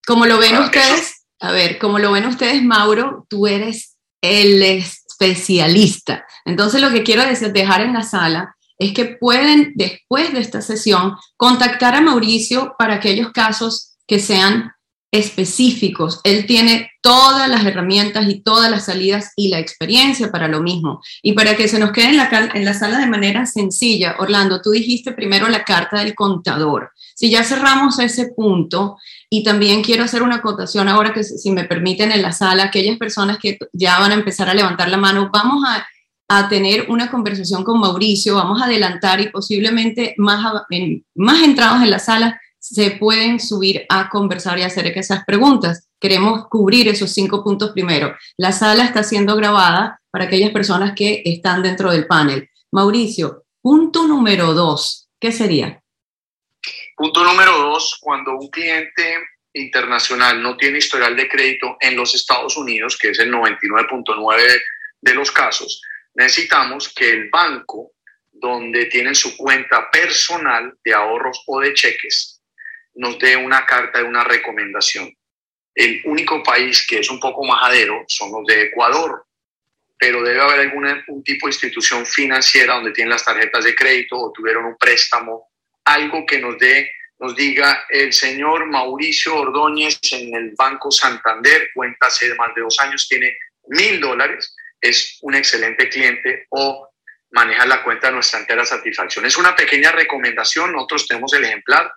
como, 0.07 0.27
lo 0.27 0.39
ven 0.39 0.57
ustedes, 0.59 1.27
a 1.41 1.53
ver, 1.53 1.79
como 1.79 1.99
lo 1.99 2.13
ven 2.13 2.27
ustedes, 2.27 2.63
Mauro, 2.63 3.27
tú 3.29 3.47
eres 3.47 3.99
el 4.23 4.63
especialista. 5.21 6.25
Entonces, 6.45 6.81
lo 6.81 6.91
que 6.91 7.03
quiero 7.03 7.23
dejar 7.25 7.83
en 7.83 7.93
la 7.93 8.03
sala 8.03 8.57
es 8.79 8.93
que 8.93 9.05
pueden, 9.05 9.73
después 9.75 10.33
de 10.33 10.41
esta 10.41 10.63
sesión, 10.63 11.15
contactar 11.37 11.95
a 11.95 12.01
Mauricio 12.01 12.75
para 12.79 12.95
aquellos 12.95 13.31
casos 13.33 13.97
que 14.07 14.19
sean 14.19 14.73
específicos. 15.13 16.21
Él 16.23 16.47
tiene 16.47 16.91
todas 17.03 17.49
las 17.49 17.65
herramientas 17.67 18.29
y 18.29 18.43
todas 18.43 18.71
las 18.71 18.87
salidas 18.87 19.33
y 19.37 19.49
la 19.49 19.59
experiencia 19.59 20.31
para 20.31 20.49
lo 20.49 20.63
mismo. 20.63 21.03
Y 21.23 21.33
para 21.33 21.57
que 21.57 21.69
se 21.69 21.79
nos 21.79 21.91
quede 21.93 22.11
en 22.11 22.17
la, 22.17 22.51
en 22.55 22.65
la 22.65 22.75
sala 22.75 22.99
de 22.99 23.07
manera 23.07 23.45
sencilla, 23.45 24.17
Orlando, 24.19 24.63
tú 24.63 24.71
dijiste 24.71 25.13
primero 25.13 25.49
la 25.49 25.65
carta 25.65 25.99
del 25.99 26.15
contador. 26.15 26.93
Si 27.15 27.29
ya 27.29 27.45
cerramos 27.45 27.99
ese 27.99 28.29
punto, 28.35 28.97
y 29.33 29.45
también 29.45 29.83
quiero 29.83 30.03
hacer 30.03 30.23
una 30.23 30.37
acotación 30.37 30.89
ahora 30.89 31.15
que 31.15 31.23
si 31.23 31.53
me 31.53 31.65
permiten 31.65 32.11
en 32.11 32.21
la 32.21 32.33
sala, 32.33 32.65
aquellas 32.65 32.99
personas 32.99 33.39
que 33.39 33.57
ya 33.73 34.01
van 34.01 34.11
a 34.11 34.15
empezar 34.15 34.49
a 34.51 34.55
levantar 34.55 34.89
la 34.89 34.97
mano, 34.97 35.31
vamos 35.33 35.63
a, 35.67 35.87
a 36.29 36.49
tener 36.49 36.91
una 36.91 37.11
conversación 37.11 37.63
con 37.63 37.79
Mauricio, 37.79 38.35
vamos 38.35 38.61
a 38.61 38.65
adelantar 38.65 39.21
y 39.21 39.29
posiblemente 39.29 40.15
más, 40.19 40.45
más 41.15 41.43
entrados 41.45 41.81
en 41.83 41.91
la 41.91 42.01
sala 42.01 42.41
se 42.59 42.91
pueden 42.91 43.41
subir 43.41 43.87
a 43.89 44.09
conversar 44.11 44.59
y 44.59 44.63
hacer 44.63 44.87
esas 44.89 45.25
preguntas. 45.25 45.89
Queremos 46.01 46.49
cubrir 46.49 46.89
esos 46.89 47.11
cinco 47.11 47.43
puntos 47.43 47.71
primero. 47.71 48.15
La 48.37 48.53
sala 48.53 48.85
está 48.85 49.03
siendo 49.03 49.37
grabada 49.37 50.01
para 50.11 50.25
aquellas 50.25 50.51
personas 50.51 50.93
que 50.95 51.23
están 51.25 51.63
dentro 51.63 51.93
del 51.93 52.07
panel. 52.07 52.49
Mauricio, 52.73 53.45
punto 53.63 54.07
número 54.07 54.55
dos, 54.55 55.09
¿qué 55.21 55.33
sería? 55.33 55.83
Punto 57.01 57.25
número 57.25 57.57
dos, 57.57 57.97
cuando 57.99 58.33
un 58.33 58.51
cliente 58.51 59.17
internacional 59.55 60.43
no 60.43 60.59
tiene 60.59 60.77
historial 60.77 61.17
de 61.17 61.31
crédito 61.31 61.79
en 61.81 61.97
los 61.97 62.15
Estados 62.15 62.59
Unidos, 62.59 62.99
que 62.99 63.09
es 63.09 63.19
el 63.21 63.33
99.9 63.33 64.61
de 65.01 65.15
los 65.15 65.31
casos, 65.33 65.81
necesitamos 66.13 66.93
que 66.93 67.09
el 67.09 67.31
banco 67.31 67.93
donde 68.31 68.85
tienen 68.85 69.15
su 69.15 69.35
cuenta 69.35 69.91
personal 69.91 70.75
de 70.85 70.93
ahorros 70.93 71.43
o 71.47 71.61
de 71.61 71.73
cheques 71.73 72.43
nos 72.97 73.19
dé 73.19 73.35
una 73.35 73.65
carta 73.65 74.01
de 74.01 74.05
una 74.05 74.23
recomendación. 74.23 75.11
El 75.75 76.03
único 76.05 76.43
país 76.43 76.87
que 76.87 76.99
es 76.99 77.09
un 77.09 77.19
poco 77.19 77.47
majadero 77.47 78.05
son 78.09 78.31
los 78.31 78.45
de 78.45 78.65
Ecuador, 78.65 79.25
pero 79.99 80.23
debe 80.23 80.43
haber 80.43 80.61
algún 80.61 81.25
tipo 81.25 81.47
de 81.47 81.53
institución 81.53 82.05
financiera 82.05 82.75
donde 82.75 82.93
tienen 82.93 83.13
las 83.13 83.25
tarjetas 83.25 83.65
de 83.65 83.75
crédito 83.75 84.19
o 84.19 84.33
tuvieron 84.33 84.67
un 84.67 84.77
préstamo, 84.77 85.50
algo 85.85 86.25
que 86.27 86.39
nos 86.39 86.59
dé, 86.59 86.91
nos 87.19 87.37
diga 87.37 87.87
el 87.91 88.13
señor 88.13 88.67
Mauricio 88.67 89.37
Ordóñez 89.37 90.01
en 90.13 90.35
el 90.35 90.53
Banco 90.57 90.91
Santander, 90.91 91.71
cuenta 91.75 92.07
hace 92.07 92.35
más 92.35 92.55
de 92.55 92.63
dos 92.63 92.79
años, 92.81 93.07
tiene 93.09 93.37
mil 93.69 94.01
dólares, 94.01 94.55
es 94.81 95.19
un 95.23 95.35
excelente 95.35 95.89
cliente 95.89 96.47
o 96.51 96.89
maneja 97.33 97.67
la 97.67 97.83
cuenta 97.85 98.09
de 98.09 98.15
nuestra 98.15 98.41
entera 98.41 98.65
satisfacción. 98.65 99.27
Es 99.27 99.37
una 99.37 99.55
pequeña 99.55 99.93
recomendación, 99.93 100.73
nosotros 100.73 101.07
tenemos 101.07 101.33
el 101.35 101.45
ejemplar, 101.45 101.93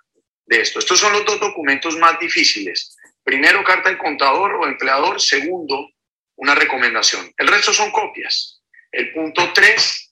de 0.46 0.60
esto. 0.60 0.78
Estos 0.78 1.00
son 1.00 1.12
los 1.12 1.24
dos 1.24 1.40
documentos 1.40 1.96
más 1.96 2.18
difíciles. 2.18 2.96
Primero, 3.22 3.64
carta 3.64 3.88
del 3.88 3.98
contador 3.98 4.54
o 4.54 4.66
empleador. 4.66 5.20
Segundo, 5.20 5.90
una 6.36 6.54
recomendación. 6.54 7.32
El 7.36 7.48
resto 7.48 7.72
son 7.72 7.90
copias. 7.90 8.62
El 8.92 9.12
punto 9.12 9.52
tres 9.52 10.03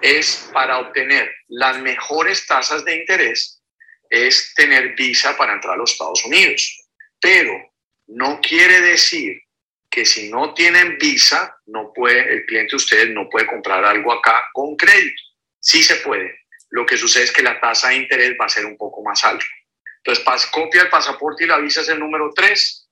es 0.00 0.50
para 0.52 0.78
obtener 0.78 1.30
las 1.48 1.78
mejores 1.80 2.46
tasas 2.46 2.84
de 2.84 2.96
interés, 2.96 3.62
es 4.08 4.54
tener 4.54 4.94
visa 4.94 5.36
para 5.36 5.52
entrar 5.52 5.74
a 5.74 5.76
los 5.76 5.92
Estados 5.92 6.24
Unidos. 6.24 6.88
Pero 7.20 7.52
no 8.08 8.40
quiere 8.40 8.80
decir 8.80 9.42
que 9.90 10.04
si 10.04 10.30
no 10.30 10.54
tienen 10.54 10.98
visa, 10.98 11.56
no 11.66 11.92
puede, 11.92 12.34
el 12.34 12.46
cliente 12.46 12.70
de 12.70 12.76
ustedes 12.76 13.10
no 13.10 13.28
puede 13.28 13.46
comprar 13.46 13.84
algo 13.84 14.12
acá 14.12 14.48
con 14.52 14.76
crédito. 14.76 15.22
Sí 15.58 15.82
se 15.82 15.96
puede. 15.96 16.40
Lo 16.70 16.86
que 16.86 16.96
sucede 16.96 17.24
es 17.24 17.32
que 17.32 17.42
la 17.42 17.60
tasa 17.60 17.88
de 17.88 17.96
interés 17.96 18.36
va 18.40 18.46
a 18.46 18.48
ser 18.48 18.64
un 18.64 18.76
poco 18.76 19.02
más 19.02 19.24
alta. 19.24 19.44
Entonces, 20.02 20.46
copia 20.46 20.82
el 20.82 20.88
pasaporte 20.88 21.44
y 21.44 21.46
la 21.46 21.58
visa 21.58 21.82
es 21.82 21.88
el 21.88 21.98
número 21.98 22.30
3. 22.34 22.88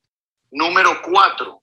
Número 0.51 1.01
4, 1.03 1.63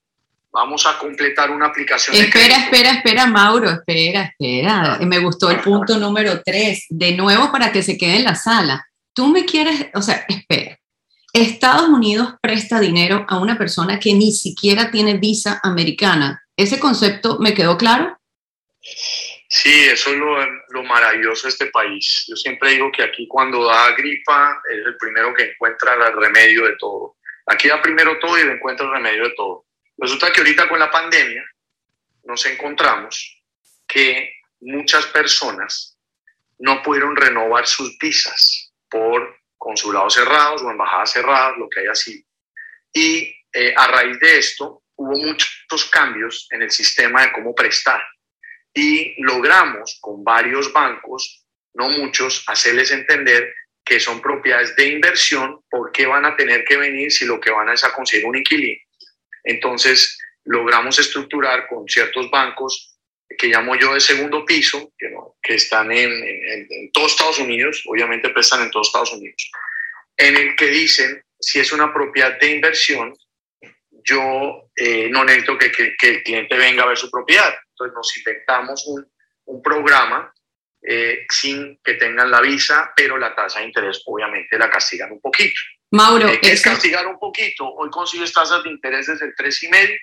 vamos 0.56 0.86
a 0.86 0.98
completar 0.98 1.50
una 1.50 1.66
aplicación. 1.66 2.16
Espera, 2.16 2.56
espera, 2.56 2.90
espera, 2.92 3.26
Mauro, 3.26 3.70
espera, 3.70 4.22
espera. 4.22 4.94
Ah. 4.94 4.98
Me 5.02 5.18
gustó 5.18 5.50
el 5.50 5.60
punto 5.60 5.98
número 5.98 6.40
3. 6.42 6.86
De 6.88 7.12
nuevo, 7.12 7.52
para 7.52 7.70
que 7.70 7.82
se 7.82 7.98
quede 7.98 8.16
en 8.16 8.24
la 8.24 8.34
sala. 8.34 8.88
Tú 9.12 9.28
me 9.28 9.44
quieres, 9.44 9.88
o 9.94 10.00
sea, 10.00 10.24
espera. 10.28 10.78
Estados 11.34 11.90
Unidos 11.90 12.34
presta 12.40 12.80
dinero 12.80 13.26
a 13.28 13.38
una 13.38 13.58
persona 13.58 14.00
que 14.00 14.14
ni 14.14 14.32
siquiera 14.32 14.90
tiene 14.90 15.18
visa 15.18 15.60
americana. 15.62 16.42
¿Ese 16.56 16.80
concepto 16.80 17.38
me 17.38 17.52
quedó 17.52 17.76
claro? 17.76 18.18
Sí, 18.80 19.84
eso 19.92 20.10
es 20.10 20.16
lo, 20.16 20.82
maravilloso 20.84 21.48
de 21.48 21.50
este 21.50 21.66
país. 21.66 22.24
Yo 22.28 22.36
siempre 22.36 22.70
digo 22.70 22.90
que 22.90 23.02
aquí 23.02 23.28
cuando 23.28 23.66
da 23.66 23.90
gripa 23.94 24.62
es 24.70 24.86
el 24.86 24.96
primero 24.96 25.34
que 25.34 25.50
encuentra 25.50 25.94
el 25.94 26.16
remedio 26.16 26.64
de 26.64 26.76
todo. 26.78 27.16
Aquí 27.44 27.68
da 27.68 27.82
primero 27.82 28.18
todo 28.18 28.38
y 28.38 28.40
encuentra 28.40 28.86
el 28.86 28.92
remedio 28.92 29.24
de 29.24 29.34
todo. 29.36 29.65
Resulta 29.98 30.32
que 30.32 30.40
ahorita 30.40 30.68
con 30.68 30.78
la 30.78 30.90
pandemia 30.90 31.44
nos 32.24 32.44
encontramos 32.46 33.42
que 33.86 34.34
muchas 34.60 35.06
personas 35.06 35.98
no 36.58 36.82
pudieron 36.82 37.16
renovar 37.16 37.66
sus 37.66 37.96
visas 37.98 38.72
por 38.88 39.38
consulados 39.56 40.14
cerrados 40.14 40.62
o 40.62 40.70
embajadas 40.70 41.12
cerradas, 41.12 41.56
lo 41.58 41.68
que 41.68 41.80
haya 41.80 41.94
sido. 41.94 42.24
Y 42.92 43.34
eh, 43.52 43.74
a 43.76 43.86
raíz 43.86 44.18
de 44.20 44.38
esto 44.38 44.82
hubo 44.96 45.16
muchos 45.18 45.84
cambios 45.90 46.46
en 46.50 46.62
el 46.62 46.70
sistema 46.70 47.22
de 47.22 47.32
cómo 47.32 47.54
prestar 47.54 48.02
y 48.72 49.20
logramos 49.22 49.98
con 50.00 50.22
varios 50.22 50.72
bancos, 50.72 51.46
no 51.74 51.88
muchos, 51.88 52.44
hacerles 52.46 52.90
entender 52.90 53.54
que 53.82 54.00
son 54.00 54.20
propiedades 54.20 54.76
de 54.76 54.88
inversión, 54.88 55.62
¿por 55.70 55.92
qué 55.92 56.06
van 56.06 56.26
a 56.26 56.36
tener 56.36 56.64
que 56.64 56.76
venir 56.76 57.10
si 57.10 57.24
lo 57.24 57.40
que 57.40 57.50
van 57.50 57.68
a 57.68 57.74
es 57.74 57.84
a 57.84 57.92
conseguir 57.92 58.26
un 58.26 58.36
inquilino? 58.36 58.80
Entonces, 59.46 60.18
logramos 60.44 60.98
estructurar 60.98 61.68
con 61.68 61.88
ciertos 61.88 62.30
bancos 62.30 62.98
que 63.38 63.46
llamo 63.46 63.76
yo 63.76 63.94
de 63.94 64.00
segundo 64.00 64.44
piso, 64.44 64.92
que, 64.98 65.12
que 65.42 65.54
están 65.54 65.90
en, 65.92 66.10
en, 66.10 66.90
todos 66.92 67.12
Estados 67.12 67.38
Unidos, 67.38 67.82
obviamente 67.86 68.30
prestan 68.30 68.62
en 68.62 68.70
todos 68.70 68.88
Estados 68.88 69.12
Unidos, 69.12 69.50
en 70.16 70.36
el 70.36 70.56
que 70.56 70.66
dicen, 70.66 71.22
si 71.38 71.60
es 71.60 71.72
una 71.72 71.92
propiedad 71.92 72.38
de 72.38 72.50
inversión, 72.50 73.14
yo 74.04 74.70
eh, 74.74 75.08
no 75.10 75.24
necesito 75.24 75.58
que, 75.58 75.70
que, 75.72 76.08
el 76.08 76.22
cliente 76.22 76.56
venga 76.56 76.84
a 76.84 76.86
ver 76.86 76.96
su 76.96 77.10
propiedad. 77.10 77.54
Entonces 77.70 77.94
nos 77.94 78.16
inventamos 78.16 78.86
un, 78.86 79.06
un 79.46 79.62
programa 79.62 80.32
eh, 80.82 81.26
sin 81.28 81.78
que 81.82 81.94
tengan 81.94 82.30
la 82.30 82.40
visa, 82.40 82.92
pero 82.96 83.18
la 83.18 83.34
tasa 83.34 83.58
de 83.58 83.66
interés 83.66 84.02
obviamente 84.06 84.58
la 84.58 84.70
castigan 84.70 85.12
un 85.12 85.20
poquito. 85.20 85.60
Mauro, 85.90 86.28
eh, 86.28 86.40
es 86.42 86.62
castigar 86.62 87.06
un 87.06 87.18
poquito. 87.18 87.66
Hoy 87.74 87.90
consigues 87.90 88.32
tasas 88.32 88.62
de 88.64 88.70
interés 88.70 89.06
desde 89.06 89.26
el 89.26 89.34
3,5 89.34 89.98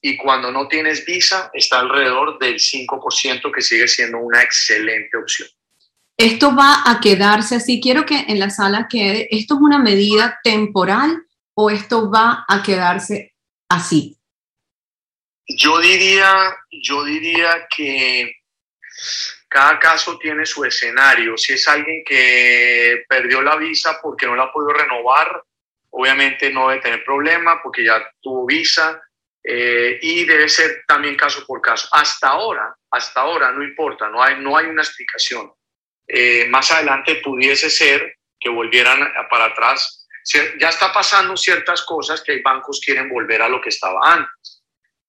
y 0.00 0.16
cuando 0.16 0.52
no 0.52 0.68
tienes 0.68 1.04
visa 1.04 1.50
está 1.52 1.80
alrededor 1.80 2.38
del 2.38 2.56
5%, 2.56 3.52
que 3.52 3.62
sigue 3.62 3.88
siendo 3.88 4.18
una 4.18 4.42
excelente 4.42 5.16
opción. 5.16 5.48
Esto 6.16 6.54
va 6.54 6.82
a 6.86 7.00
quedarse 7.00 7.56
así. 7.56 7.80
Quiero 7.80 8.06
que 8.06 8.24
en 8.28 8.38
la 8.38 8.50
sala 8.50 8.86
quede, 8.88 9.28
¿esto 9.30 9.54
es 9.54 9.60
una 9.60 9.78
medida 9.78 10.40
temporal 10.42 11.24
o 11.54 11.70
esto 11.70 12.10
va 12.10 12.44
a 12.48 12.62
quedarse 12.62 13.34
así? 13.68 14.16
Yo 15.48 15.78
diría, 15.78 16.56
yo 16.70 17.04
diría 17.04 17.66
que 17.74 18.32
cada 19.48 19.78
caso 19.78 20.18
tiene 20.18 20.44
su 20.44 20.64
escenario. 20.64 21.36
Si 21.36 21.54
es 21.54 21.66
alguien 21.68 22.02
que 22.04 23.04
perdió 23.08 23.42
la 23.42 23.56
visa 23.56 23.98
porque 24.02 24.26
no 24.26 24.36
la 24.36 24.52
podido 24.52 24.72
renovar 24.72 25.42
obviamente 25.98 26.50
no 26.50 26.68
debe 26.68 26.82
tener 26.82 27.04
problema 27.04 27.62
porque 27.62 27.82
ya 27.82 28.12
tuvo 28.20 28.44
visa 28.44 29.02
eh, 29.42 29.98
y 30.02 30.24
debe 30.24 30.48
ser 30.48 30.84
también 30.86 31.16
caso 31.16 31.46
por 31.46 31.62
caso. 31.62 31.88
Hasta 31.90 32.28
ahora, 32.28 32.74
hasta 32.90 33.22
ahora 33.22 33.50
no 33.52 33.62
importa, 33.62 34.08
no 34.10 34.22
hay, 34.22 34.38
no 34.38 34.56
hay 34.56 34.66
una 34.66 34.82
explicación. 34.82 35.50
Eh, 36.06 36.46
más 36.48 36.70
adelante 36.70 37.16
pudiese 37.16 37.70
ser 37.70 38.16
que 38.38 38.50
volvieran 38.50 39.10
para 39.30 39.46
atrás. 39.46 40.06
Ya 40.58 40.68
está 40.68 40.92
pasando 40.92 41.36
ciertas 41.36 41.82
cosas 41.82 42.20
que 42.20 42.32
hay 42.32 42.42
bancos 42.42 42.80
quieren 42.84 43.08
volver 43.08 43.40
a 43.40 43.48
lo 43.48 43.60
que 43.60 43.68
estaba 43.68 44.00
antes, 44.12 44.64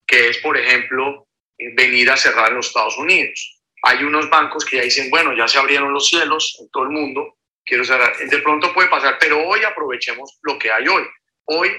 que 0.06 0.30
es, 0.30 0.38
por 0.38 0.56
ejemplo, 0.56 1.28
venir 1.74 2.12
a 2.12 2.18
cerrar 2.18 2.50
en 2.50 2.58
los 2.58 2.68
Estados 2.68 2.98
Unidos. 3.00 3.57
Hay 3.88 4.04
unos 4.04 4.30
bancos 4.30 4.66
que 4.66 4.76
ya 4.76 4.84
dicen, 4.84 5.10
bueno, 5.10 5.34
ya 5.34 5.48
se 5.48 5.58
abrieron 5.58 5.94
los 5.94 6.10
cielos 6.10 6.58
en 6.60 6.70
todo 6.72 6.84
el 6.84 6.90
mundo, 6.90 7.38
quiero 7.66 7.86
cerrar. 7.86 8.18
De 8.18 8.40
pronto 8.40 8.74
puede 8.74 8.90
pasar, 8.90 9.18
pero 9.18 9.42
hoy 9.48 9.64
aprovechemos 9.64 10.38
lo 10.42 10.60
que 10.60 10.70
hay 10.70 10.90
hoy. 10.90 11.04
Hoy 11.46 11.72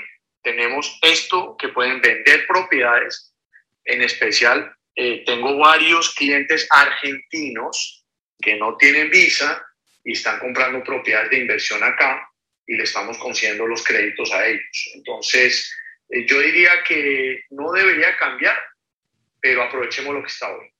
tenemos 0.43 0.99
esto 1.03 1.55
que 1.59 1.69
pueden 1.69 2.01
vender 2.01 2.47
propiedades, 2.47 3.35
en 3.85 4.01
especial 4.01 4.75
eh, 4.97 5.23
tengo 5.27 5.59
varios 5.59 6.15
clientes 6.15 6.67
argentinos 6.71 8.07
que 8.41 8.57
no 8.57 8.79
tienen 8.79 9.11
visa 9.11 9.63
y 10.03 10.13
están 10.13 10.39
comprando 10.39 10.83
propiedades 10.83 11.29
de 11.29 11.41
inversión 11.41 11.85
acá 11.85 12.27
y 12.67 12.75
le 12.75 12.85
estamos 12.85 13.19
concediendo 13.19 13.67
los 13.67 13.85
créditos 13.85 14.33
a 14.33 14.47
ellos. 14.47 14.91
Entonces, 14.95 15.77
eh, 16.09 16.25
yo 16.27 16.41
diría 16.41 16.83
que 16.85 17.43
no 17.51 17.71
debería 17.71 18.17
cambiar, 18.17 18.57
pero 19.43 19.63
aprovechemos 19.63 20.15
lo 20.15 20.23
que 20.23 20.29
está 20.29 20.49
hoy. 20.49 20.73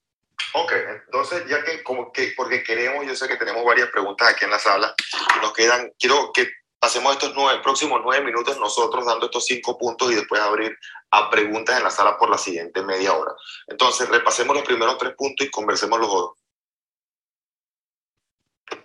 Ok, 0.55 0.73
entonces 0.73 1.45
ya 1.47 1.63
que 1.63 1.83
como 1.83 2.13
que, 2.13 2.33
porque 2.37 2.63
queremos, 2.63 3.07
yo 3.07 3.15
sé 3.15 3.29
que 3.29 3.37
tenemos 3.37 3.65
varias 3.65 3.91
preguntas 3.91 4.29
aquí 4.29 4.45
en 4.45 4.51
la 4.51 4.59
sala, 4.59 4.95
nos 5.43 5.53
quedan, 5.53 5.93
quiero 5.99 6.33
que 6.33 6.49
pasemos 6.79 7.13
estos 7.13 7.33
nueve, 7.35 7.61
próximos 7.63 8.01
nueve 8.03 8.25
minutos 8.25 8.59
nosotros 8.59 9.05
dando 9.05 9.27
estos 9.27 9.45
cinco 9.45 9.77
puntos 9.77 10.11
y 10.11 10.15
después 10.15 10.41
abrir 10.41 10.77
a 11.11 11.29
preguntas 11.29 11.77
en 11.77 11.85
la 11.85 11.91
sala 11.91 12.17
por 12.17 12.31
la 12.31 12.39
siguiente 12.39 12.83
media 12.83 13.15
hora. 13.15 13.33
Entonces, 13.67 14.09
repasemos 14.09 14.55
los 14.55 14.65
primeros 14.65 14.97
tres 14.97 15.15
puntos 15.17 15.47
y 15.47 15.51
conversemos 15.51 15.99
los 15.99 16.09
dos. 16.09 16.31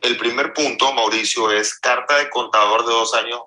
El 0.01 0.17
primer 0.17 0.53
punto, 0.53 0.91
Mauricio, 0.93 1.51
es 1.51 1.79
carta 1.79 2.17
de 2.17 2.29
contador 2.29 2.85
de 2.85 2.91
dos 2.91 3.13
años 3.13 3.41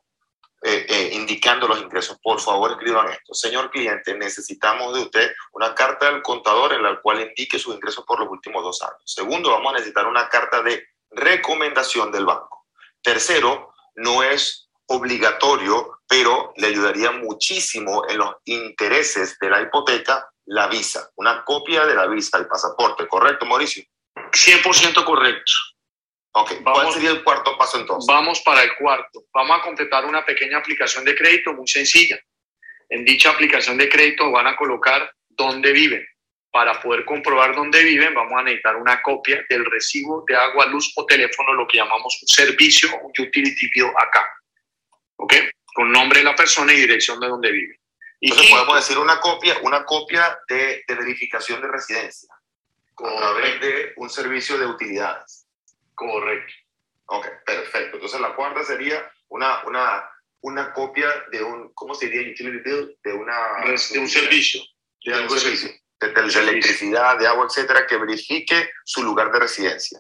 eh, 0.62 0.86
eh, 0.88 1.10
indicando 1.12 1.68
los 1.68 1.80
ingresos. 1.80 2.18
Por 2.22 2.40
favor, 2.40 2.72
escriban 2.72 3.08
esto. 3.08 3.34
Señor 3.34 3.70
cliente, 3.70 4.16
necesitamos 4.16 4.94
de 4.94 5.02
usted 5.02 5.32
una 5.52 5.74
carta 5.74 6.10
del 6.10 6.22
contador 6.22 6.72
en 6.72 6.82
la 6.82 7.00
cual 7.00 7.20
indique 7.20 7.58
sus 7.58 7.74
ingresos 7.74 8.04
por 8.04 8.20
los 8.20 8.28
últimos 8.28 8.62
dos 8.62 8.82
años. 8.82 9.02
Segundo, 9.04 9.50
vamos 9.50 9.72
a 9.72 9.76
necesitar 9.76 10.06
una 10.06 10.28
carta 10.28 10.62
de 10.62 10.82
recomendación 11.10 12.10
del 12.10 12.24
banco. 12.24 12.66
Tercero, 13.02 13.72
no 13.96 14.22
es 14.22 14.68
obligatorio, 14.86 16.00
pero 16.08 16.52
le 16.56 16.68
ayudaría 16.68 17.10
muchísimo 17.10 18.08
en 18.08 18.18
los 18.18 18.36
intereses 18.44 19.38
de 19.38 19.50
la 19.50 19.60
hipoteca 19.62 20.30
la 20.46 20.68
visa, 20.68 21.10
una 21.16 21.44
copia 21.44 21.84
de 21.84 21.94
la 21.94 22.06
visa, 22.06 22.38
el 22.38 22.46
pasaporte, 22.46 23.06
¿correcto, 23.08 23.44
Mauricio? 23.46 23.84
100% 24.14 25.04
correcto. 25.04 25.52
Ok, 26.38 26.52
¿cuál 26.62 26.92
sería 26.92 27.12
el 27.12 27.24
cuarto 27.24 27.56
paso 27.56 27.80
entonces? 27.80 28.06
Vamos 28.06 28.42
para 28.42 28.62
el 28.62 28.76
cuarto. 28.76 29.24
Vamos 29.32 29.58
a 29.58 29.62
completar 29.62 30.04
una 30.04 30.22
pequeña 30.22 30.58
aplicación 30.58 31.02
de 31.02 31.14
crédito 31.14 31.54
muy 31.54 31.66
sencilla. 31.66 32.20
En 32.90 33.06
dicha 33.06 33.30
aplicación 33.30 33.78
de 33.78 33.88
crédito 33.88 34.30
van 34.30 34.46
a 34.46 34.54
colocar 34.54 35.10
dónde 35.30 35.72
viven. 35.72 36.06
Para 36.50 36.78
poder 36.82 37.06
comprobar 37.06 37.54
dónde 37.54 37.82
viven, 37.82 38.12
vamos 38.12 38.34
a 38.38 38.42
necesitar 38.42 38.76
una 38.76 39.00
copia 39.00 39.46
del 39.48 39.64
recibo 39.64 40.24
de 40.28 40.36
agua, 40.36 40.66
luz 40.66 40.92
o 40.96 41.06
teléfono, 41.06 41.54
lo 41.54 41.66
que 41.66 41.78
llamamos 41.78 42.18
un 42.20 42.28
servicio, 42.28 42.90
un 43.02 43.12
utility 43.18 43.70
bill 43.74 43.90
acá. 43.96 44.28
¿Ok? 45.16 45.32
Con 45.74 45.90
nombre 45.90 46.18
de 46.18 46.26
la 46.26 46.36
persona 46.36 46.74
y 46.74 46.80
dirección 46.80 47.18
de 47.18 47.28
dónde 47.28 47.50
vive. 47.50 47.80
Y 48.20 48.28
Entonces 48.28 48.52
podemos 48.52 48.76
decir 48.76 48.98
una 48.98 49.20
copia, 49.20 49.56
una 49.62 49.86
copia 49.86 50.38
de, 50.50 50.84
de 50.86 50.94
verificación 50.96 51.62
de 51.62 51.68
residencia 51.68 52.28
a 52.98 53.16
través 53.16 53.58
de 53.58 53.92
un 53.96 54.10
servicio 54.10 54.58
de 54.58 54.66
utilidades. 54.66 55.45
Correcto. 55.96 56.52
Ok, 57.06 57.26
perfecto. 57.44 57.96
Entonces 57.96 58.20
la 58.20 58.34
cuarta 58.34 58.62
sería 58.64 59.10
una, 59.28 59.64
una, 59.64 60.08
una 60.42 60.72
copia 60.72 61.08
de 61.32 61.42
un, 61.42 61.72
¿cómo 61.74 61.94
se 61.94 62.08
diría? 62.08 62.32
Utility 62.32 62.58
bill, 62.58 62.98
de 63.02 63.12
una... 63.12 63.34
De 63.64 63.98
un 63.98 64.08
servicio. 64.08 64.62
De 65.04 65.28
servicio. 65.28 65.70
De, 65.98 66.08
de, 66.08 66.40
electricidad, 66.40 67.18
de 67.18 67.26
agua, 67.26 67.46
etcétera, 67.46 67.86
que 67.86 67.96
verifique 67.96 68.70
su 68.84 69.02
lugar 69.02 69.32
de 69.32 69.40
residencia. 69.40 69.98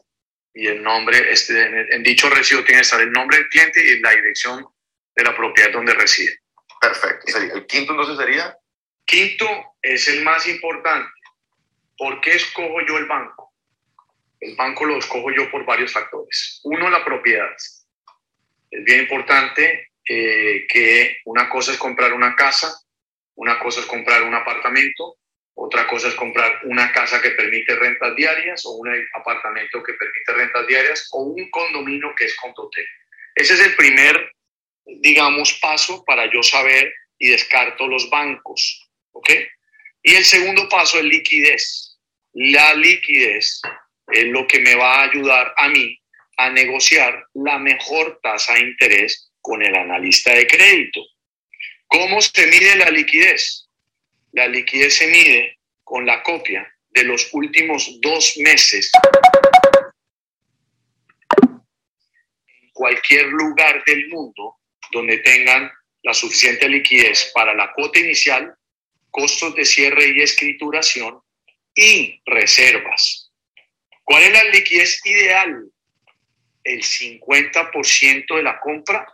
Y 0.52 0.66
el 0.66 0.82
nombre, 0.82 1.32
este, 1.32 1.94
en 1.94 2.02
dicho 2.02 2.28
recibo 2.28 2.62
tiene 2.64 2.80
que 2.80 2.84
estar 2.84 3.00
el 3.00 3.12
nombre 3.12 3.38
del 3.38 3.48
cliente 3.48 3.82
y 3.82 4.00
la 4.00 4.10
dirección 4.10 4.66
de 5.14 5.24
la 5.24 5.34
propiedad 5.34 5.72
donde 5.72 5.94
reside. 5.94 6.38
Perfecto. 6.80 7.32
Sería, 7.32 7.54
¿El 7.54 7.66
quinto 7.66 7.92
entonces 7.92 8.18
sería? 8.18 8.56
Quinto 9.06 9.46
es 9.80 10.08
el 10.08 10.22
más 10.22 10.46
importante. 10.46 11.08
¿Por 11.96 12.20
qué 12.20 12.32
escojo 12.32 12.80
yo 12.86 12.98
el 12.98 13.06
banco? 13.06 13.45
El 14.40 14.54
banco 14.54 14.84
lo 14.84 14.98
escojo 14.98 15.30
yo 15.30 15.50
por 15.50 15.64
varios 15.64 15.92
factores. 15.92 16.60
Uno, 16.64 16.90
la 16.90 17.04
propiedad. 17.04 17.54
Es 18.70 18.84
bien 18.84 19.00
importante 19.00 19.90
eh, 20.04 20.66
que 20.68 21.18
una 21.24 21.48
cosa 21.48 21.72
es 21.72 21.78
comprar 21.78 22.12
una 22.12 22.34
casa, 22.36 22.72
una 23.34 23.58
cosa 23.58 23.80
es 23.80 23.86
comprar 23.86 24.22
un 24.22 24.34
apartamento, 24.34 25.16
otra 25.54 25.86
cosa 25.86 26.08
es 26.08 26.14
comprar 26.14 26.60
una 26.64 26.92
casa 26.92 27.20
que 27.22 27.30
permite 27.30 27.74
rentas 27.76 28.14
diarias 28.14 28.66
o 28.66 28.72
un 28.72 28.90
apartamento 29.14 29.82
que 29.82 29.94
permite 29.94 30.32
rentas 30.32 30.66
diarias 30.66 31.08
o 31.12 31.22
un 31.22 31.50
condominio 31.50 32.14
que 32.14 32.26
es 32.26 32.36
condotel. 32.36 32.84
Ese 33.34 33.54
es 33.54 33.60
el 33.60 33.74
primer, 33.74 34.32
digamos, 34.84 35.58
paso 35.60 36.04
para 36.04 36.30
yo 36.30 36.42
saber 36.42 36.92
y 37.18 37.30
descarto 37.30 37.88
los 37.88 38.10
bancos. 38.10 38.90
¿Ok? 39.12 39.30
Y 40.02 40.14
el 40.14 40.24
segundo 40.24 40.68
paso 40.68 40.98
es 40.98 41.04
liquidez. 41.04 41.98
La 42.34 42.74
liquidez 42.74 43.62
es 44.08 44.24
lo 44.24 44.46
que 44.46 44.60
me 44.60 44.74
va 44.74 45.00
a 45.00 45.10
ayudar 45.10 45.54
a 45.56 45.68
mí 45.68 45.98
a 46.38 46.50
negociar 46.50 47.26
la 47.34 47.58
mejor 47.58 48.20
tasa 48.22 48.54
de 48.54 48.60
interés 48.60 49.30
con 49.40 49.62
el 49.62 49.74
analista 49.74 50.32
de 50.34 50.46
crédito. 50.46 51.00
¿Cómo 51.86 52.20
se 52.20 52.46
mide 52.46 52.76
la 52.76 52.90
liquidez? 52.90 53.68
La 54.32 54.48
liquidez 54.48 54.96
se 54.96 55.06
mide 55.06 55.58
con 55.82 56.04
la 56.04 56.22
copia 56.22 56.70
de 56.90 57.04
los 57.04 57.28
últimos 57.32 58.00
dos 58.00 58.34
meses 58.38 58.90
en 61.40 62.70
cualquier 62.72 63.26
lugar 63.26 63.82
del 63.84 64.08
mundo 64.08 64.56
donde 64.90 65.18
tengan 65.18 65.70
la 66.02 66.14
suficiente 66.14 66.68
liquidez 66.68 67.30
para 67.34 67.54
la 67.54 67.72
cuota 67.72 67.98
inicial, 67.98 68.54
costos 69.10 69.54
de 69.54 69.64
cierre 69.64 70.08
y 70.08 70.22
escrituración 70.22 71.20
y 71.74 72.20
reservas. 72.24 73.25
¿Cuál 74.06 74.22
es 74.22 74.32
la 74.32 74.44
liquidez 74.44 75.04
ideal? 75.04 75.64
El 76.62 76.80
50% 76.80 78.36
de 78.36 78.42
la 78.42 78.60
compra 78.60 79.04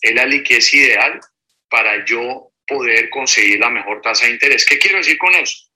es 0.00 0.14
la 0.14 0.24
liquidez 0.24 0.72
ideal 0.72 1.20
para 1.68 2.02
yo 2.06 2.50
poder 2.66 3.10
conseguir 3.10 3.60
la 3.60 3.68
mejor 3.68 4.00
tasa 4.00 4.24
de 4.24 4.32
interés. 4.32 4.64
¿Qué 4.64 4.78
quiero 4.78 4.96
decir 4.96 5.18
con 5.18 5.34
eso? 5.34 5.70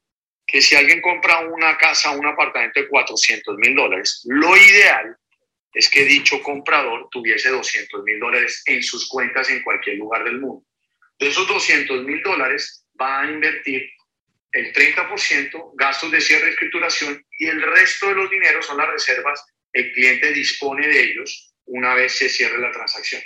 Que 0.47 0.63
si 0.63 0.75
alguien 0.75 1.03
compra 1.03 1.41
una 1.41 1.77
casa, 1.77 2.13
un 2.13 2.25
apartamento 2.25 2.81
de 2.81 2.89
400 2.89 3.57
mil 3.59 3.75
dólares, 3.75 4.23
lo 4.25 4.57
ideal 4.57 5.19
es 5.75 5.91
que 5.91 6.07
dicho 6.07 6.43
comprador 6.43 7.09
tuviese 7.11 7.51
200 7.51 8.03
mil 8.05 8.19
dólares 8.19 8.63
en 8.65 8.83
sus 8.83 9.07
cuentas 9.07 9.51
en 9.51 9.63
cualquier 9.63 9.97
lugar 9.99 10.25
del 10.25 10.41
mundo. 10.41 10.65
De 11.19 11.29
esos 11.29 11.47
200 11.47 12.05
mil 12.05 12.23
dólares 12.23 12.87
va 12.99 13.21
a 13.21 13.31
invertir 13.31 13.83
el 14.53 14.73
30% 14.73 15.73
gastos 15.75 16.11
de 16.11 16.21
cierre 16.21 16.49
y 16.49 16.51
escrituración 16.51 17.25
y 17.39 17.47
el 17.49 17.63
resto 17.63 18.09
de 18.09 18.15
los 18.15 18.31
dineros 18.31 18.67
son 18.67 18.77
las 18.77 18.89
reservas. 18.89 19.45
El 19.73 19.93
cliente 19.93 20.33
dispone 20.33 20.87
de 20.87 21.01
ellos 21.01 21.55
una 21.65 21.95
vez 21.95 22.17
se 22.17 22.29
cierre 22.29 22.59
la 22.59 22.71
transacción. 22.71 23.23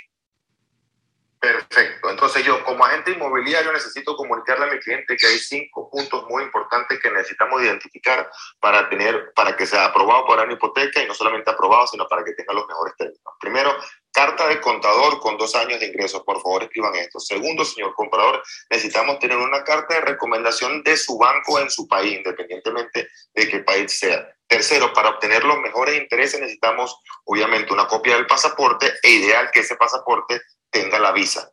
Perfecto. 1.39 2.09
Entonces 2.09 2.43
yo 2.43 2.63
como 2.63 2.83
agente 2.83 3.11
inmobiliario 3.11 3.71
necesito 3.71 4.15
comunicarle 4.15 4.65
a 4.65 4.73
mi 4.73 4.79
cliente 4.79 5.15
que 5.15 5.27
hay 5.27 5.37
cinco 5.37 5.89
puntos 5.89 6.25
muy 6.29 6.43
importantes 6.43 6.99
que 6.99 7.11
necesitamos 7.11 7.61
identificar 7.61 8.29
para 8.59 8.89
tener, 8.89 9.31
para 9.35 9.55
que 9.55 9.67
sea 9.67 9.85
aprobado 9.85 10.25
para 10.25 10.43
una 10.43 10.53
hipoteca 10.53 11.01
y 11.01 11.05
no 11.05 11.13
solamente 11.13 11.51
aprobado, 11.51 11.85
sino 11.87 12.07
para 12.07 12.23
que 12.23 12.33
tenga 12.33 12.53
los 12.53 12.67
mejores 12.67 12.95
términos. 12.97 13.21
Primero, 13.39 13.77
carta 14.17 14.47
de 14.47 14.59
contador 14.59 15.19
con 15.19 15.37
dos 15.37 15.53
años 15.53 15.79
de 15.79 15.85
ingresos. 15.85 16.23
Por 16.23 16.41
favor, 16.41 16.63
escriban 16.63 16.95
esto. 16.95 17.19
Segundo, 17.19 17.63
señor 17.63 17.93
comprador, 17.93 18.41
necesitamos 18.67 19.19
tener 19.19 19.37
una 19.37 19.63
carta 19.63 19.93
de 19.93 20.01
recomendación 20.01 20.81
de 20.81 20.97
su 20.97 21.19
banco 21.19 21.59
en 21.59 21.69
su 21.69 21.87
país, 21.87 22.17
independientemente 22.17 23.09
de 23.35 23.47
qué 23.47 23.59
país 23.59 23.91
sea. 23.99 24.27
Tercero, 24.47 24.91
para 24.91 25.09
obtener 25.09 25.43
los 25.43 25.59
mejores 25.59 26.01
intereses 26.01 26.39
necesitamos 26.39 26.99
obviamente 27.25 27.71
una 27.71 27.85
copia 27.85 28.15
del 28.15 28.25
pasaporte 28.25 28.91
e 29.03 29.11
ideal 29.11 29.51
que 29.53 29.59
ese 29.59 29.75
pasaporte 29.75 30.41
tenga 30.71 30.97
la 30.97 31.11
visa. 31.11 31.51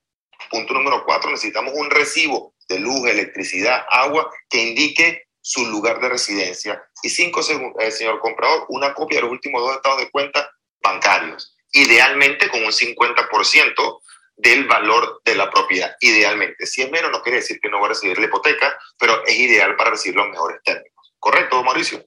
Punto 0.49 0.73
número 0.73 1.05
cuatro, 1.05 1.31
necesitamos 1.31 1.75
un 1.77 1.91
recibo 1.91 2.55
de 2.67 2.79
luz, 2.79 3.07
electricidad, 3.07 3.85
agua 3.91 4.33
que 4.49 4.63
indique 4.63 5.25
su 5.43 5.67
lugar 5.67 6.01
de 6.01 6.09
residencia. 6.09 6.83
Y 7.03 7.11
cinco, 7.11 7.41
eh, 7.79 7.91
señor 7.91 8.21
comprador, 8.21 8.65
una 8.71 8.95
copia 8.95 9.19
de 9.19 9.25
los 9.25 9.33
últimos 9.33 9.61
dos 9.61 9.77
estados 9.77 9.99
de 9.99 10.11
cuenta 10.11 10.51
bancarios. 10.81 11.54
Idealmente 11.75 12.49
con 12.49 12.65
un 12.65 12.73
50% 12.73 14.01
del 14.37 14.65
valor 14.67 15.21
de 15.25 15.35
la 15.35 15.51
propiedad, 15.51 15.97
idealmente. 16.01 16.67
Si 16.67 16.83
es 16.83 16.91
menos, 16.91 17.11
no 17.11 17.23
quiere 17.23 17.39
decir 17.39 17.61
que 17.61 17.69
no 17.69 17.81
va 17.81 17.87
a 17.87 17.89
recibir 17.91 18.19
la 18.19 18.27
hipoteca, 18.27 18.77
pero 18.99 19.25
es 19.25 19.39
ideal 19.39 19.77
para 19.77 19.91
recibir 19.91 20.17
los 20.17 20.29
mejores 20.29 20.63
términos. 20.65 20.93
¿Correcto, 21.19 21.63
Mauricio? 21.63 22.05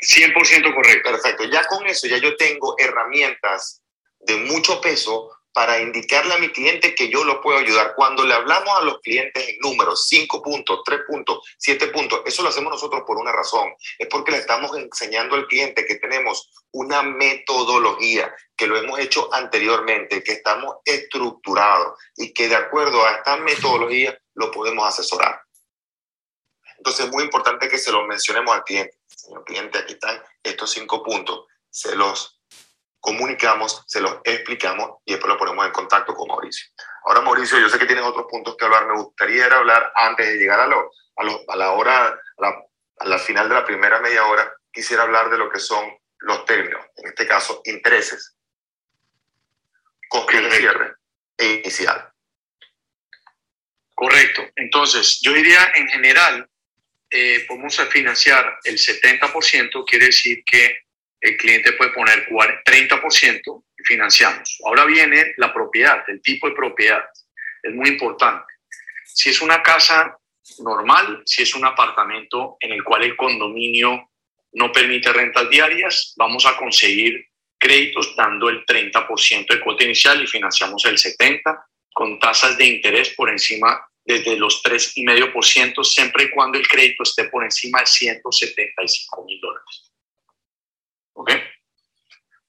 100% 0.00 0.74
correcto. 0.74 1.10
Perfecto. 1.10 1.44
Ya 1.44 1.64
con 1.64 1.86
eso, 1.86 2.06
ya 2.06 2.18
yo 2.18 2.36
tengo 2.36 2.74
herramientas 2.78 3.82
de 4.20 4.36
mucho 4.36 4.80
peso 4.80 5.30
para 5.58 5.80
indicarle 5.80 6.34
a 6.34 6.38
mi 6.38 6.50
cliente 6.50 6.94
que 6.94 7.08
yo 7.08 7.24
lo 7.24 7.40
puedo 7.40 7.58
ayudar. 7.58 7.96
Cuando 7.96 8.24
le 8.24 8.32
hablamos 8.32 8.78
a 8.78 8.84
los 8.84 9.00
clientes 9.00 9.48
en 9.48 9.58
números, 9.58 10.06
5 10.06 10.40
puntos, 10.40 10.82
3 10.84 11.00
puntos, 11.04 11.40
7 11.58 11.88
puntos, 11.88 12.22
eso 12.26 12.44
lo 12.44 12.50
hacemos 12.50 12.70
nosotros 12.70 13.02
por 13.04 13.16
una 13.16 13.32
razón. 13.32 13.74
Es 13.98 14.06
porque 14.06 14.30
le 14.30 14.38
estamos 14.38 14.70
enseñando 14.76 15.34
al 15.34 15.48
cliente 15.48 15.84
que 15.84 15.96
tenemos 15.96 16.52
una 16.70 17.02
metodología, 17.02 18.32
que 18.56 18.68
lo 18.68 18.76
hemos 18.76 19.00
hecho 19.00 19.34
anteriormente, 19.34 20.22
que 20.22 20.30
estamos 20.30 20.76
estructurados 20.84 21.98
y 22.16 22.32
que 22.32 22.46
de 22.46 22.54
acuerdo 22.54 23.04
a 23.04 23.14
esta 23.14 23.36
metodología 23.38 24.16
lo 24.34 24.52
podemos 24.52 24.86
asesorar. 24.86 25.42
Entonces 26.76 27.06
es 27.06 27.10
muy 27.10 27.24
importante 27.24 27.68
que 27.68 27.78
se 27.78 27.90
lo 27.90 28.06
mencionemos 28.06 28.54
al 28.54 28.62
cliente. 28.62 28.96
Señor 29.08 29.44
cliente, 29.44 29.78
aquí 29.78 29.94
están 29.94 30.22
estos 30.40 30.70
cinco 30.70 31.02
puntos. 31.02 31.46
Se 31.68 31.96
los 31.96 32.37
comunicamos, 33.00 33.84
se 33.86 34.00
los 34.00 34.18
explicamos 34.24 34.98
y 35.04 35.12
después 35.12 35.32
lo 35.32 35.38
ponemos 35.38 35.66
en 35.66 35.72
contacto 35.72 36.14
con 36.14 36.28
Mauricio. 36.28 36.68
Ahora, 37.04 37.20
Mauricio, 37.20 37.58
yo 37.58 37.68
sé 37.68 37.78
que 37.78 37.86
tienes 37.86 38.04
otros 38.04 38.26
puntos 38.28 38.56
que 38.56 38.64
hablar. 38.64 38.86
Me 38.86 39.00
gustaría 39.00 39.46
hablar 39.46 39.92
antes 39.94 40.26
de 40.26 40.36
llegar 40.36 40.60
a, 40.60 40.66
lo, 40.66 40.90
a, 41.16 41.56
la 41.56 41.72
hora, 41.72 42.06
a 42.06 42.16
la, 42.38 42.62
a 42.98 43.06
la 43.06 43.18
final 43.18 43.48
de 43.48 43.54
la 43.54 43.64
primera 43.64 44.00
media 44.00 44.26
hora, 44.26 44.52
quisiera 44.72 45.04
hablar 45.04 45.30
de 45.30 45.38
lo 45.38 45.50
que 45.50 45.58
son 45.58 45.84
los 46.20 46.44
términos, 46.44 46.84
en 46.96 47.08
este 47.08 47.26
caso, 47.26 47.60
intereses, 47.64 48.36
costos 50.08 50.42
de 50.42 50.50
cierre 50.50 50.94
e 51.36 51.46
inicial. 51.46 52.12
Correcto. 53.94 54.42
Entonces, 54.56 55.20
yo 55.22 55.32
diría 55.32 55.72
en 55.74 55.88
general, 55.88 56.48
eh, 57.10 57.44
podemos 57.46 57.76
financiar 57.90 58.58
el 58.64 58.76
70%, 58.78 59.84
quiere 59.86 60.06
decir 60.06 60.42
que 60.44 60.87
el 61.20 61.36
cliente 61.36 61.72
puede 61.72 61.92
poner 61.92 62.28
30% 62.28 63.64
y 63.76 63.84
financiamos. 63.84 64.58
Ahora 64.64 64.84
viene 64.84 65.34
la 65.36 65.52
propiedad, 65.52 66.04
el 66.08 66.22
tipo 66.22 66.48
de 66.48 66.54
propiedad. 66.54 67.04
Es 67.62 67.74
muy 67.74 67.88
importante. 67.88 68.52
Si 69.04 69.30
es 69.30 69.40
una 69.40 69.62
casa 69.62 70.16
normal, 70.60 71.22
si 71.26 71.42
es 71.42 71.54
un 71.54 71.64
apartamento 71.64 72.56
en 72.60 72.72
el 72.72 72.84
cual 72.84 73.02
el 73.02 73.16
condominio 73.16 74.10
no 74.52 74.72
permite 74.72 75.12
rentas 75.12 75.50
diarias, 75.50 76.14
vamos 76.16 76.46
a 76.46 76.56
conseguir 76.56 77.26
créditos 77.58 78.14
dando 78.16 78.48
el 78.48 78.64
30% 78.64 79.46
de 79.48 79.60
cuota 79.60 79.84
inicial 79.84 80.22
y 80.22 80.26
financiamos 80.26 80.84
el 80.84 80.96
70% 80.96 81.64
con 81.92 82.18
tasas 82.20 82.56
de 82.56 82.64
interés 82.64 83.10
por 83.10 83.28
encima 83.28 83.84
desde 84.04 84.36
los 84.36 84.62
3,5% 84.62 85.84
siempre 85.84 86.24
y 86.24 86.30
cuando 86.30 86.56
el 86.58 86.66
crédito 86.66 87.02
esté 87.02 87.24
por 87.24 87.42
encima 87.44 87.80
de 87.80 87.86
175 87.86 89.24
mil 89.24 89.40
dólares. 89.40 89.92
¿Ok? 91.18 91.30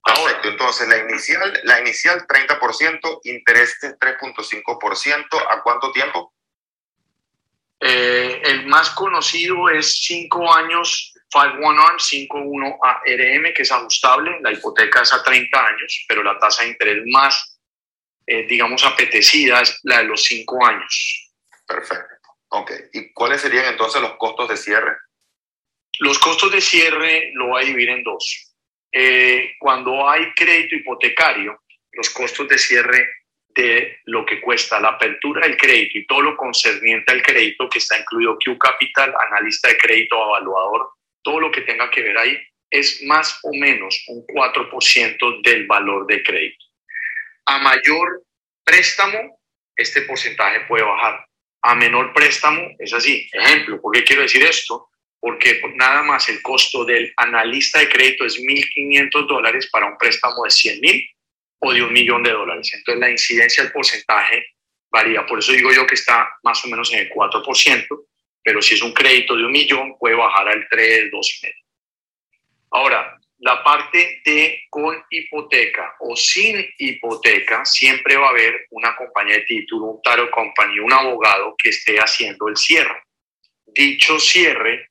Perfecto. 0.05 0.49
Entonces, 0.49 0.87
la 0.87 0.97
inicial, 0.97 1.59
la 1.63 1.81
inicial 1.81 2.25
30%, 2.27 3.21
interés 3.23 3.77
3.5%, 3.81 5.25
¿a 5.49 5.61
cuánto 5.63 5.91
tiempo? 5.91 6.33
Eh, 7.79 8.41
el 8.43 8.67
más 8.67 8.91
conocido 8.91 9.69
es 9.69 10.03
5 10.03 10.53
años 10.53 11.13
5-1 11.33 11.79
ARM, 11.79 11.97
5-1 11.97 12.77
ARM, 12.81 13.53
que 13.53 13.61
es 13.63 13.71
ajustable. 13.71 14.39
La 14.41 14.51
hipoteca 14.51 15.01
es 15.01 15.13
a 15.13 15.23
30 15.23 15.65
años, 15.65 16.05
pero 16.07 16.21
la 16.23 16.37
tasa 16.37 16.63
de 16.63 16.69
interés 16.69 17.03
más, 17.07 17.59
eh, 18.27 18.45
digamos, 18.47 18.83
apetecida 18.85 19.61
es 19.61 19.79
la 19.83 19.99
de 19.99 20.05
los 20.05 20.23
5 20.23 20.65
años. 20.65 21.31
Perfecto. 21.67 22.15
Ok. 22.49 22.71
¿Y 22.93 23.13
cuáles 23.13 23.41
serían 23.41 23.65
entonces 23.65 24.01
los 24.01 24.15
costos 24.17 24.49
de 24.49 24.57
cierre? 24.57 24.95
Los 25.99 26.19
costos 26.19 26.51
de 26.51 26.61
cierre 26.61 27.31
lo 27.33 27.47
voy 27.47 27.63
a 27.63 27.65
dividir 27.65 27.89
en 27.89 28.03
dos. 28.03 28.48
Eh, 28.91 29.53
cuando 29.59 30.07
hay 30.07 30.31
crédito 30.33 30.75
hipotecario, 30.75 31.61
los 31.91 32.09
costos 32.09 32.47
de 32.47 32.57
cierre 32.57 33.07
de 33.49 33.99
lo 34.05 34.25
que 34.25 34.39
cuesta 34.39 34.79
la 34.79 34.89
apertura 34.89 35.45
del 35.45 35.57
crédito 35.57 35.97
y 35.97 36.05
todo 36.05 36.21
lo 36.21 36.37
concerniente 36.37 37.11
al 37.11 37.21
crédito, 37.21 37.69
que 37.69 37.79
está 37.79 37.99
incluido 37.99 38.37
Q 38.43 38.57
Capital, 38.57 39.13
analista 39.27 39.67
de 39.67 39.77
crédito, 39.77 40.15
evaluador, 40.15 40.91
todo 41.21 41.39
lo 41.39 41.51
que 41.51 41.61
tenga 41.61 41.89
que 41.89 42.01
ver 42.01 42.17
ahí, 42.17 42.37
es 42.69 43.01
más 43.03 43.39
o 43.43 43.49
menos 43.53 44.03
un 44.07 44.25
4% 44.27 45.41
del 45.43 45.65
valor 45.65 46.05
de 46.05 46.21
crédito. 46.23 46.65
A 47.45 47.57
mayor 47.59 48.23
préstamo, 48.63 49.39
este 49.75 50.01
porcentaje 50.03 50.61
puede 50.61 50.83
bajar. 50.83 51.25
A 51.63 51.75
menor 51.75 52.13
préstamo, 52.13 52.69
es 52.77 52.93
así. 52.93 53.27
Ejemplo, 53.33 53.81
¿por 53.81 53.93
qué 53.93 54.03
quiero 54.03 54.21
decir 54.21 54.43
esto? 54.43 54.89
Porque 55.19 55.61
nada 55.75 56.01
más 56.03 56.29
el 56.29 56.41
costo 56.41 56.85
del 56.85 57.11
analista 57.17 57.79
de 57.79 57.89
crédito 57.89 58.25
es 58.25 58.39
1.500 58.39 59.27
dólares 59.27 59.69
para 59.71 59.87
un 59.87 59.97
préstamo 59.97 60.43
de 60.43 60.49
100.000 60.49 61.09
o 61.59 61.73
de 61.73 61.83
un 61.83 61.91
millón 61.91 62.23
de 62.23 62.31
dólares. 62.31 62.71
Entonces 62.73 62.99
la 62.99 63.09
incidencia 63.09 63.63
del 63.63 63.73
porcentaje 63.73 64.45
varía. 64.89 65.25
Por 65.25 65.39
eso 65.39 65.51
digo 65.51 65.71
yo 65.73 65.85
que 65.85 65.95
está 65.95 66.29
más 66.43 66.63
o 66.63 66.67
menos 66.69 66.91
en 66.93 66.99
el 66.99 67.09
4%, 67.09 67.87
pero 68.43 68.61
si 68.61 68.75
es 68.75 68.81
un 68.81 68.93
crédito 68.93 69.35
de 69.35 69.45
un 69.45 69.51
millón 69.51 69.97
puede 69.97 70.15
bajar 70.15 70.47
al 70.47 70.67
3, 70.69 71.11
2,5. 71.11 71.53
Ahora, 72.71 73.19
la 73.39 73.63
parte 73.63 74.21
de 74.25 74.63
con 74.69 75.01
hipoteca 75.09 75.95
o 76.01 76.15
sin 76.15 76.65
hipoteca, 76.77 77.63
siempre 77.65 78.17
va 78.17 78.27
a 78.27 78.31
haber 78.31 78.67
una 78.71 78.95
compañía 78.95 79.35
de 79.35 79.45
título, 79.45 79.85
un 79.85 80.01
taro 80.01 80.29
company, 80.29 80.79
un 80.79 80.91
abogado 80.91 81.55
que 81.57 81.69
esté 81.69 81.97
haciendo 81.97 82.47
el 82.47 82.57
cierre. 82.57 83.03
Dicho 83.65 84.19
cierre 84.19 84.88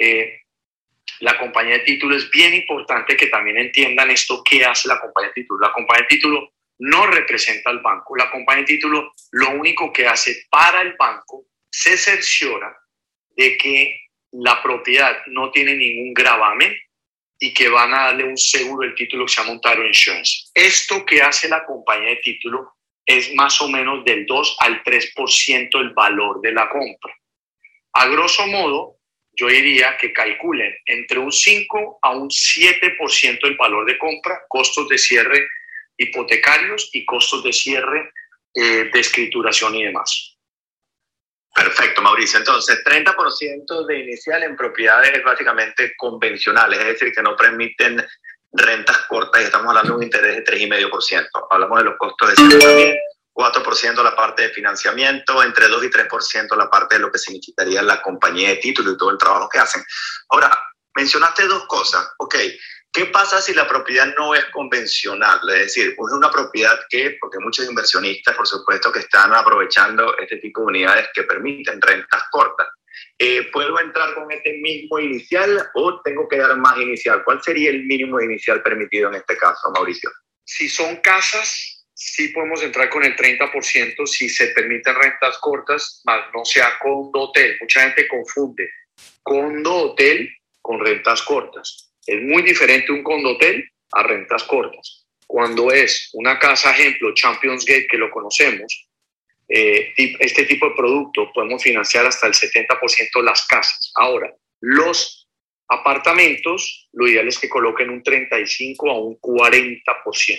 eh, 0.00 0.40
la 1.20 1.38
compañía 1.38 1.78
de 1.78 1.84
título 1.84 2.16
es 2.16 2.30
bien 2.30 2.54
importante 2.54 3.16
que 3.16 3.26
también 3.26 3.58
entiendan 3.58 4.10
esto, 4.10 4.42
qué 4.42 4.64
hace 4.64 4.88
la 4.88 4.98
compañía 4.98 5.28
de 5.28 5.42
título. 5.42 5.60
La 5.60 5.72
compañía 5.72 6.02
de 6.02 6.16
título 6.16 6.52
no 6.78 7.06
representa 7.06 7.68
al 7.68 7.80
banco. 7.80 8.16
La 8.16 8.30
compañía 8.30 8.62
de 8.62 8.74
título 8.74 9.12
lo 9.32 9.50
único 9.50 9.92
que 9.92 10.06
hace 10.06 10.44
para 10.50 10.80
el 10.80 10.94
banco 10.98 11.44
se 11.70 11.98
cerciora 11.98 12.74
de 13.36 13.58
que 13.58 14.00
la 14.32 14.62
propiedad 14.62 15.18
no 15.26 15.50
tiene 15.50 15.74
ningún 15.74 16.14
gravamen 16.14 16.74
y 17.38 17.52
que 17.52 17.68
van 17.68 17.92
a 17.92 18.04
darle 18.06 18.24
un 18.24 18.38
seguro 18.38 18.86
el 18.86 18.94
título 18.94 19.26
que 19.26 19.32
se 19.32 19.40
llama 19.40 19.52
un 19.52 19.60
Taro 19.60 19.86
Insurance. 19.86 20.50
Esto 20.54 21.04
que 21.04 21.22
hace 21.22 21.48
la 21.48 21.64
compañía 21.64 22.10
de 22.10 22.16
título 22.16 22.74
es 23.04 23.34
más 23.34 23.60
o 23.60 23.68
menos 23.68 24.04
del 24.04 24.24
2 24.24 24.56
al 24.60 24.82
3% 24.82 25.80
el 25.80 25.90
valor 25.90 26.40
de 26.40 26.52
la 26.52 26.68
compra. 26.68 27.14
A 27.92 28.06
grosso 28.06 28.46
modo, 28.46 28.99
yo 29.40 29.46
diría 29.46 29.96
que 29.96 30.12
calculen 30.12 30.76
entre 30.84 31.18
un 31.18 31.32
5 31.32 31.98
a 32.02 32.10
un 32.10 32.28
7% 32.28 33.38
el 33.44 33.56
valor 33.56 33.86
de 33.86 33.96
compra, 33.96 34.42
costos 34.48 34.86
de 34.88 34.98
cierre 34.98 35.48
hipotecarios 35.96 36.90
y 36.92 37.06
costos 37.06 37.42
de 37.42 37.52
cierre 37.52 38.12
eh, 38.54 38.90
de 38.92 39.00
escrituración 39.00 39.74
y 39.76 39.84
demás. 39.84 40.36
Perfecto, 41.54 42.02
Mauricio. 42.02 42.38
Entonces, 42.38 42.82
30% 42.84 43.86
de 43.86 43.98
inicial 43.98 44.42
en 44.42 44.56
propiedades 44.56 45.24
básicamente 45.24 45.94
convencionales, 45.96 46.78
es 46.78 46.86
decir, 46.86 47.12
que 47.14 47.22
no 47.22 47.34
permiten 47.34 48.06
rentas 48.52 48.98
cortas 49.08 49.40
y 49.40 49.44
estamos 49.44 49.68
hablando 49.68 49.92
de 49.92 49.96
un 49.96 50.02
interés 50.02 50.36
de 50.36 50.44
3,5%. 50.44 51.46
Hablamos 51.50 51.78
de 51.78 51.84
los 51.84 51.96
costos 51.96 52.28
de 52.28 52.36
cierre 52.36 52.58
también 52.58 52.98
4% 53.40 54.02
la 54.02 54.14
parte 54.14 54.42
de 54.42 54.48
financiamiento, 54.50 55.42
entre 55.42 55.68
2 55.68 55.84
y 55.84 55.88
3% 55.88 56.56
la 56.56 56.68
parte 56.68 56.96
de 56.96 57.00
lo 57.00 57.10
que 57.10 57.18
significaría 57.18 57.80
la 57.80 58.02
compañía 58.02 58.50
de 58.50 58.56
título 58.56 58.92
y 58.92 58.98
todo 58.98 59.10
el 59.10 59.18
trabajo 59.18 59.48
que 59.48 59.58
hacen. 59.58 59.82
Ahora, 60.28 60.50
mencionaste 60.94 61.46
dos 61.46 61.64
cosas. 61.66 62.06
Ok, 62.18 62.34
¿qué 62.92 63.06
pasa 63.06 63.40
si 63.40 63.54
la 63.54 63.66
propiedad 63.66 64.14
no 64.14 64.34
es 64.34 64.44
convencional? 64.46 65.40
Es 65.48 65.74
decir, 65.74 65.88
es 65.92 66.12
una 66.12 66.30
propiedad 66.30 66.78
que, 66.90 67.16
porque 67.18 67.38
muchos 67.38 67.66
inversionistas, 67.66 68.36
por 68.36 68.46
supuesto, 68.46 68.92
que 68.92 69.00
están 69.00 69.32
aprovechando 69.32 70.16
este 70.18 70.36
tipo 70.36 70.60
de 70.60 70.66
unidades 70.66 71.08
que 71.14 71.22
permiten 71.22 71.80
rentas 71.80 72.22
cortas. 72.30 72.68
Eh, 73.18 73.48
¿Puedo 73.52 73.80
entrar 73.80 74.14
con 74.14 74.30
este 74.30 74.58
mismo 74.58 74.98
inicial 74.98 75.70
o 75.74 76.02
tengo 76.02 76.28
que 76.28 76.38
dar 76.38 76.56
más 76.58 76.76
inicial? 76.78 77.22
¿Cuál 77.24 77.42
sería 77.42 77.70
el 77.70 77.84
mínimo 77.84 78.20
inicial 78.20 78.62
permitido 78.62 79.08
en 79.08 79.14
este 79.14 79.38
caso, 79.38 79.70
Mauricio? 79.70 80.10
Si 80.44 80.68
son 80.68 80.96
casas, 80.96 81.79
sí 82.00 82.28
podemos 82.28 82.62
entrar 82.62 82.88
con 82.88 83.04
el 83.04 83.14
30% 83.14 84.06
si 84.06 84.28
se 84.30 84.48
permiten 84.48 84.94
rentas 84.94 85.36
cortas, 85.38 86.00
más 86.04 86.32
no 86.34 86.44
sea 86.46 86.78
condo 86.78 87.20
hotel. 87.20 87.58
Mucha 87.60 87.82
gente 87.82 88.08
confunde 88.08 88.70
condo 89.22 89.74
hotel 89.74 90.30
con 90.62 90.80
rentas 90.80 91.22
cortas. 91.22 91.92
Es 92.06 92.22
muy 92.22 92.42
diferente 92.42 92.90
un 92.90 93.02
condo 93.02 93.32
hotel 93.32 93.68
a 93.92 94.02
rentas 94.02 94.44
cortas. 94.44 95.06
Cuando 95.26 95.70
es 95.70 96.08
una 96.14 96.38
casa, 96.38 96.70
ejemplo, 96.70 97.12
Champions 97.12 97.66
Gate, 97.66 97.86
que 97.86 97.98
lo 97.98 98.10
conocemos, 98.10 98.88
eh, 99.46 99.92
este 99.96 100.44
tipo 100.44 100.70
de 100.70 100.74
producto 100.74 101.30
podemos 101.34 101.62
financiar 101.62 102.06
hasta 102.06 102.26
el 102.26 102.32
70% 102.32 103.22
las 103.22 103.46
casas. 103.46 103.92
Ahora, 103.94 104.34
los 104.60 105.28
apartamentos, 105.68 106.88
lo 106.92 107.06
ideal 107.06 107.28
es 107.28 107.38
que 107.38 107.48
coloquen 107.48 107.90
un 107.90 108.02
35 108.02 108.90
a 108.90 108.98
un 108.98 109.20
40%. 109.20 110.38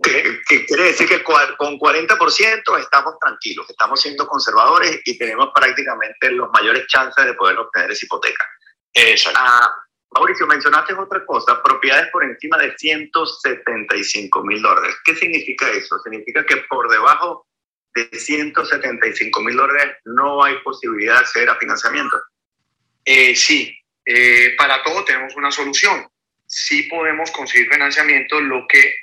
Que, 0.00 0.40
quiere 0.66 0.84
decir 0.84 1.08
que 1.08 1.24
con 1.24 1.78
40% 1.78 2.78
estamos 2.78 3.18
tranquilos, 3.18 3.68
estamos 3.68 4.00
siendo 4.00 4.28
conservadores 4.28 5.00
y 5.04 5.18
tenemos 5.18 5.50
prácticamente 5.52 6.30
los 6.30 6.50
mayores 6.52 6.86
chances 6.86 7.24
de 7.24 7.34
poder 7.34 7.58
obtener 7.58 7.90
esa 7.90 8.06
hipoteca. 8.06 8.46
Exacto. 8.94 9.40
Ah, 9.42 9.70
Mauricio, 10.12 10.46
mencionaste 10.46 10.94
otra 10.94 11.24
cosa, 11.26 11.62
propiedades 11.62 12.10
por 12.10 12.24
encima 12.24 12.56
de 12.58 12.74
175 12.76 14.42
mil 14.44 14.62
dólares. 14.62 14.96
¿Qué 15.04 15.14
significa 15.14 15.68
eso? 15.70 15.98
Significa 15.98 16.46
que 16.46 16.56
por 16.68 16.88
debajo 16.88 17.46
de 17.94 18.08
175 18.18 19.40
mil 19.42 19.56
dólares 19.56 19.96
no 20.04 20.42
hay 20.42 20.58
posibilidad 20.60 21.14
de 21.14 21.20
acceder 21.20 21.50
a 21.50 21.56
financiamiento. 21.56 22.16
Eh, 23.04 23.34
sí, 23.34 23.76
eh, 24.04 24.54
para 24.56 24.82
todo 24.82 25.04
tenemos 25.04 25.36
una 25.36 25.50
solución. 25.50 26.08
Sí 26.46 26.84
podemos 26.84 27.30
conseguir 27.30 27.68
financiamiento, 27.70 28.40
lo 28.40 28.66
que 28.66 28.94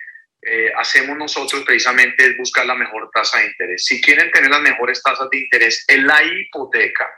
eh, 0.47 0.71
hacemos 0.77 1.17
nosotros 1.17 1.63
precisamente 1.65 2.23
es 2.23 2.37
buscar 2.37 2.67
la 2.67 2.75
mejor 2.75 3.09
tasa 3.11 3.39
de 3.39 3.47
interés. 3.47 3.83
Si 3.83 3.99
quieren 3.99 4.29
tener 4.29 4.51
las 4.51 4.61
mejores 4.61 5.01
tasas 5.01 5.27
de 5.31 5.39
interés 5.39 5.83
en 5.87 6.05
la 6.05 6.21
hipoteca, 6.23 7.09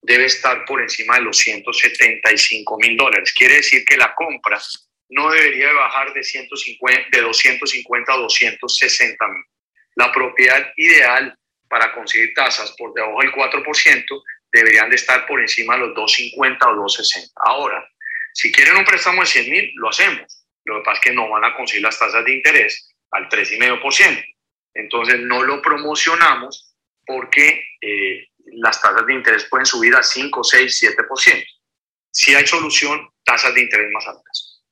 debe 0.00 0.26
estar 0.26 0.64
por 0.64 0.80
encima 0.80 1.16
de 1.16 1.22
los 1.22 1.38
175 1.38 2.78
mil 2.78 2.96
dólares. 2.96 3.34
Quiere 3.36 3.56
decir 3.56 3.84
que 3.84 3.96
la 3.96 4.14
compra 4.14 4.60
no 5.08 5.28
debería 5.28 5.72
bajar 5.72 6.12
de, 6.12 6.22
150, 6.22 7.08
de 7.10 7.20
250 7.20 8.12
a 8.12 8.16
260 8.16 9.26
mil. 9.26 9.44
La 9.96 10.12
propiedad 10.12 10.72
ideal 10.76 11.36
para 11.68 11.92
conseguir 11.92 12.32
tasas 12.32 12.72
por 12.78 12.94
debajo 12.94 13.20
del 13.20 13.32
4% 13.32 14.22
deberían 14.52 14.88
de 14.88 14.96
estar 14.96 15.26
por 15.26 15.40
encima 15.40 15.74
de 15.74 15.80
los 15.80 15.94
250 15.96 16.68
o 16.68 16.74
260. 16.76 17.32
Ahora, 17.44 17.88
si 18.34 18.52
quieren 18.52 18.76
un 18.76 18.84
préstamo 18.84 19.22
de 19.22 19.26
100 19.26 19.50
mil, 19.50 19.72
lo 19.74 19.88
hacemos. 19.88 20.37
Lo 20.68 20.76
que 20.76 20.84
pasa 20.84 21.00
es 21.00 21.04
que 21.04 21.14
no 21.14 21.30
van 21.30 21.44
a 21.44 21.56
conseguir 21.56 21.82
las 21.82 21.98
tasas 21.98 22.22
de 22.24 22.34
interés 22.34 22.94
al 23.10 23.26
3,5%. 23.28 24.24
Entonces 24.74 25.18
no 25.20 25.42
lo 25.42 25.62
promocionamos 25.62 26.74
porque 27.06 27.64
eh, 27.80 28.28
las 28.52 28.80
tasas 28.80 29.06
de 29.06 29.14
interés 29.14 29.46
pueden 29.48 29.64
subir 29.64 29.94
a 29.96 30.02
5, 30.02 30.44
6, 30.44 30.94
7%. 30.94 31.44
Si 32.10 32.34
hay 32.34 32.46
solución, 32.46 33.08
tasas 33.24 33.54
de 33.54 33.62
interés 33.62 33.90
más 33.92 34.06
altas. 34.08 34.62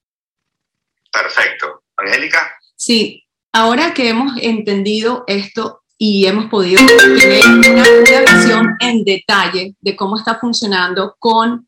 Perfecto. 1.11 1.85
Angélica. 1.97 2.55
Sí, 2.75 3.25
ahora 3.53 3.95
que 3.95 4.11
hemos 4.11 4.37
entendido 4.43 5.25
esto 5.27 5.83
y 5.97 6.27
hemos 6.27 6.51
podido 6.51 6.85
tener 6.85 7.43
una, 7.47 8.21
visión 8.21 8.77
en 8.81 9.03
detalle 9.03 9.75
de 9.81 9.97
cómo 9.97 10.19
está 10.19 10.39
funcionando 10.39 11.17
con 11.19 11.67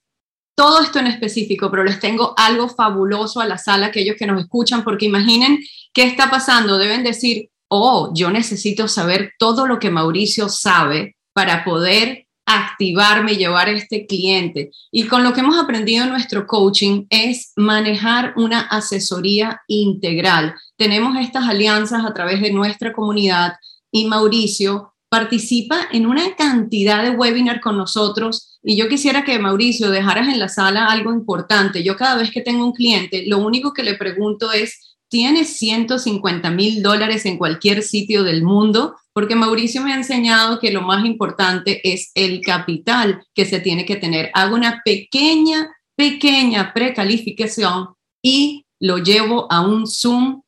todo 0.58 0.82
esto 0.82 0.98
en 0.98 1.06
específico, 1.06 1.70
pero 1.70 1.84
les 1.84 2.00
tengo 2.00 2.34
algo 2.36 2.68
fabuloso 2.68 3.40
a 3.40 3.46
la 3.46 3.58
sala, 3.58 3.86
aquellos 3.86 4.16
que 4.18 4.26
nos 4.26 4.40
escuchan, 4.40 4.82
porque 4.82 5.06
imaginen 5.06 5.60
qué 5.94 6.02
está 6.02 6.30
pasando. 6.30 6.78
Deben 6.78 7.04
decir, 7.04 7.48
oh, 7.68 8.10
yo 8.12 8.28
necesito 8.32 8.88
saber 8.88 9.34
todo 9.38 9.68
lo 9.68 9.78
que 9.78 9.92
Mauricio 9.92 10.48
sabe 10.48 11.16
para 11.32 11.62
poder 11.62 12.26
activarme 12.44 13.34
y 13.34 13.36
llevar 13.36 13.68
a 13.68 13.70
este 13.70 14.04
cliente. 14.04 14.72
Y 14.90 15.06
con 15.06 15.22
lo 15.22 15.32
que 15.32 15.40
hemos 15.40 15.56
aprendido 15.56 16.02
en 16.02 16.10
nuestro 16.10 16.44
coaching 16.44 17.06
es 17.08 17.52
manejar 17.54 18.32
una 18.34 18.62
asesoría 18.62 19.60
integral. 19.68 20.56
Tenemos 20.76 21.16
estas 21.20 21.48
alianzas 21.48 22.04
a 22.04 22.12
través 22.12 22.40
de 22.40 22.50
nuestra 22.50 22.92
comunidad 22.92 23.52
y 23.92 24.06
Mauricio 24.06 24.92
participa 25.08 25.86
en 25.92 26.06
una 26.06 26.34
cantidad 26.34 27.04
de 27.04 27.10
webinar 27.10 27.60
con 27.60 27.76
nosotros 27.76 28.47
y 28.68 28.76
yo 28.76 28.88
quisiera 28.88 29.24
que 29.24 29.38
Mauricio 29.38 29.90
dejaras 29.90 30.28
en 30.28 30.38
la 30.38 30.48
sala 30.48 30.86
algo 30.86 31.12
importante. 31.12 31.82
Yo 31.82 31.96
cada 31.96 32.16
vez 32.16 32.30
que 32.30 32.42
tengo 32.42 32.64
un 32.64 32.72
cliente, 32.72 33.24
lo 33.26 33.38
único 33.38 33.72
que 33.72 33.82
le 33.82 33.94
pregunto 33.94 34.52
es, 34.52 34.96
¿tienes 35.08 35.56
150 35.56 36.50
mil 36.50 36.82
dólares 36.82 37.24
en 37.24 37.38
cualquier 37.38 37.82
sitio 37.82 38.24
del 38.24 38.42
mundo? 38.42 38.94
porque 39.18 39.34
Mauricio 39.34 39.82
me 39.82 39.92
ha 39.92 39.96
enseñado 39.96 40.60
que 40.60 40.70
lo 40.70 40.82
más 40.82 41.04
importante 41.04 41.80
es 41.82 42.12
el 42.14 42.40
capital 42.40 43.26
que 43.34 43.46
se 43.46 43.58
tiene 43.58 43.84
que 43.84 43.96
tener. 43.96 44.30
Hago 44.32 44.54
una 44.54 44.80
pequeña, 44.84 45.74
pequeña 45.96 46.72
precalificación 46.72 47.88
y 48.22 48.64
lo 48.78 48.98
llevo 48.98 49.50
a 49.50 49.60
un 49.60 49.88
Zoom 49.88 50.42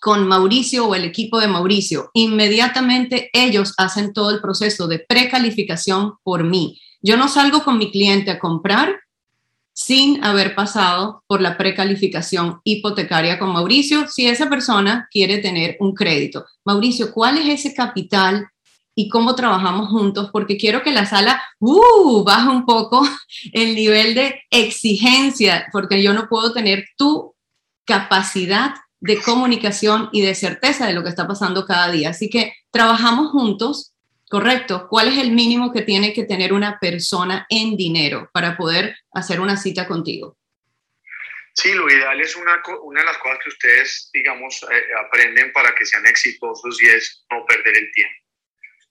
con 0.00 0.28
Mauricio 0.28 0.86
o 0.86 0.94
el 0.94 1.02
equipo 1.02 1.40
de 1.40 1.48
Mauricio. 1.48 2.12
Inmediatamente 2.14 3.28
ellos 3.32 3.74
hacen 3.76 4.12
todo 4.12 4.30
el 4.30 4.40
proceso 4.40 4.86
de 4.86 5.00
precalificación 5.00 6.12
por 6.22 6.44
mí. 6.44 6.78
Yo 7.06 7.16
no 7.16 7.28
salgo 7.28 7.62
con 7.62 7.78
mi 7.78 7.92
cliente 7.92 8.32
a 8.32 8.40
comprar, 8.40 8.98
sin 9.72 10.24
haber 10.24 10.56
pasado 10.56 11.22
por 11.28 11.40
la 11.40 11.56
precalificación 11.56 12.60
hipotecaria 12.64 13.38
con 13.38 13.52
Mauricio 13.52 14.08
si 14.08 14.26
esa 14.26 14.48
persona 14.48 15.06
quiere 15.12 15.38
tener 15.38 15.76
un 15.78 15.94
crédito. 15.94 16.46
Mauricio, 16.64 17.12
¿cuál 17.12 17.38
es 17.38 17.60
ese 17.60 17.74
capital 17.74 18.48
y 18.96 19.08
cómo 19.08 19.36
trabajamos 19.36 19.88
juntos? 19.88 20.30
Porque 20.32 20.56
quiero 20.56 20.82
que 20.82 20.90
la 20.90 21.06
sala 21.06 21.40
uh, 21.60 22.24
baje 22.24 22.48
un 22.48 22.66
poco 22.66 23.06
el 23.52 23.76
nivel 23.76 24.16
de 24.16 24.40
exigencia, 24.50 25.68
porque 25.70 26.02
yo 26.02 26.12
no 26.12 26.28
puedo 26.28 26.52
tener 26.52 26.86
tu 26.96 27.36
capacidad 27.84 28.74
de 28.98 29.22
comunicación 29.22 30.08
y 30.10 30.22
de 30.22 30.34
certeza 30.34 30.88
de 30.88 30.92
lo 30.92 31.04
que 31.04 31.10
está 31.10 31.28
pasando 31.28 31.66
cada 31.66 31.88
día. 31.92 32.10
Así 32.10 32.28
que 32.28 32.52
trabajamos 32.72 33.30
juntos 33.30 33.92
Correcto. 34.28 34.88
¿Cuál 34.88 35.08
es 35.08 35.18
el 35.18 35.30
mínimo 35.30 35.72
que 35.72 35.82
tiene 35.82 36.12
que 36.12 36.24
tener 36.24 36.52
una 36.52 36.78
persona 36.80 37.46
en 37.48 37.76
dinero 37.76 38.28
para 38.32 38.56
poder 38.56 38.96
hacer 39.12 39.40
una 39.40 39.56
cita 39.56 39.86
contigo? 39.86 40.36
Sí, 41.54 41.72
lo 41.72 41.88
ideal 41.88 42.20
es 42.20 42.36
una, 42.36 42.60
una 42.82 43.00
de 43.00 43.06
las 43.06 43.18
cosas 43.18 43.38
que 43.42 43.48
ustedes, 43.48 44.10
digamos, 44.12 44.62
eh, 44.64 44.82
aprenden 45.06 45.52
para 45.52 45.74
que 45.74 45.86
sean 45.86 46.06
exitosos 46.06 46.82
y 46.82 46.86
es 46.88 47.24
no 47.30 47.46
perder 47.46 47.78
el 47.78 47.90
tiempo. 47.92 48.22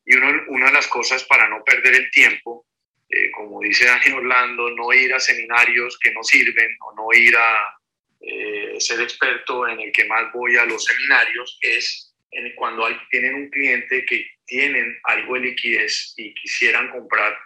Y 0.06 0.15
una 0.15 0.67
de 0.67 0.71
las 0.71 0.88
cosas 0.88 1.24
para 1.26 1.48
no 1.50 1.63
perder 1.63 1.95
el 1.95 2.10
tiempo, 2.12 2.65
eh, 3.10 3.30
como 3.32 3.60
dice 3.60 3.86
Dani 3.86 4.12
Orlando, 4.13 4.71
no 4.71 4.93
ir 4.93 5.13
a 5.13 5.19
seminarios 5.19 6.00
que 6.00 6.12
no 6.12 6.24
sirven 6.24 6.76
o 6.82 6.95
no 6.95 7.08
ir 7.13 7.36
a 7.36 7.78
eh, 8.21 8.76
ser 8.80 9.02
experto 9.02 9.67
en 9.67 9.80
el 9.82 9.91
que 9.91 10.06
más 10.06 10.32
voy 10.34 10.58
a 10.58 10.65
los 10.65 10.86
seminarios, 10.86 11.60
es 11.62 12.13
cuando 12.56 12.86
hay, 12.86 12.98
tienen 13.10 13.36
un 13.36 13.50
cliente 13.50 14.04
que 14.06 14.35
tienen 14.45 14.99
algo 15.03 15.36
de 15.36 15.41
liquidez 15.41 16.13
y 16.17 16.34
quisieran 16.34 16.89
comprar 16.91 17.38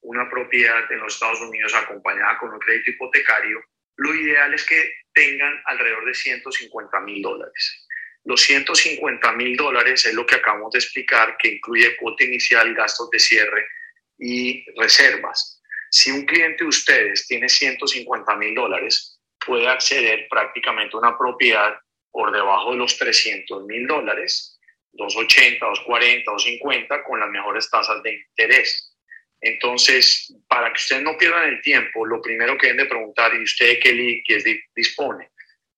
una 0.00 0.28
propiedad 0.30 0.90
en 0.90 1.00
los 1.00 1.14
Estados 1.14 1.40
Unidos 1.40 1.74
acompañada 1.74 2.38
con 2.38 2.52
un 2.52 2.58
crédito 2.58 2.90
hipotecario, 2.90 3.60
lo 3.96 4.14
ideal 4.14 4.54
es 4.54 4.64
que 4.64 4.92
tengan 5.12 5.60
alrededor 5.64 6.04
de 6.04 6.14
150 6.14 7.00
mil 7.00 7.20
dólares. 7.20 7.86
Los 8.24 8.42
150 8.42 9.32
mil 9.32 9.56
dólares 9.56 10.04
es 10.06 10.14
lo 10.14 10.24
que 10.26 10.36
acabamos 10.36 10.72
de 10.72 10.78
explicar, 10.78 11.36
que 11.38 11.48
incluye 11.48 11.96
cuota 11.96 12.24
inicial, 12.24 12.74
gastos 12.74 13.10
de 13.10 13.18
cierre 13.18 13.66
y 14.18 14.64
reservas. 14.76 15.62
Si 15.90 16.10
un 16.10 16.26
cliente 16.26 16.64
de 16.64 16.68
ustedes 16.68 17.26
tiene 17.26 17.48
150 17.48 18.36
mil 18.36 18.54
dólares, 18.54 19.18
puede 19.44 19.66
acceder 19.66 20.28
prácticamente 20.28 20.94
a 20.94 21.00
una 21.00 21.18
propiedad 21.18 21.80
por 22.10 22.30
debajo 22.32 22.72
de 22.72 22.78
los 22.78 22.98
300 22.98 23.64
mil 23.64 23.86
dólares, 23.86 24.57
280, 24.98 25.64
240, 25.64 26.30
250, 26.30 27.04
con 27.04 27.20
las 27.20 27.30
mejores 27.30 27.70
tasas 27.70 28.02
de 28.02 28.12
interés. 28.14 28.92
Entonces, 29.40 30.34
para 30.48 30.72
que 30.72 30.78
ustedes 30.78 31.02
no 31.02 31.16
pierdan 31.16 31.48
el 31.48 31.62
tiempo, 31.62 32.04
lo 32.04 32.20
primero 32.20 32.58
que 32.58 32.66
deben 32.66 32.84
de 32.84 32.90
preguntar, 32.90 33.32
¿y 33.34 33.42
usted 33.42 33.66
de 33.68 33.78
qué 33.78 33.92
liquidez 33.92 34.44
dispone? 34.74 35.30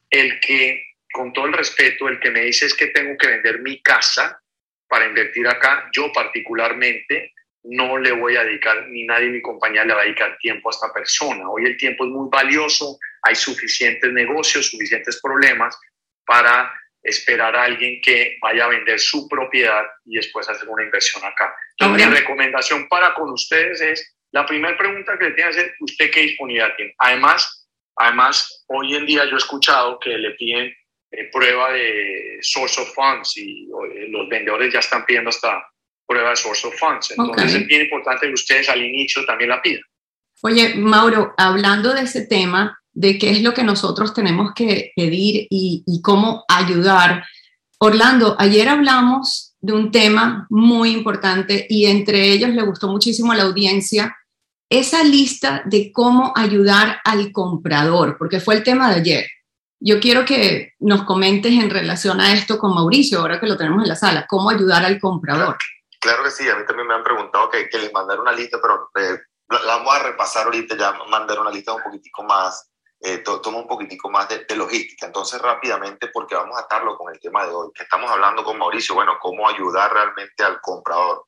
El 0.09 0.40
que, 0.40 0.83
con 1.12 1.33
todo 1.33 1.46
el 1.46 1.52
respeto, 1.52 2.09
el 2.09 2.18
que 2.18 2.30
me 2.30 2.40
dice 2.40 2.66
es 2.66 2.74
que 2.74 2.87
tengo 2.88 3.16
que 3.18 3.28
vender 3.28 3.61
mi 3.61 3.83
casa 3.83 4.40
para 4.88 5.06
invertir 5.06 5.46
acá, 5.46 5.88
yo 5.92 6.11
particularmente 6.12 7.35
no 7.62 7.98
le 7.98 8.12
voy 8.12 8.37
a 8.37 8.44
dedicar, 8.44 8.88
ni 8.88 9.04
nadie 9.04 9.26
en 9.26 9.33
mi 9.33 9.42
compañía 9.42 9.85
le 9.85 9.92
va 9.92 10.00
a 10.00 10.04
dedicar 10.04 10.38
tiempo 10.38 10.70
a 10.70 10.72
esta 10.72 10.92
persona. 10.92 11.48
Hoy 11.48 11.66
el 11.66 11.76
tiempo 11.76 12.04
es 12.04 12.11
muy 12.11 12.28
valioso, 12.30 12.98
hay 13.22 13.35
suficientes 13.35 14.11
negocios, 14.11 14.70
suficientes 14.70 15.20
problemas 15.20 15.78
para 16.24 16.72
esperar 17.02 17.56
a 17.56 17.64
alguien 17.64 18.00
que 18.02 18.36
vaya 18.42 18.64
a 18.64 18.68
vender 18.68 18.98
su 19.00 19.28
propiedad 19.28 19.84
y 20.04 20.16
después 20.16 20.48
hacer 20.48 20.68
una 20.68 20.84
inversión 20.84 21.24
acá. 21.24 21.54
Entonces, 21.78 22.06
mi 22.06 22.14
recomendación 22.14 22.88
para 22.88 23.14
con 23.14 23.30
ustedes 23.30 23.80
es, 23.80 24.16
la 24.32 24.46
primera 24.46 24.76
pregunta 24.76 25.18
que 25.18 25.26
le 25.26 25.32
tiene 25.32 25.50
que 25.50 25.58
hacer, 25.58 25.74
¿usted 25.80 26.10
qué 26.10 26.20
disponibilidad 26.20 26.74
tiene? 26.76 26.94
Además, 26.98 27.68
además, 27.96 28.64
hoy 28.68 28.94
en 28.94 29.07
día 29.07 29.24
yo 29.24 29.34
he 29.34 29.38
escuchado 29.38 29.98
que 29.98 30.11
le 30.11 30.30
piden 30.32 30.72
eh, 31.11 31.28
prueba 31.32 31.72
de 31.72 32.38
source 32.40 32.80
of 32.80 32.94
funds 32.94 33.36
y 33.36 33.64
eh, 33.64 34.07
los 34.09 34.28
vendedores 34.28 34.72
ya 34.72 34.78
están 34.78 35.05
pidiendo 35.05 35.30
hasta 35.30 35.66
prueba 36.07 36.30
de 36.30 36.36
source 36.36 36.66
of 36.66 36.78
funds. 36.78 37.11
Entonces 37.11 37.55
es 37.55 37.66
bien 37.66 37.82
importante 37.82 38.28
que 38.28 38.34
ustedes 38.34 38.68
al 38.68 38.82
inicio 38.82 39.24
también 39.24 39.51
la 39.51 39.61
pidan. 39.61 39.82
Oye, 40.42 40.74
Mauro, 40.76 41.34
hablando 41.36 41.92
de 41.92 42.03
ese 42.03 42.26
tema, 42.26 42.80
de 42.93 43.18
qué 43.18 43.30
es 43.30 43.43
lo 43.43 43.55
que 43.55 43.62
nosotros 43.62 44.14
tenemos 44.14 44.53
que 44.55 44.93
pedir 44.97 45.47
y, 45.51 46.01
cómo 46.03 46.45
ayudar. 46.49 47.24
Orlando, 47.78 48.36
ayer 48.38 48.68
hablamos 48.68 49.55
de 49.61 49.72
un 49.72 49.91
tema 49.91 50.47
muy 50.51 50.91
importante 50.91 51.66
y 51.68 51.86
entre 51.86 52.30
ellos 52.30 52.51
le 52.51 52.62
gustó 52.62 52.88
muchísimo 52.88 53.32
a 53.32 53.36
la 53.36 53.45
audiencia 53.45 54.16
esa 54.68 55.03
lista 55.03 55.62
de 55.64 55.93
cómo 55.93 56.32
ayudar 56.36 57.01
al 57.05 57.32
comprador, 57.32 58.16
porque 58.18 58.41
fue 58.41 58.55
el 58.55 58.62
tema 58.62 58.91
de 58.91 59.01
ayer. 59.01 59.26
yo 59.82 59.99
quiero 59.99 60.26
que 60.26 60.74
nos 60.78 61.05
comentes 61.05 61.53
en 61.53 61.70
relación 61.70 62.20
a 62.20 62.34
esto 62.34 62.59
con 62.59 62.74
Mauricio, 62.74 63.20
ahora 63.20 63.41
que 63.41 63.47
lo 63.47 63.57
tenemos 63.57 63.82
en 63.82 63.88
la 63.88 63.97
sala, 63.97 64.26
cómo 64.28 64.51
ayudar 64.51 64.84
al 64.84 65.01
comprador. 65.01 65.57
Claro 66.01 66.22
que 66.22 66.30
sí, 66.30 66.49
a 66.49 66.57
mí 66.57 66.64
también 66.66 66.86
me 66.86 66.95
han 66.95 67.03
preguntado 67.03 67.49
que, 67.51 67.68
que 67.68 67.78
les 67.78 67.93
mandara 67.93 68.20
una 68.20 68.32
lista, 68.32 68.59
pero 68.61 68.91
eh, 68.97 69.18
la, 69.51 69.76
vamos 69.76 69.95
a 69.95 70.03
repasar 70.05 70.47
ahorita, 70.47 70.76
ya 70.76 70.93
mandar 71.11 71.41
una 71.41 71.51
lista 71.51 71.74
un 71.74 71.82
poquitico 71.82 72.22
más, 72.22 72.69
eh, 73.01 73.18
toma 73.18 73.59
un 73.59 73.66
poquitico 73.66 74.11
más 74.11 74.28
de, 74.28 74.44
de, 74.44 74.57
logística. 74.57 75.07
Entonces, 75.07 75.40
rápidamente, 75.40 76.09
porque 76.09 76.34
vamos 76.34 76.57
a 76.59 76.62
atarlo 76.62 76.96
con 76.96 77.12
el 77.12 77.20
tema 77.20 77.46
de 77.46 77.53
hoy, 77.53 77.70
que 77.74 77.84
estamos 77.84 78.11
hablando 78.11 78.44
con 78.44 78.59
Mauricio, 78.59 78.94
bueno, 78.94 79.18
cómo 79.20 79.48
ayudar 79.48 79.92
realmente 79.92 80.44
al 80.44 80.61
comprador 80.61 81.26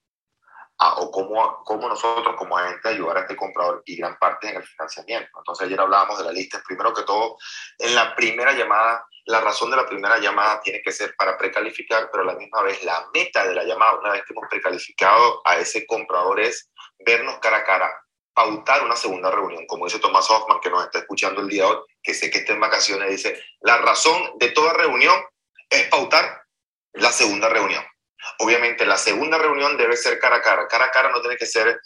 o 0.97 1.11
cómo, 1.11 1.63
cómo 1.65 1.89
nosotros 1.89 2.35
como 2.37 2.57
agente 2.57 2.89
ayudar 2.89 3.19
a 3.19 3.21
este 3.21 3.37
comprador 3.37 3.83
y 3.87 3.97
gran 3.97 4.19
parte 4.19 4.49
en 4.49 4.57
el 4.57 4.65
financiamiento. 4.65 5.31
Entonces 5.39 5.67
ayer 5.67 5.81
hablábamos 5.81 6.19
de 6.19 6.25
la 6.25 6.33
lista. 6.33 6.63
Primero 6.67 6.93
que 6.93 7.03
todo, 7.03 7.37
en 7.79 7.95
la 7.95 8.15
primera 8.15 8.53
llamada, 8.53 9.07
la 9.27 9.41
razón 9.41 9.71
de 9.71 9.77
la 9.77 9.87
primera 9.87 10.19
llamada 10.19 10.61
tiene 10.61 10.83
que 10.83 10.91
ser 10.91 11.15
para 11.17 11.39
precalificar, 11.39 12.09
pero 12.11 12.25
a 12.25 12.27
la 12.27 12.35
misma 12.35 12.63
vez 12.63 12.83
la 12.83 13.07
meta 13.15 13.47
de 13.47 13.55
la 13.55 13.65
llamada, 13.65 13.99
una 13.99 14.13
vez 14.13 14.25
que 14.25 14.33
hemos 14.33 14.49
precalificado 14.49 15.41
a 15.45 15.57
ese 15.57 15.87
comprador, 15.87 16.41
es 16.41 16.71
vernos 16.99 17.39
cara 17.39 17.59
a 17.59 17.65
cara, 17.65 18.02
pautar 18.35 18.85
una 18.85 18.97
segunda 18.97 19.31
reunión. 19.31 19.67
Como 19.67 19.87
dice 19.87 19.99
Tomás 19.99 20.31
Hoffman, 20.31 20.61
que 20.61 20.71
nos 20.71 20.85
está 20.85 21.01
escuchando 21.01 21.41
el 21.41 21.49
día 21.49 21.65
de 21.65 21.71
hoy, 21.71 21.79
que 22.03 22.15
sé 22.15 22.31
que 22.31 22.39
está 22.39 22.53
en 22.53 22.61
vacaciones, 22.61 23.11
dice, 23.11 23.43
la 23.61 23.79
razón 23.79 24.39
de 24.39 24.51
toda 24.51 24.73
reunión 24.73 25.15
es 25.69 25.89
pautar 25.89 26.43
la 26.95 27.13
segunda 27.13 27.49
reunión. 27.49 27.85
Obviamente 28.39 28.87
la 28.87 28.97
segunda 28.97 29.39
reunión 29.39 29.77
debe 29.77 29.97
ser 29.97 30.19
cara 30.19 30.37
a 30.37 30.43
cara. 30.43 30.69
Cara 30.69 30.87
a 30.87 30.91
cara 30.91 31.11
no 31.11 31.21
tiene 31.21 31.37
que 31.37 31.47
ser 31.47 31.81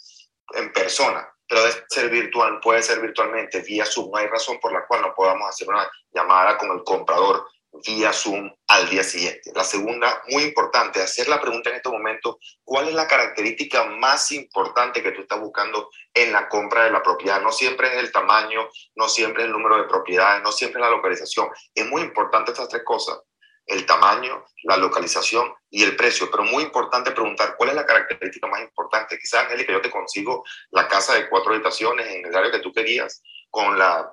en 0.53 0.71
persona, 0.71 1.27
pero 1.47 1.61
debe 1.61 1.83
ser 1.89 2.09
virtual, 2.09 2.59
puede 2.59 2.83
ser 2.83 2.99
virtualmente, 3.01 3.61
vía 3.61 3.85
Zoom. 3.85 4.11
No 4.11 4.17
hay 4.17 4.27
razón 4.27 4.59
por 4.59 4.71
la 4.71 4.85
cual 4.85 5.01
no 5.01 5.13
podamos 5.15 5.49
hacer 5.49 5.67
una 5.67 5.89
llamada 6.11 6.57
con 6.57 6.71
el 6.71 6.83
comprador 6.83 7.47
vía 7.85 8.11
Zoom 8.13 8.51
al 8.67 8.89
día 8.89 9.03
siguiente. 9.03 9.51
La 9.53 9.63
segunda, 9.63 10.23
muy 10.29 10.43
importante, 10.43 11.01
hacer 11.01 11.27
la 11.27 11.41
pregunta 11.41 11.69
en 11.69 11.77
este 11.77 11.89
momento, 11.89 12.39
¿cuál 12.63 12.87
es 12.87 12.93
la 12.93 13.07
característica 13.07 13.85
más 13.85 14.31
importante 14.31 15.03
que 15.03 15.11
tú 15.11 15.21
estás 15.21 15.39
buscando 15.39 15.89
en 16.13 16.31
la 16.31 16.49
compra 16.49 16.85
de 16.85 16.91
la 16.91 17.03
propiedad? 17.03 17.41
No 17.41 17.51
siempre 17.51 17.87
es 17.87 17.97
el 18.03 18.11
tamaño, 18.11 18.67
no 18.95 19.09
siempre 19.09 19.43
es 19.43 19.47
el 19.47 19.53
número 19.53 19.77
de 19.77 19.87
propiedades, 19.87 20.43
no 20.43 20.51
siempre 20.51 20.81
es 20.81 20.87
la 20.87 20.95
localización. 20.95 21.49
Es 21.73 21.87
muy 21.87 22.01
importante 22.01 22.51
estas 22.51 22.69
tres 22.69 22.83
cosas 22.83 23.19
el 23.67 23.85
tamaño, 23.85 24.45
la 24.63 24.77
localización 24.77 25.53
y 25.69 25.83
el 25.83 25.95
precio. 25.95 26.31
Pero 26.31 26.43
muy 26.43 26.63
importante 26.63 27.11
preguntar 27.11 27.55
cuál 27.57 27.69
es 27.69 27.75
la 27.75 27.85
característica 27.85 28.47
más 28.47 28.61
importante. 28.61 29.19
Quizás, 29.19 29.43
Angélica, 29.43 29.73
yo 29.73 29.81
te 29.81 29.91
consigo 29.91 30.43
la 30.71 30.87
casa 30.87 31.13
de 31.15 31.29
cuatro 31.29 31.53
habitaciones 31.53 32.07
en 32.07 32.25
el 32.25 32.35
área 32.35 32.51
que 32.51 32.59
tú 32.59 32.71
querías, 32.71 33.21
con, 33.49 33.77
la, 33.77 34.09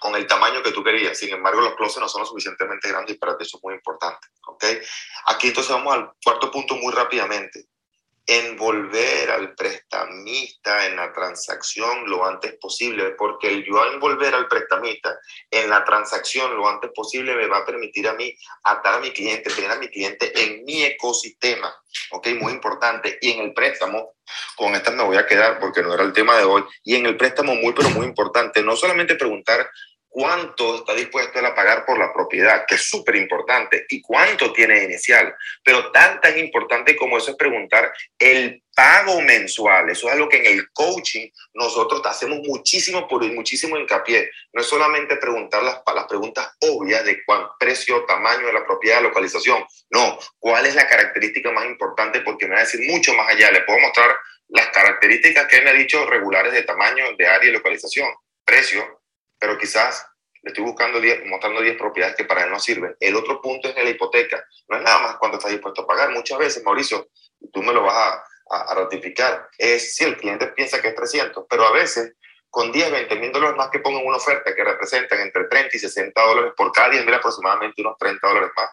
con 0.00 0.16
el 0.16 0.26
tamaño 0.26 0.62
que 0.62 0.72
tú 0.72 0.82
querías. 0.82 1.16
Sin 1.16 1.32
embargo, 1.32 1.60
los 1.60 1.76
closets 1.76 2.00
no 2.00 2.08
son 2.08 2.22
lo 2.22 2.26
suficientemente 2.26 2.88
grandes 2.88 3.14
y 3.14 3.18
para 3.18 3.36
ti 3.36 3.44
eso 3.44 3.58
es 3.58 3.62
muy 3.62 3.74
importante. 3.74 4.26
¿okay? 4.46 4.80
Aquí 5.26 5.48
entonces 5.48 5.72
vamos 5.72 5.94
al 5.94 6.10
cuarto 6.24 6.50
punto 6.50 6.74
muy 6.76 6.92
rápidamente 6.92 7.66
envolver 8.30 9.28
al 9.30 9.56
prestamista 9.56 10.86
en 10.86 10.94
la 10.94 11.12
transacción 11.12 12.08
lo 12.08 12.24
antes 12.24 12.54
posible, 12.60 13.10
porque 13.18 13.48
el 13.48 13.64
yo 13.64 13.84
envolver 13.92 14.32
al 14.34 14.46
prestamista 14.46 15.18
en 15.50 15.68
la 15.68 15.84
transacción 15.84 16.54
lo 16.56 16.68
antes 16.68 16.92
posible 16.94 17.34
me 17.34 17.48
va 17.48 17.58
a 17.58 17.66
permitir 17.66 18.06
a 18.06 18.14
mí 18.14 18.32
atar 18.62 18.94
a 18.94 19.00
mi 19.00 19.10
cliente, 19.10 19.50
tener 19.50 19.72
a 19.72 19.78
mi 19.78 19.88
cliente 19.88 20.32
en 20.44 20.64
mi 20.64 20.84
ecosistema, 20.84 21.74
¿ok? 22.12 22.28
Muy 22.40 22.52
importante. 22.52 23.18
Y 23.20 23.32
en 23.32 23.40
el 23.40 23.52
préstamo, 23.52 24.14
con 24.54 24.76
esta 24.76 24.92
me 24.92 25.02
voy 25.02 25.16
a 25.16 25.26
quedar 25.26 25.58
porque 25.58 25.82
no 25.82 25.92
era 25.92 26.04
el 26.04 26.12
tema 26.12 26.36
de 26.36 26.44
hoy, 26.44 26.64
y 26.84 26.94
en 26.94 27.06
el 27.06 27.16
préstamo 27.16 27.56
muy, 27.56 27.72
pero 27.72 27.90
muy 27.90 28.06
importante, 28.06 28.62
no 28.62 28.76
solamente 28.76 29.16
preguntar 29.16 29.68
cuánto 30.10 30.74
está 30.74 30.94
dispuesto 30.94 31.38
a 31.38 31.54
pagar 31.54 31.86
por 31.86 31.96
la 31.98 32.12
propiedad, 32.12 32.66
que 32.66 32.74
es 32.74 32.82
súper 32.82 33.16
importante, 33.16 33.86
y 33.88 34.02
cuánto 34.02 34.52
tiene 34.52 34.82
inicial. 34.82 35.34
Pero 35.64 35.90
tan, 35.92 36.20
tan 36.20 36.36
importante 36.38 36.96
como 36.96 37.16
eso 37.16 37.30
es 37.30 37.36
preguntar 37.36 37.92
el 38.18 38.62
pago 38.74 39.20
mensual. 39.20 39.88
Eso 39.88 40.08
es 40.08 40.14
algo 40.14 40.28
que 40.28 40.38
en 40.38 40.46
el 40.46 40.70
coaching 40.72 41.28
nosotros 41.54 42.02
hacemos 42.04 42.40
muchísimo 42.44 43.06
por 43.06 43.24
muchísimo 43.32 43.78
hincapié. 43.78 44.30
No 44.52 44.62
es 44.62 44.66
solamente 44.66 45.16
preguntar 45.16 45.62
las, 45.62 45.80
las 45.94 46.06
preguntas 46.06 46.50
obvias 46.60 47.04
de 47.04 47.24
cuán 47.24 47.46
precio, 47.58 48.04
tamaño 48.04 48.48
de 48.48 48.52
la 48.52 48.64
propiedad, 48.64 49.02
localización. 49.02 49.64
No, 49.90 50.18
cuál 50.38 50.66
es 50.66 50.74
la 50.74 50.88
característica 50.88 51.52
más 51.52 51.66
importante 51.66 52.20
porque 52.22 52.46
me 52.46 52.54
va 52.54 52.60
a 52.60 52.64
decir 52.64 52.80
mucho 52.90 53.14
más 53.14 53.28
allá. 53.28 53.50
Le 53.50 53.62
puedo 53.62 53.78
mostrar 53.78 54.16
las 54.48 54.68
características 54.68 55.46
que 55.46 55.58
él 55.58 55.64
me 55.64 55.70
ha 55.70 55.74
dicho 55.74 56.04
regulares 56.06 56.52
de 56.52 56.62
tamaño, 56.62 57.04
de 57.16 57.26
área 57.26 57.48
y 57.48 57.52
localización, 57.52 58.08
precio, 58.44 58.99
pero 59.40 59.58
quizás 59.58 60.06
le 60.42 60.50
estoy 60.50 60.64
buscando 60.64 61.00
mostrando 61.26 61.60
10 61.60 61.76
propiedades 61.76 62.16
que 62.16 62.24
para 62.24 62.44
él 62.44 62.50
no 62.50 62.60
sirven. 62.60 62.96
El 63.00 63.16
otro 63.16 63.40
punto 63.40 63.68
es 63.68 63.76
en 63.76 63.84
la 63.84 63.90
hipoteca. 63.90 64.44
No 64.68 64.78
es 64.78 64.82
nada 64.82 65.02
más 65.02 65.16
cuánto 65.16 65.38
estás 65.38 65.50
dispuesto 65.50 65.82
a 65.82 65.86
pagar. 65.86 66.10
Muchas 66.10 66.38
veces, 66.38 66.62
Mauricio, 66.62 67.08
tú 67.52 67.62
me 67.62 67.72
lo 67.72 67.82
vas 67.82 67.94
a, 67.94 68.24
a, 68.50 68.74
ratificar, 68.74 69.48
es 69.58 69.94
si 69.94 70.04
el 70.04 70.16
cliente 70.16 70.48
piensa 70.48 70.80
que 70.80 70.88
es 70.88 70.94
300, 70.94 71.46
pero 71.48 71.66
a 71.66 71.72
veces 71.72 72.14
con 72.48 72.72
10, 72.72 72.90
20 72.90 73.14
mil 73.16 73.32
dólares 73.32 73.56
más 73.56 73.70
que 73.70 73.78
pongan 73.78 74.04
una 74.04 74.16
oferta 74.16 74.54
que 74.54 74.64
representan 74.64 75.20
entre 75.20 75.44
30 75.44 75.76
y 75.76 75.80
60 75.80 76.20
dólares 76.20 76.52
por 76.56 76.72
cada 76.72 76.90
10 76.90 77.04
mil 77.04 77.14
aproximadamente 77.14 77.80
unos 77.80 77.96
30 77.96 78.26
dólares 78.26 78.50
más. 78.56 78.70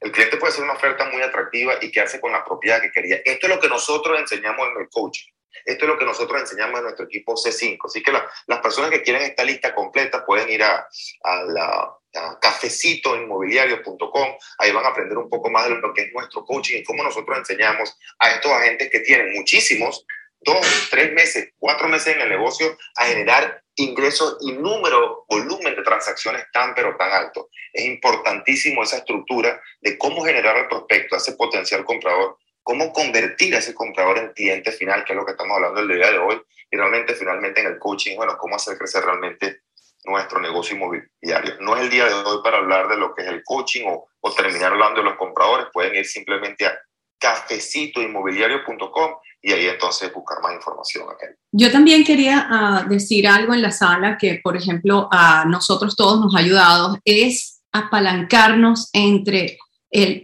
El 0.00 0.12
cliente 0.12 0.36
puede 0.36 0.52
hacer 0.52 0.62
una 0.62 0.74
oferta 0.74 1.04
muy 1.06 1.20
atractiva 1.22 1.74
y 1.80 1.90
quedarse 1.90 2.20
con 2.20 2.30
la 2.30 2.44
propiedad 2.44 2.80
que 2.80 2.92
quería. 2.92 3.16
Esto 3.24 3.48
es 3.48 3.54
lo 3.54 3.60
que 3.60 3.68
nosotros 3.68 4.18
enseñamos 4.18 4.68
en 4.68 4.82
el 4.82 4.88
coaching. 4.88 5.32
Esto 5.64 5.84
es 5.84 5.88
lo 5.88 5.98
que 5.98 6.04
nosotros 6.04 6.40
enseñamos 6.40 6.78
en 6.78 6.84
nuestro 6.84 7.06
equipo 7.06 7.34
C5. 7.34 7.78
Así 7.84 8.02
que 8.02 8.12
las 8.12 8.60
personas 8.60 8.90
que 8.90 9.02
quieren 9.02 9.22
esta 9.22 9.44
lista 9.44 9.74
completa 9.74 10.24
pueden 10.24 10.48
ir 10.50 10.62
a, 10.62 10.88
a 11.24 11.42
la 11.44 11.98
cafecitoinmobiliario.com. 12.40 14.28
Ahí 14.58 14.72
van 14.72 14.84
a 14.84 14.88
aprender 14.88 15.18
un 15.18 15.28
poco 15.28 15.50
más 15.50 15.68
de 15.68 15.76
lo 15.76 15.92
que 15.92 16.02
es 16.02 16.12
nuestro 16.12 16.44
coaching 16.44 16.78
y 16.78 16.84
cómo 16.84 17.02
nosotros 17.02 17.38
enseñamos 17.38 17.96
a 18.18 18.30
estos 18.32 18.52
agentes 18.52 18.90
que 18.90 19.00
tienen 19.00 19.32
muchísimos, 19.34 20.04
dos, 20.40 20.88
tres 20.90 21.12
meses, 21.12 21.52
cuatro 21.58 21.88
meses 21.88 22.14
en 22.16 22.22
el 22.22 22.28
negocio, 22.28 22.76
a 22.96 23.06
generar 23.06 23.62
ingresos 23.76 24.38
y 24.40 24.52
número, 24.52 25.24
volumen 25.28 25.76
de 25.76 25.82
transacciones 25.82 26.44
tan 26.52 26.74
pero 26.74 26.96
tan 26.96 27.12
alto. 27.12 27.50
Es 27.72 27.84
importantísimo 27.84 28.82
esa 28.82 28.98
estructura 28.98 29.60
de 29.80 29.96
cómo 29.98 30.24
generar 30.24 30.56
al 30.56 30.68
prospecto, 30.68 31.14
a 31.14 31.18
ese 31.18 31.34
potencial 31.34 31.84
comprador, 31.84 32.38
cómo 32.68 32.92
convertir 32.92 33.54
a 33.54 33.60
ese 33.60 33.72
comprador 33.72 34.18
en 34.18 34.32
cliente 34.34 34.70
final, 34.72 35.02
que 35.02 35.14
es 35.14 35.16
lo 35.16 35.24
que 35.24 35.30
estamos 35.30 35.56
hablando 35.56 35.80
el 35.80 35.88
día 35.88 36.12
de 36.12 36.18
hoy, 36.18 36.38
y 36.70 36.76
realmente 36.76 37.14
finalmente 37.14 37.62
en 37.62 37.66
el 37.68 37.78
coaching, 37.78 38.14
bueno, 38.14 38.36
cómo 38.36 38.56
hacer 38.56 38.76
crecer 38.76 39.02
realmente 39.02 39.62
nuestro 40.04 40.38
negocio 40.38 40.76
inmobiliario. 40.76 41.54
No 41.60 41.74
es 41.76 41.84
el 41.84 41.88
día 41.88 42.04
de 42.04 42.12
hoy 42.12 42.42
para 42.44 42.58
hablar 42.58 42.88
de 42.88 42.98
lo 42.98 43.14
que 43.14 43.22
es 43.22 43.28
el 43.28 43.42
coaching 43.42 43.86
o, 43.86 44.08
o 44.20 44.32
terminar 44.34 44.72
hablando 44.72 45.00
de 45.00 45.06
los 45.06 45.16
compradores, 45.16 45.68
pueden 45.72 45.94
ir 45.94 46.04
simplemente 46.04 46.66
a 46.66 46.78
cafecitoinmobiliario.com 47.18 49.14
y 49.40 49.52
ahí 49.54 49.66
entonces 49.66 50.12
buscar 50.12 50.42
más 50.42 50.52
información. 50.52 51.06
Yo 51.50 51.72
también 51.72 52.04
quería 52.04 52.84
uh, 52.84 52.88
decir 52.90 53.26
algo 53.26 53.54
en 53.54 53.62
la 53.62 53.70
sala 53.70 54.18
que, 54.18 54.40
por 54.44 54.58
ejemplo, 54.58 55.08
a 55.10 55.46
nosotros 55.46 55.96
todos 55.96 56.20
nos 56.20 56.36
ha 56.36 56.40
ayudado, 56.40 56.98
es 57.02 57.62
apalancarnos 57.72 58.90
entre 58.92 59.56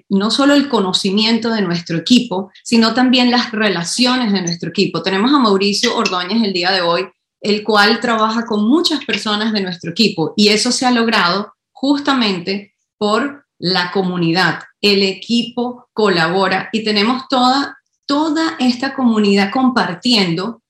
no 0.09 0.31
solo 0.31 0.55
el 0.55 0.69
conocimiento 0.69 1.51
de 1.51 1.63
nuestro 1.63 1.99
equipo, 1.99 2.51
sino 2.63 2.95
también 2.95 3.31
las 3.31 3.51
relaciones 3.53 4.33
de 4.33 4.43
nuestro 4.43 4.71
equipo. 4.71 5.03
Tenemos 5.03 5.33
a 5.33 5.39
Mauricio 5.39 5.97
Ordóñez 5.97 6.43
el 6.43 6.53
día 6.53 6.71
de 6.71 6.83
hoy, 6.83 7.07
el 7.41 7.63
cual 7.63 8.01
trabaja 8.01 8.47
con 8.47 8.67
muchas 8.67 9.05
personas 9.05 9.53
de 9.53 9.61
nuestro 9.61 9.91
equipo 9.91 10.33
y 10.37 10.49
eso 10.49 10.73
se 10.73 10.87
ha 10.87 10.91
logrado 10.91 11.55
justamente 11.73 12.75
por 12.99 13.47
la 13.59 13.91
comunidad. 13.93 14.61
El 14.81 15.03
equipo 15.03 15.89
colabora 15.93 16.69
y 16.73 16.85
tenemos 16.85 17.29
toda, 17.29 17.79
toda 18.07 18.57
esta 18.59 18.95
comunidad 18.95 19.51
compartiendo 19.51 20.63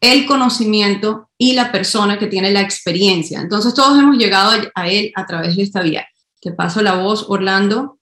el 0.00 0.26
conocimiento 0.26 1.30
y 1.38 1.54
la 1.54 1.70
persona 1.70 2.18
que 2.18 2.26
tiene 2.26 2.50
la 2.50 2.60
experiencia. 2.60 3.40
Entonces 3.40 3.72
todos 3.72 3.98
hemos 3.98 4.16
llegado 4.16 4.52
a 4.74 4.88
él 4.88 5.12
a 5.14 5.26
través 5.26 5.56
de 5.56 5.62
esta 5.62 5.80
vía. 5.80 6.06
Te 6.40 6.52
paso 6.52 6.82
la 6.82 6.96
voz, 6.96 7.26
Orlando. 7.28 7.98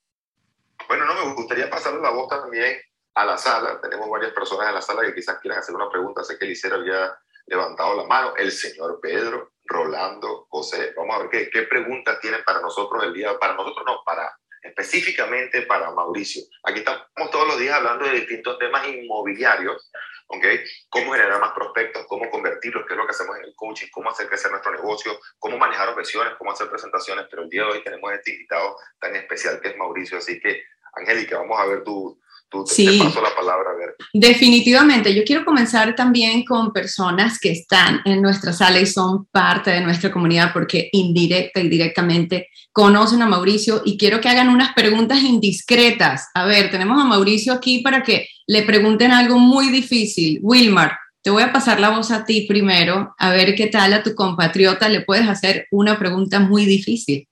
Bueno, 0.91 1.05
no, 1.05 1.25
me 1.25 1.33
gustaría 1.35 1.69
pasarle 1.69 2.01
la 2.01 2.09
voz 2.09 2.27
también 2.27 2.77
a 3.15 3.23
la 3.23 3.37
sala. 3.37 3.79
Tenemos 3.79 4.09
varias 4.09 4.33
personas 4.33 4.67
en 4.67 4.75
la 4.75 4.81
sala 4.81 5.03
que 5.03 5.15
quizás 5.15 5.39
quieran 5.39 5.59
hacer 5.59 5.73
una 5.73 5.89
pregunta. 5.89 6.21
Sé 6.21 6.37
que 6.37 6.43
Eliseo 6.43 6.75
había 6.75 7.17
levantado 7.45 7.95
la 7.95 8.03
mano. 8.03 8.33
El 8.35 8.51
señor 8.51 8.99
Pedro, 9.01 9.53
Rolando, 9.63 10.47
José. 10.49 10.93
Vamos 10.97 11.15
a 11.15 11.19
ver 11.19 11.29
qué, 11.29 11.49
qué 11.49 11.61
preguntas 11.61 12.19
tienen 12.19 12.43
para 12.43 12.59
nosotros 12.59 13.01
el 13.05 13.13
día. 13.13 13.39
Para 13.39 13.53
nosotros 13.53 13.85
no, 13.87 14.03
para 14.03 14.35
específicamente 14.61 15.61
para 15.61 15.91
Mauricio. 15.91 16.43
Aquí 16.63 16.79
estamos 16.79 17.31
todos 17.31 17.47
los 17.47 17.57
días 17.57 17.77
hablando 17.77 18.03
de 18.03 18.11
distintos 18.11 18.59
temas 18.59 18.85
inmobiliarios, 18.85 19.89
¿ok? 20.27 20.45
Cómo 20.89 21.13
generar 21.13 21.39
más 21.39 21.53
prospectos, 21.53 22.05
cómo 22.05 22.29
convertirlos, 22.29 22.85
qué 22.85 22.95
es 22.95 22.97
lo 22.97 23.05
que 23.05 23.11
hacemos 23.11 23.37
en 23.37 23.45
el 23.45 23.55
coaching, 23.55 23.87
cómo 23.91 24.09
hacer 24.09 24.27
crecer 24.27 24.51
nuestro 24.51 24.73
negocio, 24.73 25.17
cómo 25.39 25.57
manejar 25.57 25.87
objeciones, 25.87 26.33
cómo 26.37 26.51
hacer 26.51 26.69
presentaciones, 26.69 27.27
pero 27.29 27.43
el 27.43 27.49
día 27.49 27.63
de 27.63 27.71
hoy 27.71 27.83
tenemos 27.83 28.11
este 28.11 28.31
invitado 28.31 28.75
tan 28.99 29.15
especial 29.15 29.61
que 29.61 29.69
es 29.69 29.77
Mauricio, 29.77 30.17
así 30.17 30.37
que 30.39 30.63
Angélica, 30.93 31.37
vamos 31.37 31.57
a 31.59 31.65
ver 31.65 31.83
tu, 31.83 32.17
sí. 32.65 32.85
te 32.85 33.03
paso 33.03 33.21
la 33.21 33.35
palabra, 33.35 33.71
a 33.71 33.77
ver. 33.77 33.95
Definitivamente, 34.13 35.13
yo 35.13 35.23
quiero 35.23 35.45
comenzar 35.45 35.95
también 35.95 36.43
con 36.43 36.73
personas 36.73 37.39
que 37.39 37.51
están 37.51 38.01
en 38.05 38.21
nuestra 38.21 38.53
sala 38.53 38.79
y 38.79 38.85
son 38.85 39.25
parte 39.25 39.71
de 39.71 39.81
nuestra 39.81 40.11
comunidad 40.11 40.51
porque 40.53 40.89
indirecta 40.91 41.59
y 41.59 41.69
directamente 41.69 42.49
conocen 42.73 43.21
a 43.21 43.27
Mauricio 43.27 43.81
y 43.85 43.97
quiero 43.97 44.21
que 44.21 44.29
hagan 44.29 44.49
unas 44.49 44.73
preguntas 44.73 45.21
indiscretas. 45.21 46.29
A 46.33 46.45
ver, 46.45 46.71
tenemos 46.71 47.01
a 47.01 47.05
Mauricio 47.05 47.53
aquí 47.53 47.79
para 47.79 48.03
que 48.03 48.27
le 48.47 48.63
pregunten 48.63 49.11
algo 49.11 49.37
muy 49.37 49.69
difícil. 49.69 50.39
Wilmar, 50.41 50.97
te 51.21 51.29
voy 51.29 51.43
a 51.43 51.53
pasar 51.53 51.79
la 51.79 51.89
voz 51.89 52.11
a 52.11 52.25
ti 52.25 52.45
primero, 52.47 53.13
a 53.17 53.31
ver 53.31 53.55
qué 53.55 53.67
tal 53.67 53.93
a 53.93 54.03
tu 54.03 54.15
compatriota 54.15 54.89
le 54.89 55.01
puedes 55.01 55.27
hacer 55.27 55.67
una 55.71 55.99
pregunta 55.99 56.39
muy 56.39 56.65
difícil. 56.65 57.27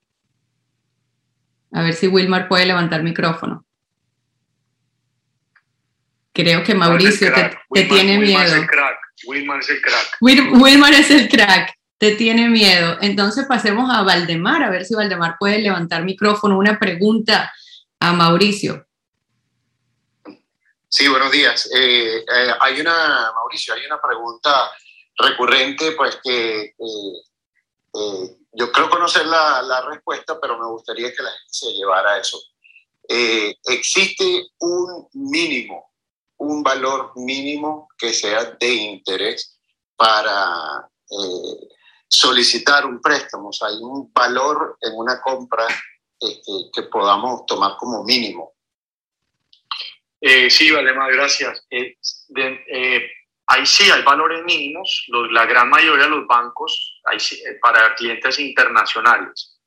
A 1.71 1.83
ver 1.83 1.93
si 1.93 2.07
Wilmar 2.07 2.47
puede 2.47 2.65
levantar 2.65 3.03
micrófono. 3.03 3.65
Creo 6.33 6.63
que 6.63 6.73
Mauricio 6.73 7.33
te, 7.73 7.83
tiene 7.83 8.17
miedo. 8.17 8.41
Es 8.41 8.53
el 8.53 8.67
crack. 8.67 8.97
Wilmar 9.27 9.59
es 9.59 9.69
el 9.69 9.81
crack. 9.81 10.17
Wilmar 10.21 10.93
es 10.93 11.11
el 11.11 11.29
crack. 11.29 11.73
Te 11.97 12.15
tiene 12.15 12.49
miedo. 12.49 12.97
Entonces 13.01 13.45
pasemos 13.45 13.93
a 13.93 14.03
Valdemar, 14.03 14.63
a 14.63 14.69
ver 14.69 14.85
si 14.85 14.95
Valdemar 14.95 15.35
puede 15.37 15.59
levantar 15.59 16.03
micrófono. 16.05 16.57
Una 16.57 16.79
pregunta 16.79 17.51
a 17.99 18.13
Mauricio. 18.13 18.87
Sí, 20.87 21.07
buenos 21.07 21.31
días. 21.31 21.69
Eh, 21.75 22.17
eh, 22.17 22.53
hay 22.59 22.79
una, 22.79 23.31
Mauricio, 23.35 23.73
hay 23.73 23.85
una 23.85 24.01
pregunta 24.01 24.71
recurrente, 25.17 25.91
pues 25.91 26.17
que 26.23 26.73
eh, 27.93 28.37
yo 28.59 28.71
creo 28.71 28.89
conocer 28.89 29.25
la, 29.25 29.61
la, 29.61 29.81
respuesta, 29.89 30.37
pero 30.39 30.59
me 30.59 30.67
gustaría 30.67 31.13
que 31.13 31.23
la 31.23 31.29
gente 31.29 31.47
se 31.47 31.71
llevara 31.71 32.11
a 32.11 32.19
eso. 32.19 32.37
¿Existe 33.07 34.51
un 34.59 35.07
mínimo 35.13 35.89
un 36.39 36.63
valor 36.63 37.11
mínimo 37.15 37.89
que 37.97 38.13
sea 38.13 38.45
de 38.59 38.73
interés 38.73 39.59
para 39.95 40.89
eh, 41.09 41.67
solicitar 42.07 42.85
un 42.85 43.01
préstamo. 43.01 43.49
O 43.49 43.53
sea, 43.53 43.67
hay 43.67 43.77
un 43.81 44.11
valor 44.13 44.77
en 44.81 44.93
una 44.95 45.21
compra 45.21 45.67
este, 46.19 46.51
que 46.73 46.83
podamos 46.83 47.45
tomar 47.45 47.75
como 47.77 48.03
mínimo. 48.03 48.53
Eh, 50.21 50.49
sí, 50.49 50.71
Valdemar, 50.71 51.11
gracias. 51.11 51.65
Eh, 51.69 51.97
ahí 53.49 53.65
sí 53.65 53.89
hay 53.91 54.01
valores 54.03 54.43
mínimos. 54.45 55.05
la 55.31 55.45
gran 55.45 55.69
mayoría 55.69 56.05
de 56.05 56.11
los 56.11 56.27
bancos, 56.27 57.01
hay, 57.05 57.17
para 57.61 57.95
clientes 57.95 58.39
internacionales, 58.39 59.59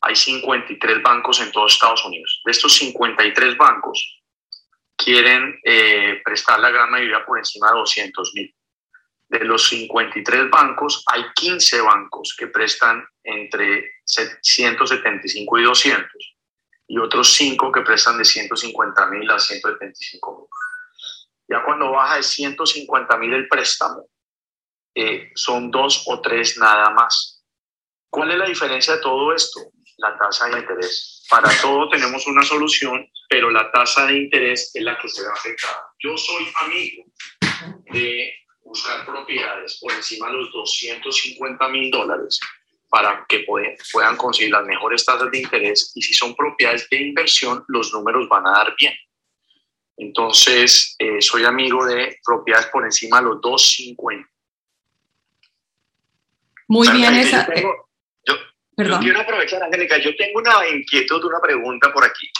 hay 0.00 0.14
53 0.14 1.02
bancos 1.02 1.40
en 1.40 1.50
todos 1.52 1.72
Estados 1.72 2.04
Unidos. 2.04 2.42
De 2.44 2.52
estos 2.52 2.74
53 2.74 3.56
bancos, 3.56 4.22
quieren 4.96 5.60
eh, 5.64 6.20
prestar 6.24 6.58
la 6.60 6.70
gran 6.70 6.90
mayoría 6.90 7.24
por 7.24 7.38
encima 7.38 7.68
de 7.68 7.78
200 7.78 8.34
mil. 8.34 8.54
De 9.28 9.44
los 9.44 9.68
53 9.68 10.50
bancos, 10.50 11.04
hay 11.06 11.22
15 11.34 11.80
bancos 11.82 12.34
que 12.36 12.48
prestan 12.48 13.04
entre 13.22 13.92
175 14.04 15.58
y 15.58 15.62
200 15.62 16.36
y 16.88 16.98
otros 16.98 17.34
5 17.34 17.70
que 17.70 17.82
prestan 17.82 18.16
de 18.18 18.24
150 18.24 19.06
mil 19.06 19.30
a 19.30 19.38
175 19.38 20.38
mil. 20.38 20.48
Ya 21.48 21.64
cuando 21.64 21.92
baja 21.92 22.16
de 22.16 22.22
150 22.22 23.16
mil 23.16 23.32
el 23.32 23.48
préstamo, 23.48 24.06
eh, 24.94 25.30
son 25.34 25.70
dos 25.70 26.04
o 26.06 26.20
tres 26.20 26.58
nada 26.58 26.90
más. 26.90 27.42
¿Cuál 28.10 28.32
es 28.32 28.38
la 28.38 28.46
diferencia 28.46 28.96
de 28.96 29.02
todo 29.02 29.34
esto? 29.34 29.60
La 29.96 30.16
tasa 30.16 30.48
de 30.48 30.58
interés. 30.58 31.24
Para 31.28 31.50
todo 31.60 31.88
tenemos 31.88 32.26
una 32.26 32.42
solución 32.42 33.08
pero 33.28 33.50
la 33.50 33.70
tasa 33.70 34.06
de 34.06 34.16
interés 34.16 34.70
es 34.74 34.82
la 34.82 34.98
que 34.98 35.08
se 35.08 35.22
ve 35.22 35.28
afectada. 35.28 35.92
Yo 35.98 36.16
soy 36.16 36.48
amigo 36.62 37.04
de 37.92 38.32
buscar 38.64 39.04
propiedades 39.04 39.78
por 39.80 39.92
encima 39.92 40.28
de 40.28 40.34
los 40.34 40.52
250 40.52 41.68
mil 41.68 41.90
dólares 41.90 42.40
para 42.88 43.26
que 43.28 43.44
puedan 43.92 44.16
conseguir 44.16 44.52
las 44.52 44.64
mejores 44.64 45.04
tasas 45.04 45.30
de 45.30 45.38
interés 45.38 45.92
y 45.94 46.00
si 46.00 46.14
son 46.14 46.34
propiedades 46.34 46.88
de 46.88 47.02
inversión, 47.02 47.62
los 47.68 47.92
números 47.92 48.26
van 48.28 48.46
a 48.46 48.52
dar 48.52 48.74
bien. 48.78 48.94
Entonces, 49.98 50.94
eh, 50.98 51.20
soy 51.20 51.44
amigo 51.44 51.84
de 51.84 52.18
propiedades 52.24 52.68
por 52.68 52.84
encima 52.84 53.18
de 53.18 53.24
los 53.24 53.40
250. 53.40 54.28
Muy 56.68 56.88
bien, 56.90 57.14
esa. 57.14 57.48
Yo, 57.54 58.34
yo, 58.76 58.98
quiero 59.00 59.20
aprovechar, 59.20 59.62
Angélica, 59.62 59.98
yo 59.98 60.14
tengo 60.16 60.38
una 60.38 60.68
inquietud, 60.68 61.24
una 61.24 61.40
pregunta 61.40 61.92
por 61.92 62.04
aquí. 62.04 62.30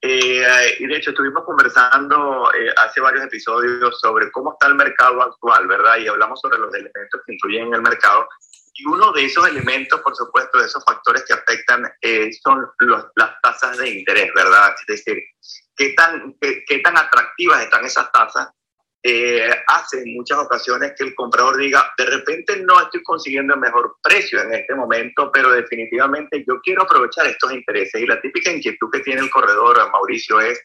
Eh, 0.00 0.76
y 0.80 0.86
de 0.86 0.96
hecho 0.96 1.10
estuvimos 1.10 1.44
conversando 1.44 2.52
eh, 2.52 2.70
hace 2.76 3.00
varios 3.00 3.24
episodios 3.24 3.98
sobre 4.00 4.30
cómo 4.30 4.52
está 4.52 4.66
el 4.66 4.74
mercado 4.74 5.22
actual, 5.22 5.66
¿verdad? 5.66 5.96
Y 5.98 6.08
hablamos 6.08 6.40
sobre 6.40 6.58
los 6.58 6.74
elementos 6.74 7.22
que 7.26 7.32
influyen 7.32 7.68
en 7.68 7.74
el 7.74 7.82
mercado. 7.82 8.28
Y 8.74 8.84
uno 8.86 9.12
de 9.12 9.24
esos 9.24 9.46
elementos, 9.46 10.00
por 10.00 10.16
supuesto, 10.16 10.58
de 10.58 10.66
esos 10.66 10.84
factores 10.84 11.24
que 11.26 11.32
afectan 11.32 11.90
eh, 12.00 12.30
son 12.42 12.66
las 13.14 13.40
tasas 13.40 13.78
de 13.78 13.88
interés, 13.88 14.32
¿verdad? 14.34 14.74
Es 14.80 14.86
decir, 14.86 15.22
qué 15.76 15.90
tan, 15.90 16.36
qué 16.40 16.78
tan 16.80 16.96
atractivas 16.96 17.62
están 17.62 17.84
esas 17.84 18.10
tasas 18.10 18.48
eh, 19.06 19.50
hace 19.66 20.00
en 20.00 20.14
muchas 20.14 20.38
ocasiones 20.38 20.94
que 20.96 21.04
el 21.04 21.14
comprador 21.14 21.58
diga, 21.58 21.92
de 21.98 22.06
repente 22.06 22.56
no 22.64 22.80
estoy 22.80 23.02
consiguiendo 23.02 23.52
el 23.52 23.60
mejor 23.60 23.98
precio 24.02 24.40
en 24.40 24.54
este 24.54 24.74
momento, 24.74 25.30
pero 25.30 25.50
definitivamente 25.50 26.42
yo 26.48 26.58
quiero 26.62 26.84
aprovechar 26.84 27.26
estos 27.26 27.52
intereses. 27.52 28.00
Y 28.00 28.06
la 28.06 28.18
típica 28.18 28.50
inquietud 28.50 28.88
que 28.90 29.00
tiene 29.00 29.20
el 29.20 29.28
corredor, 29.28 29.76
Mauricio, 29.92 30.40
es, 30.40 30.58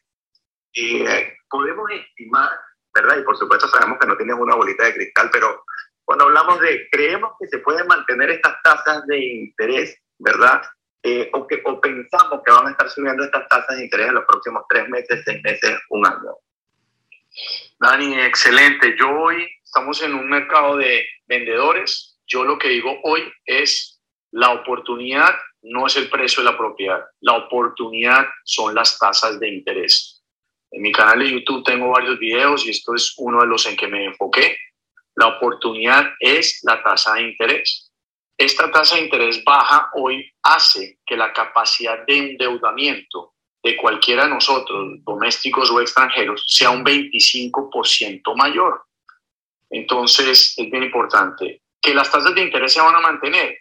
eh, 0.73 1.33
podemos 1.49 1.91
estimar, 1.91 2.49
¿verdad? 2.95 3.17
Y 3.19 3.23
por 3.23 3.35
supuesto 3.35 3.67
sabemos 3.67 3.99
que 3.99 4.07
no 4.07 4.15
tienes 4.15 4.37
una 4.39 4.55
bolita 4.55 4.85
de 4.85 4.93
cristal, 4.93 5.29
pero 5.33 5.65
cuando 6.09 6.25
hablamos 6.25 6.59
de, 6.59 6.87
creemos 6.89 7.33
que 7.39 7.47
se 7.49 7.59
pueden 7.59 7.85
mantener 7.85 8.31
estas 8.31 8.59
tasas 8.63 9.05
de 9.05 9.23
interés, 9.23 9.95
¿verdad? 10.17 10.59
Eh, 11.03 11.29
o, 11.33 11.45
que, 11.45 11.61
o 11.63 11.79
pensamos 11.79 12.41
que 12.43 12.51
van 12.51 12.65
a 12.65 12.71
estar 12.71 12.89
subiendo 12.89 13.23
estas 13.23 13.47
tasas 13.47 13.77
de 13.77 13.83
interés 13.83 14.07
en 14.07 14.15
los 14.15 14.25
próximos 14.25 14.63
tres 14.67 14.89
meses, 14.89 15.21
seis 15.23 15.39
meses, 15.43 15.79
un 15.89 16.07
año. 16.07 16.35
Dani, 17.79 18.21
excelente. 18.21 18.95
Yo 18.99 19.07
hoy 19.07 19.47
estamos 19.63 20.01
en 20.01 20.15
un 20.15 20.27
mercado 20.27 20.77
de 20.77 21.05
vendedores. 21.27 22.19
Yo 22.25 22.43
lo 22.43 22.57
que 22.57 22.69
digo 22.69 22.99
hoy 23.03 23.31
es 23.45 24.01
la 24.31 24.49
oportunidad 24.49 25.35
no 25.61 25.85
es 25.85 25.95
el 25.95 26.09
precio 26.09 26.41
de 26.41 26.49
la 26.49 26.57
propiedad. 26.57 27.05
La 27.21 27.33
oportunidad 27.33 28.25
son 28.45 28.73
las 28.73 28.97
tasas 28.97 29.39
de 29.39 29.47
interés. 29.49 30.23
En 30.71 30.81
mi 30.81 30.91
canal 30.91 31.19
de 31.19 31.29
YouTube 31.29 31.63
tengo 31.63 31.89
varios 31.89 32.17
videos 32.17 32.65
y 32.65 32.71
esto 32.71 32.95
es 32.95 33.13
uno 33.17 33.41
de 33.41 33.47
los 33.47 33.67
en 33.67 33.77
que 33.77 33.87
me 33.87 34.05
enfoqué. 34.05 34.57
La 35.19 35.27
oportunidad 35.27 36.13
es 36.21 36.61
la 36.63 36.81
tasa 36.81 37.15
de 37.15 37.23
interés. 37.23 37.91
Esta 38.37 38.71
tasa 38.71 38.95
de 38.95 39.01
interés 39.01 39.43
baja 39.43 39.89
hoy 39.95 40.31
hace 40.43 40.99
que 41.05 41.17
la 41.17 41.33
capacidad 41.33 42.05
de 42.05 42.17
endeudamiento 42.17 43.33
de 43.61 43.75
cualquiera 43.75 44.23
de 44.23 44.29
nosotros, 44.29 45.03
domésticos 45.03 45.69
o 45.71 45.81
extranjeros, 45.81 46.45
sea 46.47 46.69
un 46.69 46.85
25% 46.85 48.33
mayor. 48.37 48.81
Entonces, 49.69 50.53
es 50.57 50.71
bien 50.71 50.83
importante 50.83 51.63
que 51.81 51.93
las 51.93 52.09
tasas 52.09 52.33
de 52.33 52.43
interés 52.43 52.71
se 52.71 52.79
van 52.79 52.95
a 52.95 53.01
mantener. 53.01 53.57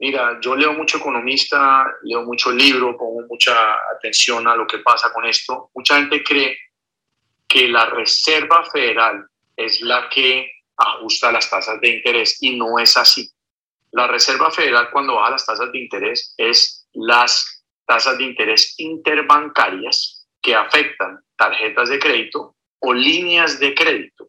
Mira, 0.00 0.40
yo 0.40 0.56
leo 0.56 0.72
mucho 0.72 0.98
economista, 0.98 1.86
leo 2.02 2.24
mucho 2.24 2.50
libro, 2.50 2.98
pongo 2.98 3.22
mucha 3.28 3.54
atención 3.96 4.48
a 4.48 4.56
lo 4.56 4.66
que 4.66 4.78
pasa 4.78 5.12
con 5.12 5.24
esto. 5.26 5.70
Mucha 5.76 5.94
gente 5.94 6.24
cree 6.24 6.58
que 7.46 7.68
la 7.68 7.86
Reserva 7.86 8.64
Federal 8.64 9.28
es 9.56 9.80
la 9.80 10.08
que 10.08 10.55
ajusta 10.76 11.32
las 11.32 11.48
tasas 11.48 11.80
de 11.80 11.88
interés 11.88 12.38
y 12.40 12.56
no 12.56 12.78
es 12.78 12.96
así. 12.96 13.30
La 13.92 14.06
Reserva 14.06 14.50
Federal 14.50 14.90
cuando 14.90 15.14
baja 15.14 15.30
las 15.30 15.46
tasas 15.46 15.72
de 15.72 15.78
interés 15.78 16.34
es 16.36 16.86
las 16.92 17.64
tasas 17.86 18.18
de 18.18 18.24
interés 18.24 18.74
interbancarias 18.78 20.26
que 20.42 20.54
afectan 20.54 21.20
tarjetas 21.36 21.88
de 21.88 21.98
crédito 21.98 22.56
o 22.80 22.92
líneas 22.92 23.58
de 23.58 23.74
crédito, 23.74 24.28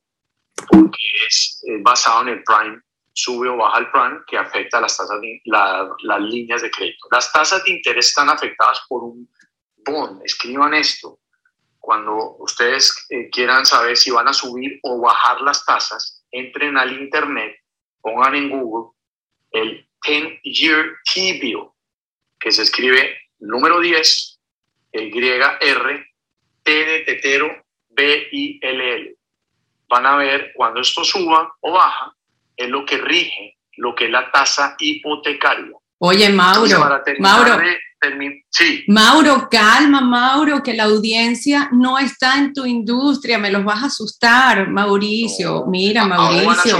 porque 0.69 1.03
es 1.27 1.61
basado 1.81 2.21
en 2.23 2.29
el 2.29 2.43
prime, 2.43 2.81
sube 3.13 3.49
o 3.49 3.57
baja 3.57 3.79
el 3.79 3.91
prime, 3.91 4.19
que 4.27 4.37
afecta 4.37 4.79
las, 4.79 4.95
tasas 4.95 5.19
de, 5.21 5.41
las 5.45 6.21
líneas 6.21 6.61
de 6.61 6.71
crédito. 6.71 7.07
Las 7.11 7.31
tasas 7.31 7.63
de 7.63 7.71
interés 7.71 8.07
están 8.07 8.29
afectadas 8.29 8.81
por 8.87 9.03
un 9.03 9.29
bond, 9.85 10.21
escriban 10.23 10.73
esto. 10.73 11.19
Cuando 11.79 12.35
ustedes 12.39 13.05
eh, 13.09 13.29
quieran 13.29 13.65
saber 13.65 13.95
si 13.95 14.11
van 14.11 14.27
a 14.27 14.33
subir 14.33 14.79
o 14.83 14.99
bajar 14.99 15.41
las 15.41 15.63
tasas, 15.65 16.16
entren 16.31 16.77
al 16.77 16.99
internet, 16.99 17.57
pongan 18.01 18.35
en 18.35 18.49
Google 18.49 18.91
el 19.51 19.87
10-year 20.01 20.97
T-bill, 21.13 21.69
que 22.39 22.51
se 22.51 22.63
escribe 22.63 23.17
Número 23.39 23.79
10, 23.79 24.39
YR, 24.93 26.07
T 26.63 26.71
de 26.71 26.99
tetero, 27.01 27.65
B, 27.89 28.27
I, 28.31 28.59
L, 28.61 28.95
L. 28.95 29.15
Van 29.89 30.05
a 30.05 30.17
ver 30.17 30.51
cuando 30.55 30.81
esto 30.81 31.03
suba 31.03 31.51
o 31.61 31.71
baja, 31.71 32.13
es 32.55 32.69
lo 32.69 32.85
que 32.85 32.97
rige 32.97 33.57
lo 33.77 33.95
que 33.95 34.05
es 34.05 34.11
la 34.11 34.29
tasa 34.31 34.75
hipotecaria. 34.79 35.73
Oye, 35.99 36.29
Mauro, 36.29 36.67
Mauro, 37.19 37.59
sí. 38.49 38.83
Mauro, 38.87 39.47
calma, 39.49 40.01
Mauro, 40.01 40.61
que 40.61 40.73
la 40.73 40.83
audiencia 40.83 41.69
no 41.71 41.97
está 41.97 42.37
en 42.37 42.53
tu 42.53 42.65
industria, 42.65 43.37
me 43.37 43.51
los 43.51 43.63
vas 43.63 43.83
a 43.83 43.87
asustar, 43.87 44.69
Mauricio. 44.69 45.65
Mira, 45.67 46.05
Mauricio. 46.05 46.77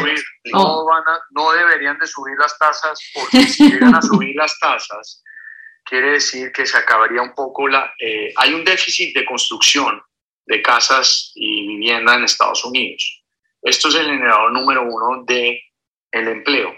No, 0.54 0.86
van 0.86 1.04
a 1.08 1.20
no, 1.32 1.52
deberían 1.52 1.98
de 1.98 2.08
subir 2.08 2.38
las 2.40 2.58
tasas, 2.58 3.00
porque 3.14 3.48
si 3.48 3.70
llegan 3.70 3.96
a 3.96 4.02
subir 4.02 4.36
las 4.36 4.58
tasas, 4.60 5.24
quiere 5.84 6.12
decir 6.12 6.52
que 6.52 6.66
se 6.66 6.78
acabaría 6.78 7.22
un 7.22 7.34
poco 7.34 7.68
la... 7.68 7.94
Eh, 8.00 8.34
hay 8.36 8.54
un 8.54 8.64
déficit 8.64 9.16
de 9.16 9.26
construcción 9.26 10.02
de 10.46 10.62
casas 10.62 11.32
y 11.36 11.68
vivienda 11.68 12.16
en 12.16 12.24
Estados 12.24 12.64
Unidos. 12.64 13.24
Esto 13.62 13.90
es 13.90 13.96
el 13.96 14.06
generador 14.06 14.52
número 14.52 14.84
uno 14.84 15.24
de 15.26 15.62
el 16.12 16.28
empleo. 16.28 16.74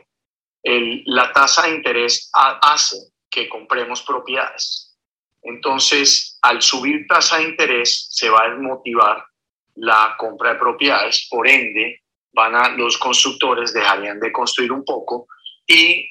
El, 0.63 1.03
la 1.05 1.31
tasa 1.31 1.63
de 1.63 1.75
interés 1.75 2.29
hace 2.33 2.97
que 3.29 3.47
compremos 3.47 4.01
propiedades. 4.03 4.97
Entonces, 5.41 6.37
al 6.41 6.61
subir 6.61 7.05
tasa 7.07 7.37
de 7.37 7.43
interés, 7.43 8.07
se 8.11 8.29
va 8.29 8.43
a 8.43 8.49
desmotivar 8.49 9.23
la 9.75 10.15
compra 10.17 10.53
de 10.53 10.59
propiedades, 10.59 11.27
por 11.29 11.47
ende, 11.47 12.01
van 12.33 12.55
a, 12.55 12.69
los 12.69 12.97
constructores 12.97 13.73
dejarían 13.73 14.19
de 14.19 14.31
construir 14.31 14.71
un 14.71 14.83
poco 14.83 15.27
y, 15.65 16.09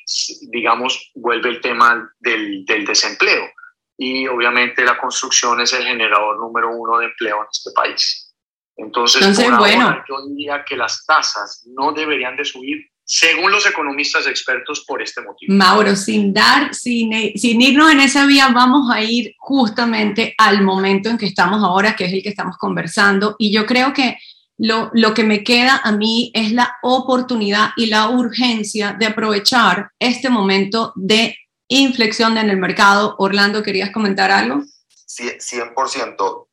digamos, 0.50 1.10
vuelve 1.14 1.50
el 1.50 1.60
tema 1.60 2.10
del, 2.18 2.64
del 2.64 2.86
desempleo. 2.86 3.50
Y 3.96 4.26
obviamente 4.28 4.84
la 4.84 4.96
construcción 4.96 5.60
es 5.60 5.72
el 5.72 5.84
generador 5.84 6.38
número 6.38 6.70
uno 6.70 6.98
de 6.98 7.06
empleo 7.06 7.38
en 7.38 7.48
este 7.50 7.70
país. 7.74 8.28
Entonces, 8.76 9.36
bueno. 9.58 10.04
yo 10.08 10.24
diría 10.28 10.64
que 10.64 10.76
las 10.76 11.04
tasas 11.04 11.66
no 11.66 11.92
deberían 11.92 12.36
de 12.36 12.44
subir 12.44 12.88
según 13.10 13.50
los 13.50 13.66
economistas 13.66 14.26
expertos 14.26 14.84
por 14.86 15.00
este 15.00 15.22
motivo. 15.22 15.54
Mauro, 15.54 15.96
sin 15.96 16.34
dar, 16.34 16.74
sin, 16.74 17.10
sin, 17.36 17.62
irnos 17.62 17.90
en 17.90 18.00
esa 18.00 18.26
vía, 18.26 18.48
vamos 18.48 18.90
a 18.92 19.02
ir 19.02 19.34
justamente 19.38 20.34
al 20.36 20.60
momento 20.60 21.08
en 21.08 21.16
que 21.16 21.24
estamos 21.24 21.64
ahora, 21.64 21.96
que 21.96 22.04
es 22.04 22.12
el 22.12 22.22
que 22.22 22.28
estamos 22.28 22.58
conversando. 22.58 23.34
Y 23.38 23.50
yo 23.50 23.64
creo 23.64 23.94
que 23.94 24.18
lo, 24.58 24.90
lo 24.92 25.14
que 25.14 25.24
me 25.24 25.42
queda 25.42 25.80
a 25.82 25.90
mí 25.90 26.30
es 26.34 26.52
la 26.52 26.76
oportunidad 26.82 27.70
y 27.78 27.86
la 27.86 28.10
urgencia 28.10 28.92
de 28.92 29.06
aprovechar 29.06 29.90
este 29.98 30.28
momento 30.28 30.92
de 30.94 31.34
inflexión 31.68 32.36
en 32.36 32.50
el 32.50 32.58
mercado. 32.58 33.16
Orlando, 33.18 33.62
¿querías 33.62 33.90
comentar 33.90 34.30
algo? 34.30 34.64
Sí, 35.06 35.30
100%. 35.30 36.46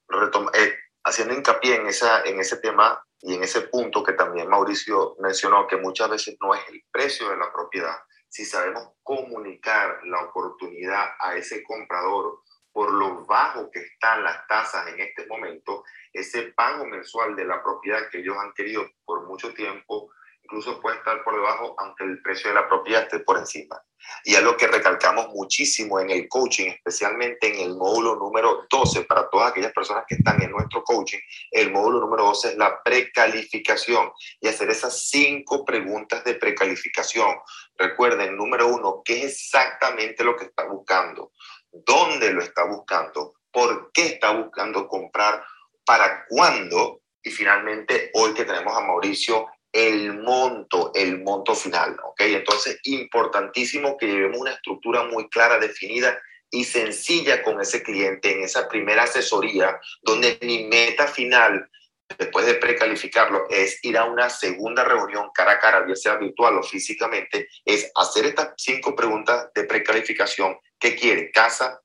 Eh, 0.53 0.73
haciendo 1.05 1.33
hincapié 1.33 1.75
en, 1.75 1.87
esa, 1.87 2.23
en 2.23 2.39
ese 2.39 2.57
tema, 2.57 3.01
y 3.21 3.35
en 3.35 3.43
ese 3.43 3.61
punto 3.61 4.03
que 4.03 4.13
también 4.13 4.49
Mauricio 4.49 5.15
mencionó, 5.19 5.67
que 5.67 5.77
muchas 5.77 6.09
veces 6.09 6.35
no 6.41 6.53
es 6.53 6.61
el 6.69 6.83
precio 6.91 7.29
de 7.29 7.37
la 7.37 7.51
propiedad, 7.51 7.95
si 8.27 8.43
sabemos 8.43 8.89
comunicar 9.01 9.99
la 10.03 10.23
oportunidad 10.25 11.11
a 11.19 11.35
ese 11.35 11.63
comprador 11.63 12.41
por 12.71 12.91
lo 12.91 13.25
bajo 13.25 13.71
que 13.71 13.79
están 13.79 14.23
las 14.23 14.45
tasas 14.47 14.87
en 14.87 14.99
este 14.99 15.25
momento, 15.27 15.85
ese 16.11 16.51
pago 16.51 16.85
mensual 16.85 17.35
de 17.35 17.45
la 17.45 17.63
propiedad 17.63 18.09
que 18.11 18.19
ellos 18.19 18.35
han 18.37 18.51
querido 18.53 18.85
por 19.05 19.25
mucho 19.25 19.53
tiempo 19.53 20.11
incluso 20.45 20.79
puede 20.79 20.97
estar 20.97 21.23
por 21.23 21.35
debajo, 21.35 21.75
aunque 21.79 22.03
el 22.03 22.21
precio 22.21 22.49
de 22.49 22.55
la 22.55 22.67
propiedad 22.67 23.03
esté 23.03 23.19
por 23.19 23.37
encima. 23.37 23.81
Y 24.23 24.35
es 24.35 24.43
lo 24.43 24.55
que 24.55 24.67
recalcamos 24.67 25.29
muchísimo 25.29 25.99
en 25.99 26.11
el 26.11 26.27
coaching, 26.29 26.67
especialmente 26.69 27.47
en 27.47 27.59
el 27.59 27.75
módulo 27.75 28.15
número 28.15 28.67
12, 28.69 29.05
para 29.05 29.27
todas 29.29 29.51
aquellas 29.51 29.73
personas 29.73 30.05
que 30.07 30.15
están 30.15 30.41
en 30.43 30.51
nuestro 30.51 30.83
coaching, 30.83 31.17
el 31.49 31.71
módulo 31.71 31.99
número 31.99 32.25
12 32.25 32.49
es 32.49 32.57
la 32.57 32.81
precalificación 32.83 34.11
y 34.39 34.47
hacer 34.47 34.69
esas 34.69 35.09
cinco 35.09 35.65
preguntas 35.65 36.23
de 36.23 36.35
precalificación. 36.35 37.35
Recuerden, 37.75 38.37
número 38.37 38.67
uno, 38.67 39.01
¿qué 39.03 39.25
es 39.25 39.33
exactamente 39.33 40.23
lo 40.23 40.35
que 40.35 40.45
está 40.45 40.65
buscando? 40.65 41.31
¿Dónde 41.71 42.31
lo 42.31 42.41
está 42.41 42.65
buscando? 42.65 43.33
¿Por 43.51 43.91
qué 43.91 44.05
está 44.07 44.31
buscando 44.31 44.87
comprar? 44.87 45.43
¿Para 45.83 46.25
cuándo? 46.27 47.01
Y 47.23 47.31
finalmente, 47.31 48.11
hoy 48.13 48.35
que 48.35 48.45
tenemos 48.45 48.77
a 48.77 48.81
Mauricio 48.81 49.47
el 49.75 50.13
monto, 50.13 50.93
el 50.95 51.21
monto 51.21 51.53
final, 51.53 51.97
¿ok? 52.01 52.21
Entonces, 52.21 52.79
importantísimo 52.83 53.97
que 53.97 54.07
llevemos 54.07 54.39
una 54.39 54.53
estructura 54.53 55.03
muy 55.03 55.27
clara, 55.27 55.59
definida 55.59 56.17
y 56.49 56.63
sencilla 56.63 57.43
con 57.43 57.59
ese 57.59 57.83
cliente 57.83 58.31
en 58.31 58.43
esa 58.43 58.69
primera 58.69 59.03
asesoría, 59.03 59.77
donde 60.01 60.39
mi 60.43 60.63
meta 60.63 61.07
final, 61.07 61.69
después 62.17 62.45
de 62.45 62.53
precalificarlo, 62.53 63.49
es 63.49 63.83
ir 63.83 63.97
a 63.97 64.05
una 64.05 64.29
segunda 64.29 64.85
reunión 64.85 65.29
cara 65.33 65.51
a 65.51 65.59
cara, 65.59 65.85
ya 65.85 65.95
sea 65.97 66.15
virtual 66.15 66.57
o 66.57 66.63
físicamente, 66.63 67.49
es 67.65 67.91
hacer 67.95 68.27
estas 68.27 68.53
cinco 68.55 68.95
preguntas 68.95 69.49
de 69.53 69.65
precalificación. 69.65 70.57
¿Qué 70.79 70.95
quiere? 70.95 71.31
¿Casa? 71.31 71.81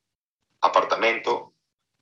¿Apartamento? 0.61 1.55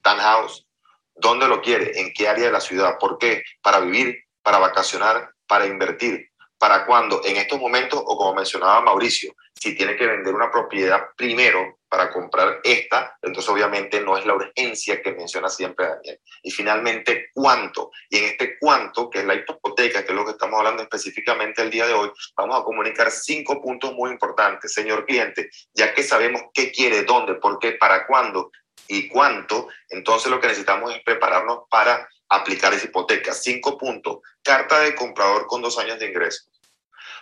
¿Townhouse? 0.03 0.67
¿Dónde 1.15 1.49
lo 1.49 1.63
quiere? 1.63 1.99
¿En 1.99 2.13
qué 2.13 2.29
área 2.29 2.45
de 2.45 2.53
la 2.53 2.61
ciudad? 2.61 2.99
¿Por 3.01 3.17
qué? 3.17 3.43
¿Para 3.63 3.81
vivir? 3.81 4.19
¿Para 4.43 4.59
vacacionar? 4.59 5.33
Para 5.49 5.67
invertir. 5.67 6.31
¿Para 6.59 6.85
cuándo? 6.87 7.21
En 7.25 7.37
estos 7.37 7.61
momentos, 7.61 8.03
o 8.05 8.17
como 8.17 8.35
mencionaba 8.35 8.81
Mauricio, 8.81 9.33
si 9.55 9.77
tiene 9.77 9.97
que 9.97 10.07
vender 10.07 10.35
una 10.35 10.51
propiedad 10.51 11.07
primero 11.17 11.79
para 11.89 12.11
comprar 12.11 12.61
esta, 12.65 13.17
entonces 13.23 13.49
obviamente 13.49 14.01
no 14.01 14.17
es 14.17 14.27
la 14.27 14.35
urgencia 14.35 15.01
que 15.01 15.13
menciona 15.13 15.49
siempre 15.49 15.87
Daniel. 15.87 16.21
Y 16.43 16.51
finalmente, 16.51 17.31
¿cuánto? 17.33 17.91
Y 18.11 18.19
en 18.19 18.25
este 18.25 18.59
cuánto, 18.59 19.09
que 19.09 19.21
es 19.21 19.25
la 19.25 19.35
hipoteca, 19.35 20.05
que 20.05 20.13
es 20.13 20.17
lo 20.17 20.25
que 20.25 20.33
estamos 20.33 20.59
hablando 20.59 20.83
específicamente 20.83 21.63
el 21.63 21.71
día 21.71 21.87
de 21.87 21.95
hoy, 21.95 22.11
vamos 22.37 22.61
a 22.61 22.65
comunicar 22.65 23.11
cinco 23.11 23.63
puntos 23.63 23.95
muy 23.95 24.11
importantes, 24.11 24.75
señor 24.75 25.07
cliente, 25.07 25.51
ya 25.73 25.95
que 25.95 26.03
sabemos 26.03 26.43
qué 26.53 26.73
quiere, 26.73 27.05
dónde, 27.05 27.35
por 27.35 27.59
qué, 27.59 27.73
para 27.73 28.07
cuándo 28.07 28.51
y 28.89 29.09
cuánto, 29.09 29.69
entonces 29.91 30.31
lo 30.31 30.41
que 30.41 30.49
necesitamos 30.49 30.95
es 30.95 31.03
prepararnos 31.03 31.61
para 31.71 32.09
aplicar 32.29 32.75
esa 32.75 32.87
hipoteca. 32.87 33.33
Cinco 33.33 33.79
puntos. 33.79 34.19
Carta 34.43 34.81
de 34.81 34.95
comprador 34.95 35.47
con 35.47 35.63
dos 35.63 35.79
años 35.79 35.99
de 35.99 36.07
ingreso. 36.07 36.51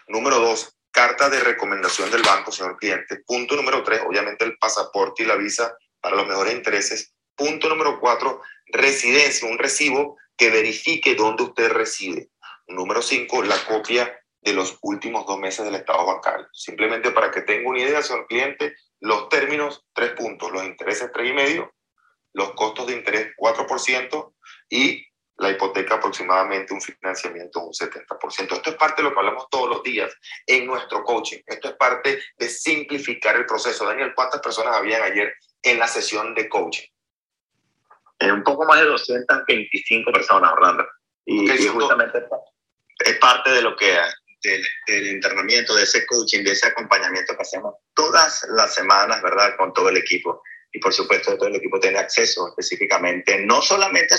Número 0.09 0.39
dos, 0.39 0.77
carta 0.91 1.29
de 1.29 1.41
recomendación 1.41 2.11
del 2.11 2.23
banco, 2.23 2.53
señor 2.53 2.77
cliente. 2.79 3.23
Punto 3.27 3.57
número 3.57 3.83
tres, 3.83 4.03
obviamente 4.07 4.45
el 4.45 4.57
pasaporte 4.59 5.23
y 5.23 5.27
la 5.27 5.37
visa 5.37 5.77
para 6.01 6.17
los 6.17 6.27
mejores 6.27 6.55
intereses. 6.55 7.13
Punto 7.35 7.69
número 7.69 8.01
cuatro, 8.01 8.41
residencia, 8.67 9.49
un 9.49 9.59
recibo 9.59 10.17
que 10.37 10.51
verifique 10.51 11.15
dónde 11.15 11.43
usted 11.43 11.71
reside. 11.71 12.31
Número 12.69 13.03
cinco, 13.03 13.43
la 13.43 13.57
copia 13.65 14.21
de 14.41 14.53
los 14.53 14.79
últimos 14.81 15.27
dos 15.27 15.39
meses 15.39 15.65
del 15.65 15.75
estado 15.75 16.07
bancario. 16.07 16.49
Simplemente 16.53 17.11
para 17.11 17.31
que 17.31 17.43
tenga 17.43 17.69
una 17.69 17.81
idea, 17.81 18.03
señor 18.03 18.27
cliente, 18.27 18.75
los 19.01 19.29
términos, 19.29 19.85
tres 19.93 20.13
puntos, 20.13 20.51
los 20.53 20.65
intereses, 20.65 21.11
tres 21.13 21.31
y 21.31 21.33
medio, 21.33 21.75
los 22.33 22.53
costos 22.53 22.87
de 22.87 22.95
interés, 22.95 23.35
4%, 23.37 24.35
y 24.69 25.07
la 25.39 25.51
hipoteca 25.51 25.97
aproximadamente 25.97 26.73
un 26.73 26.81
financiamiento 26.81 27.61
un 27.61 27.73
70%. 27.73 28.53
Esto 28.53 28.71
es 28.71 28.77
parte 28.77 29.03
de 29.03 29.09
lo 29.09 29.13
que 29.13 29.21
hablamos 29.21 29.49
todos 29.51 29.69
los 29.69 29.83
días 29.83 30.13
en 30.47 30.67
nuestro 30.67 31.05
coaching. 31.05 31.39
Esto 31.47 31.69
es 31.69 31.75
parte 31.75 32.23
de 32.39 32.49
simplificar 32.49 33.37
el 33.37 33.45
proceso. 33.45 33.85
Daniel, 33.85 34.13
¿cuántas 34.15 34.41
personas 34.41 34.77
habían 34.77 35.03
ayer 35.03 35.35
en 35.63 35.79
la 35.79 35.87
sesión 35.87 36.35
de 36.35 36.49
coaching? 36.49 36.89
Eh, 38.19 38.33
un 38.33 38.43
poco 38.43 38.65
más 38.65 38.81
de 38.81 38.87
225 38.87 40.11
personas, 40.11 40.53
Orlando. 40.53 40.87
Y, 41.27 41.47
justamente 41.69 42.25
es 43.05 43.19
parte 43.19 43.51
de 43.51 43.61
lo 43.61 43.77
que 43.77 43.99
del, 44.43 44.65
del, 44.87 45.07
entrenamiento, 45.09 45.75
de 45.75 45.83
ese 45.83 46.07
coaching, 46.07 46.45
de 46.45 46.53
ese 46.53 46.69
acompañamiento 46.69 47.37
que 47.37 47.43
hacemos 47.43 47.75
todas 47.95 48.47
las 48.51 48.75
semanas, 48.75 49.21
¿verdad? 49.23 49.57
Con 49.59 49.75
todo 49.75 49.91
el 49.91 49.99
equipo 49.99 50.41
y 50.77 50.79
por 50.79 50.93
supuesto 50.93 51.39
todo 51.39 51.49
el 51.49 51.57
equipo 51.57 51.81
tiene 51.81 51.99
acceso 51.99 52.49
específicamente, 52.49 53.47
no 53.47 53.63
solamente 53.63 54.15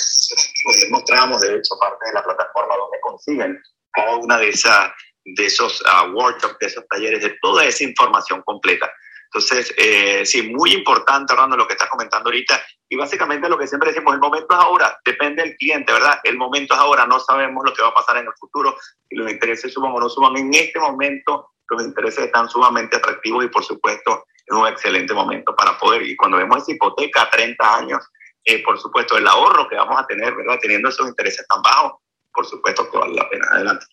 mostramos 0.89 1.39
de 1.41 1.55
hecho 1.55 1.77
parte 1.79 2.07
de 2.07 2.13
la 2.13 2.23
plataforma 2.23 2.75
donde 2.75 2.99
consiguen 2.99 3.61
cada 3.91 4.15
una 4.15 4.39
de, 4.39 4.49
esas 4.49 4.91
de 5.23 5.45
esos 5.45 5.81
uh, 5.81 6.09
workshops, 6.13 6.57
de 6.59 6.65
esos 6.65 6.87
talleres, 6.87 7.21
de 7.21 7.37
toda 7.43 7.63
esa 7.63 7.83
información 7.83 8.41
completa. 8.43 8.91
Entonces, 9.25 9.71
eh, 9.77 10.25
sí, 10.25 10.41
muy 10.41 10.73
importante, 10.73 11.33
Orlando, 11.33 11.57
lo 11.57 11.67
que 11.67 11.73
estás 11.73 11.89
comentando 11.89 12.29
ahorita. 12.29 12.59
Y 12.89 12.95
básicamente 12.95 13.49
lo 13.49 13.57
que 13.57 13.67
siempre 13.67 13.91
decimos, 13.91 14.15
el 14.15 14.19
momento 14.19 14.47
es 14.49 14.59
ahora, 14.59 14.97
depende 15.05 15.43
del 15.43 15.57
cliente, 15.57 15.93
¿verdad? 15.93 16.19
El 16.23 16.37
momento 16.37 16.73
es 16.73 16.79
ahora, 16.79 17.05
no 17.05 17.19
sabemos 17.19 17.63
lo 17.63 17.73
que 17.73 17.83
va 17.83 17.89
a 17.89 17.93
pasar 17.93 18.17
en 18.17 18.25
el 18.25 18.33
futuro, 18.39 18.75
y 19.09 19.15
los 19.15 19.29
intereses 19.29 19.71
suban 19.71 19.91
o 19.91 19.99
no 19.99 20.09
suban. 20.09 20.35
En 20.37 20.51
este 20.53 20.79
momento, 20.79 21.51
los 21.69 21.83
intereses 21.83 22.25
están 22.25 22.49
sumamente 22.49 22.95
atractivos 22.95 23.45
y, 23.45 23.49
por 23.49 23.63
supuesto, 23.63 24.25
es 24.47 24.55
un 24.55 24.67
excelente 24.67 25.13
momento 25.13 25.55
para 25.55 25.77
poder, 25.77 26.03
y 26.03 26.15
cuando 26.15 26.37
vemos 26.37 26.59
esa 26.59 26.71
hipoteca 26.71 27.23
a 27.23 27.29
30 27.29 27.77
años, 27.77 28.09
eh, 28.45 28.63
por 28.63 28.79
supuesto, 28.79 29.17
el 29.17 29.27
ahorro 29.27 29.67
que 29.67 29.75
vamos 29.75 29.99
a 29.99 30.07
tener, 30.07 30.33
¿verdad? 30.33 30.57
Teniendo 30.61 30.87
esos 30.87 31.07
intereses 31.07 31.45
tan 31.47 31.61
bajos, 31.61 31.99
por 32.31 32.45
supuesto 32.45 32.89
que 32.89 32.97
vale 32.97 33.15
la 33.15 33.29
pena. 33.29 33.45
Adelante. 33.51 33.85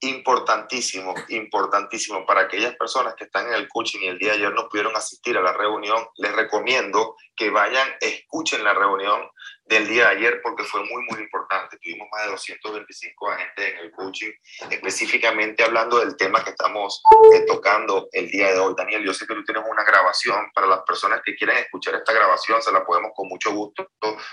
Importantísimo, 0.00 1.14
importantísimo. 1.28 2.26
Para 2.26 2.42
aquellas 2.42 2.74
personas 2.76 3.14
que 3.14 3.24
están 3.24 3.46
en 3.46 3.54
el 3.54 3.68
coaching 3.68 4.00
y 4.02 4.08
el 4.08 4.18
día 4.18 4.32
de 4.32 4.38
ayer 4.38 4.52
no 4.52 4.68
pudieron 4.68 4.94
asistir 4.96 5.38
a 5.38 5.40
la 5.40 5.54
reunión, 5.54 6.04
les 6.16 6.32
recomiendo 6.34 7.16
que 7.34 7.48
vayan, 7.48 7.88
escuchen 8.00 8.64
la 8.64 8.74
reunión 8.74 9.30
del 9.72 9.88
día 9.88 10.08
de 10.08 10.16
ayer 10.16 10.40
porque 10.42 10.64
fue 10.64 10.80
muy, 10.84 11.02
muy 11.10 11.20
importante. 11.20 11.78
Tuvimos 11.78 12.08
más 12.12 12.24
de 12.24 12.30
225 12.32 13.30
agentes 13.30 13.72
en 13.72 13.78
el 13.78 13.90
coaching, 13.92 14.32
específicamente 14.70 15.64
hablando 15.64 15.98
del 15.98 16.16
tema 16.16 16.44
que 16.44 16.50
estamos 16.50 17.02
eh, 17.34 17.44
tocando 17.46 18.08
el 18.12 18.30
día 18.30 18.52
de 18.52 18.58
hoy. 18.58 18.74
Daniel, 18.76 19.04
yo 19.04 19.14
sé 19.14 19.26
que 19.26 19.34
tú 19.34 19.44
tienes 19.44 19.64
una 19.68 19.84
grabación. 19.84 20.50
Para 20.54 20.66
las 20.66 20.82
personas 20.82 21.22
que 21.24 21.34
quieren 21.34 21.56
escuchar 21.56 21.94
esta 21.94 22.12
grabación, 22.12 22.62
se 22.62 22.72
la 22.72 22.84
podemos 22.84 23.12
con 23.14 23.28
mucho 23.28 23.52
gusto. 23.52 23.90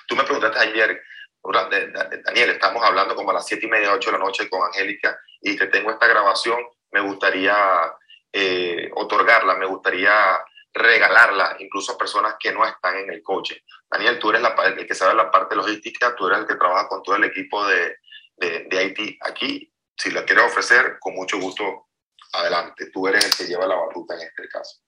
Tú 0.07 0.15
me 0.15 0.23
preguntaste 0.23 0.59
ayer, 0.59 1.01
Daniel, 2.25 2.49
estamos 2.49 2.83
hablando 2.83 3.15
como 3.15 3.31
a 3.31 3.35
las 3.35 3.47
7 3.47 3.65
y 3.65 3.69
media, 3.69 3.93
8 3.93 4.11
de 4.11 4.17
la 4.17 4.23
noche 4.23 4.49
con 4.49 4.61
Angélica 4.63 5.17
y 5.41 5.55
te 5.55 5.67
tengo 5.67 5.91
esta 5.91 6.07
grabación. 6.07 6.59
Me 6.91 7.01
gustaría 7.01 7.55
eh, 8.33 8.89
otorgarla, 8.93 9.55
me 9.55 9.65
gustaría 9.65 10.39
regalarla 10.73 11.57
incluso 11.59 11.93
a 11.93 11.97
personas 11.97 12.35
que 12.39 12.51
no 12.51 12.65
están 12.65 12.97
en 12.97 13.11
el 13.11 13.23
coche. 13.23 13.63
Daniel, 13.89 14.19
tú 14.19 14.29
eres 14.29 14.41
la, 14.41 14.49
el 14.65 14.85
que 14.85 14.95
sabe 14.95 15.15
la 15.15 15.31
parte 15.31 15.55
logística, 15.55 16.15
tú 16.15 16.27
eres 16.27 16.39
el 16.39 16.47
que 16.47 16.55
trabaja 16.55 16.87
con 16.87 17.03
todo 17.03 17.15
el 17.15 17.23
equipo 17.23 17.65
de, 17.65 17.95
de, 18.37 18.67
de 18.69 18.83
IT 18.85 19.17
aquí. 19.21 19.71
Si 19.97 20.11
la 20.11 20.23
quieres 20.23 20.45
ofrecer, 20.45 20.97
con 20.99 21.15
mucho 21.15 21.39
gusto, 21.39 21.87
adelante. 22.33 22.89
Tú 22.91 23.07
eres 23.07 23.25
el 23.25 23.35
que 23.35 23.45
lleva 23.45 23.67
la 23.67 23.75
batuta 23.75 24.15
en 24.15 24.21
este 24.21 24.47
caso. 24.47 24.79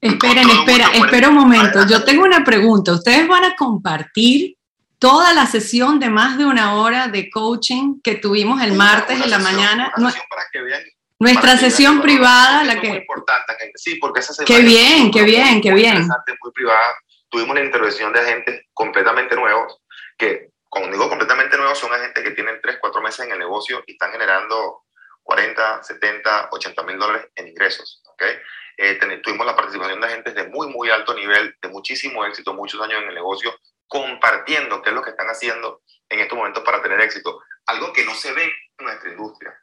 Esperen, 0.00 0.48
espera, 0.50 0.88
espera 0.92 1.28
un 1.28 1.34
momento. 1.34 1.86
Yo 1.86 2.04
tengo 2.04 2.24
una 2.24 2.44
pregunta. 2.44 2.92
¿Ustedes 2.92 3.26
van 3.26 3.44
a 3.44 3.56
compartir 3.56 4.56
toda 4.98 5.32
la 5.32 5.46
sesión 5.46 5.98
de 5.98 6.10
más 6.10 6.38
de 6.38 6.44
una 6.44 6.76
hora 6.76 7.08
de 7.08 7.30
coaching 7.30 8.00
que 8.02 8.16
tuvimos 8.16 8.62
el 8.62 8.74
martes 8.74 9.20
en 9.20 9.30
la 9.30 9.38
mañana? 9.38 9.92
Una 9.96 10.12
para 10.28 10.44
que 10.52 10.60
vean 10.60 10.82
nuestra 11.18 11.56
sesión 11.56 12.02
privada, 12.02 12.64
la 12.64 12.80
que... 12.80 12.88
Muy 12.88 12.98
importante, 12.98 13.72
sí, 13.74 13.96
porque 13.96 14.20
esa 14.20 14.44
Qué 14.44 14.60
bien, 14.60 15.10
qué 15.10 15.22
bien, 15.22 15.60
qué 15.60 15.72
bien. 15.72 16.06
Muy 16.06 16.52
privada. 16.52 16.96
Tuvimos 17.28 17.54
la 17.54 17.64
intervención 17.64 18.12
de 18.12 18.20
agentes 18.20 18.62
completamente 18.72 19.34
nuevos, 19.34 19.80
que, 20.18 20.50
como 20.68 20.86
digo 20.88 21.08
completamente 21.08 21.56
nuevos, 21.56 21.78
son 21.78 21.92
agentes 21.92 22.22
que 22.22 22.30
tienen 22.32 22.60
3, 22.62 22.78
4 22.80 23.00
meses 23.00 23.26
en 23.26 23.32
el 23.32 23.38
negocio 23.38 23.82
y 23.86 23.92
están 23.92 24.12
generando 24.12 24.84
40, 25.22 25.82
70, 25.82 26.48
80 26.52 26.82
mil 26.82 26.98
dólares 26.98 27.28
en 27.34 27.48
ingresos. 27.48 28.02
¿okay? 28.12 28.36
Eh, 28.76 28.98
tuvimos 29.22 29.46
la 29.46 29.56
participación 29.56 30.00
de 30.00 30.06
agentes 30.06 30.34
de 30.34 30.48
muy, 30.48 30.68
muy 30.68 30.90
alto 30.90 31.14
nivel, 31.14 31.56
de 31.60 31.68
muchísimo 31.68 32.24
éxito, 32.26 32.52
muchos 32.52 32.80
años 32.80 33.02
en 33.02 33.08
el 33.08 33.14
negocio, 33.14 33.54
compartiendo 33.88 34.82
qué 34.82 34.90
es 34.90 34.94
lo 34.94 35.02
que 35.02 35.10
están 35.10 35.28
haciendo 35.28 35.80
en 36.08 36.20
estos 36.20 36.36
momentos 36.36 36.62
para 36.62 36.82
tener 36.82 37.00
éxito. 37.00 37.40
Algo 37.66 37.92
que 37.92 38.04
no 38.04 38.14
se 38.14 38.32
ve 38.32 38.44
en 38.44 38.84
nuestra 38.84 39.10
industria 39.10 39.58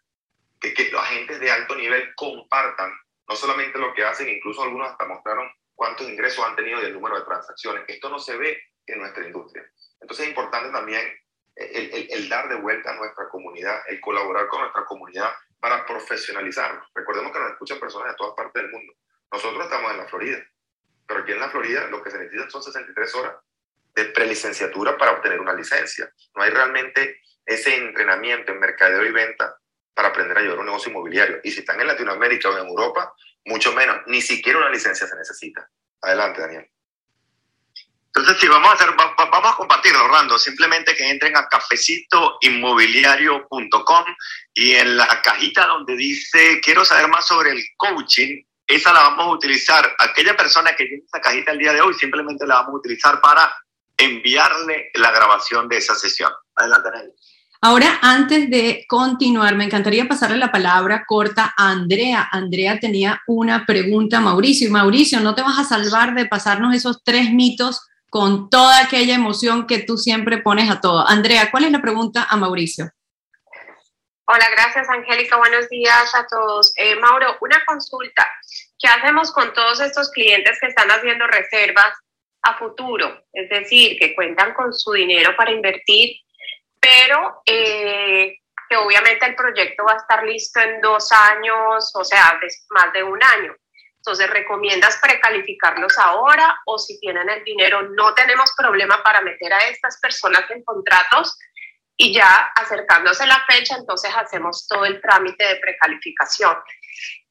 que, 0.72 0.89
los 0.91 1.01
agentes 1.01 1.39
de 1.39 1.51
alto 1.51 1.76
nivel 1.76 2.14
compartan 2.16 2.93
no 3.28 3.36
solamente 3.36 3.80
lo 3.80 3.93
que 3.93 4.05
hacen, 4.05 4.30
incluso 4.30 4.64
algunos 4.64 4.91
hasta 4.91 5.05
mostraron 5.05 5.49
cuántos 5.76 6.07
ingresos 6.07 6.45
han 6.45 6.55
tenido 6.55 6.82
y 6.82 6.86
el 6.86 6.93
número 6.93 7.18
de 7.18 7.26
transacciones. 7.26 7.84
Esto 7.88 8.09
no 8.09 8.20
se 8.20 8.38
ve 8.38 8.61
en 8.86 8.99
nuestra 8.99 9.26
industria. 9.26 9.66
Entonces 9.99 10.26
es 10.26 10.30
importante 10.30 10.72
también 10.72 11.01
el, 11.55 12.07
el, 12.09 12.30
dar 12.30 12.49
de 12.49 12.55
vuelta 12.55 12.91
a 12.91 12.95
nuestra 12.95 13.30
comunidad, 13.30 13.82
el 13.88 13.99
colaborar 13.99 14.47
con 14.47 14.61
nuestra 14.61 14.86
comunidad 14.86 15.32
para 15.59 15.86
profesionalizarnos. 15.86 16.88
Recordemos 16.93 17.32
que 17.32 17.39
nos 17.39 17.51
escuchan 17.51 17.80
personas 17.80 18.11
de 18.11 18.18
todas 18.18 18.36
partes 18.36 18.61
del 18.61 18.72
mundo. 18.72 18.93
Nosotros 19.32 19.64
estamos 19.64 19.91
en 19.91 19.97
la 19.97 20.07
Florida, 20.07 20.45
pero 21.07 21.22
aquí 21.22 21.32
en 21.32 21.39
la 21.39 21.49
Florida 21.49 21.88
lo 21.88 22.03
que 22.03 22.11
se 22.11 22.18
necesitan 22.18 22.49
son 22.49 22.64
63 22.64 23.16
horas 23.16 23.36
de 23.95 24.05
prelicenciatura 24.05 24.97
para 24.97 25.14
obtener 25.14 25.39
una 25.39 25.53
licencia. 25.53 26.11
No 26.36 26.43
hay 26.43 26.49
realmente 26.49 27.22
ese 27.45 27.76
entrenamiento 27.76 28.51
en 28.51 28.59
mercadeo 28.59 29.05
y 29.05 29.11
venta 29.11 29.57
para 29.94 30.10
aprender 30.10 30.38
a 30.38 30.41
llevar 30.41 30.60
un 30.60 30.66
negocio 30.66 30.91
inmobiliario. 30.91 31.39
Y 31.44 31.52
si 31.52 31.60
están 31.60 31.80
en 31.80 31.88
Latinoamérica 31.88 32.50
o 32.50 32.58
en 32.58 32.68
Europa, 32.68 33.14
mucho 33.46 33.72
menos. 33.74 34.02
Ni 34.08 34.22
siquiera 34.22 34.60
una 34.60 34.70
licencia 34.70 35.08
se 35.08 35.16
necesita. 35.16 35.70
Adelante, 36.02 36.41
Daniel. 36.41 36.70
Entonces, 38.16 38.39
sí, 38.39 38.48
vamos 38.48 38.70
a, 38.70 38.74
hacer, 38.74 38.89
vamos 38.96 39.52
a 39.52 39.56
compartirlo, 39.56 40.06
Orlando. 40.06 40.38
Simplemente 40.38 40.96
que 40.96 41.10
entren 41.10 41.36
a 41.36 41.48
cafecitoinmobiliario.com 41.48 44.06
y 44.54 44.74
en 44.74 44.98
la 44.98 45.20
cajita 45.24 45.66
donde 45.66 45.96
dice 45.96 46.62
quiero 46.62 46.86
saber 46.86 47.08
más 47.08 47.26
sobre 47.26 47.50
el 47.52 47.64
coaching, 47.76 48.44
esa 48.68 48.94
la 48.94 49.02
vamos 49.02 49.26
a 49.26 49.32
utilizar. 49.32 49.96
Aquella 49.98 50.38
persona 50.38 50.76
que 50.76 50.86
tiene 50.86 51.02
esa 51.04 51.20
cajita 51.22 51.54
el 51.54 51.58
día 51.58 51.74
de 51.74 51.82
hoy, 51.82 51.96
simplemente 51.96 52.46
la 52.46 52.54
vamos 52.56 52.76
a 52.76 52.78
utilizar 52.78 53.20
para 53.20 53.52
enviarle 53.98 54.91
la 54.94 55.10
grabación 55.12 55.68
de 55.68 55.78
esa 55.78 55.96
sesión. 55.96 56.32
Adelante, 56.56 56.91
Daniel. 56.91 57.16
Ahora, 57.66 57.97
antes 58.01 58.49
de 58.49 58.84
continuar, 58.89 59.55
me 59.55 59.64
encantaría 59.64 60.05
pasarle 60.05 60.36
la 60.36 60.51
palabra 60.51 61.05
corta 61.07 61.53
a 61.57 61.70
Andrea. 61.70 62.28
Andrea 62.30 62.78
tenía 62.78 63.22
una 63.26 63.66
pregunta 63.66 64.20
Mauricio. 64.20 64.68
Y 64.68 64.70
Mauricio, 64.70 65.22
¿no 65.22 65.34
te 65.34 65.43
vas 65.43 65.57
a 65.57 65.64
salvar 65.64 66.14
de 66.14 66.26
pasarnos 66.26 66.76
esos 66.76 67.01
tres 67.05 67.32
mitos 67.32 67.88
con 68.09 68.49
toda 68.49 68.84
aquella 68.84 69.16
emoción 69.16 69.66
que 69.66 69.80
tú 69.80 69.97
siempre 69.97 70.39
pones 70.39 70.70
a 70.70 70.82
todo? 70.82 71.07
Andrea, 71.07 71.51
¿cuál 71.51 71.64
es 71.64 71.72
la 71.72 71.82
pregunta 71.82 72.28
a 72.30 72.36
Mauricio? 72.36 72.91
Hola, 74.26 74.49
gracias 74.51 74.89
Angélica. 74.89 75.38
Buenos 75.38 75.70
días 75.70 76.14
a 76.16 76.28
todos. 76.28 76.74
Eh, 76.76 76.97
Mauro, 76.97 77.38
una 77.39 77.64
consulta. 77.66 78.28
¿Qué 78.78 78.89
hacemos 78.89 79.32
con 79.32 79.53
todos 79.53 79.80
estos 79.80 80.11
clientes 80.11 80.57
que 80.59 80.68
están 80.68 80.89
haciendo 80.89 81.28
reservas 81.28 81.95
a 82.41 82.57
futuro? 82.57 83.24
Es 83.32 83.47
decir, 83.47 83.97
que 83.97 84.14
cuentan 84.16 84.53
con 84.53 84.74
su 84.74 84.91
dinero 84.91 85.34
para 85.38 85.51
invertir 85.51 86.18
pero 86.84 87.41
eh, 87.45 88.39
que 88.69 88.75
obviamente 88.75 89.25
el 89.25 89.36
proyecto 89.36 89.86
va 89.86 89.93
a 89.93 89.97
estar 89.97 90.23
listo 90.25 90.59
en 90.59 90.81
dos 90.81 91.09
años, 91.11 91.91
o 91.95 92.03
sea, 92.03 92.38
más 92.71 92.91
de 92.91 93.03
un 93.03 93.23
año. 93.23 93.55
Entonces, 93.97 94.29
¿recomiendas 94.29 94.99
precalificarlos 95.01 95.97
ahora 95.97 96.59
o 96.65 96.77
si 96.77 96.99
tienen 96.99 97.29
el 97.29 97.41
dinero, 97.45 97.84
no 97.84 98.13
tenemos 98.13 98.51
problema 98.57 99.01
para 99.01 99.21
meter 99.21 99.53
a 99.53 99.59
estas 99.69 99.97
personas 100.01 100.43
en 100.51 100.61
contratos 100.65 101.39
y 101.95 102.13
ya 102.13 102.51
acercándose 102.53 103.25
la 103.27 103.41
fecha, 103.47 103.77
entonces 103.77 104.11
hacemos 104.13 104.67
todo 104.67 104.84
el 104.84 104.99
trámite 104.99 105.45
de 105.45 105.55
precalificación? 105.55 106.57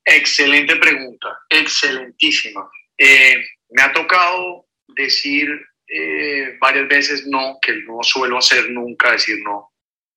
Excelente 0.02 0.76
pregunta, 0.76 1.40
excelentísima. 1.50 2.70
Eh, 2.96 3.36
me 3.68 3.82
ha 3.82 3.92
tocado 3.92 4.64
decir 4.88 5.48
eh, 5.94 6.56
varias 6.58 6.88
veces 6.88 7.26
no, 7.26 7.58
que 7.60 7.74
no 7.82 8.02
suelo 8.02 8.38
hacer 8.38 8.70
nunca, 8.70 9.12
decir 9.12 9.36
no 9.44 9.70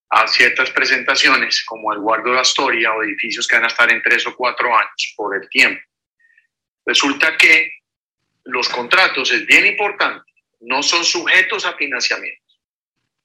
a 0.10 0.26
ciertas 0.26 0.70
presentaciones, 0.70 1.66
como 1.66 1.92
el 1.92 2.00
Guardo 2.00 2.32
de 2.32 2.40
Astoria 2.40 2.94
o 2.94 3.04
edificios 3.04 3.46
que 3.46 3.56
van 3.56 3.66
a 3.66 3.68
estar 3.68 3.92
en 3.92 4.02
tres 4.02 4.26
o 4.26 4.36
cuatro 4.36 4.74
años 4.74 5.14
por 5.18 5.36
el 5.36 5.50
tiempo. 5.50 5.82
Resulta 6.86 7.36
que 7.36 7.74
los 8.46 8.70
contratos, 8.70 9.32
es 9.32 9.46
bien 9.46 9.66
importante, 9.66 10.32
no 10.62 10.82
son 10.82 11.04
sujetos 11.04 11.66
a 11.66 11.74
financiamiento. 11.74 12.42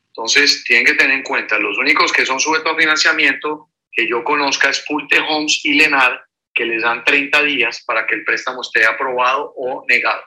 Entonces, 0.08 0.64
tienen 0.64 0.86
que 0.86 0.94
tener 0.94 1.18
en 1.18 1.22
cuenta, 1.22 1.56
los 1.56 1.78
únicos 1.78 2.12
que 2.12 2.26
son 2.26 2.40
sujetos 2.40 2.72
a 2.72 2.76
financiamiento 2.76 3.68
que 3.92 4.08
yo 4.08 4.24
conozca 4.24 4.70
es 4.70 4.84
Pulte 4.88 5.20
Homes 5.20 5.60
y 5.64 5.74
Lenar, 5.74 6.24
que 6.52 6.64
les 6.64 6.82
dan 6.82 7.04
30 7.04 7.42
días 7.44 7.84
para 7.86 8.08
que 8.08 8.16
el 8.16 8.24
préstamo 8.24 8.62
esté 8.62 8.84
aprobado 8.84 9.52
o 9.54 9.84
negado 9.86 10.24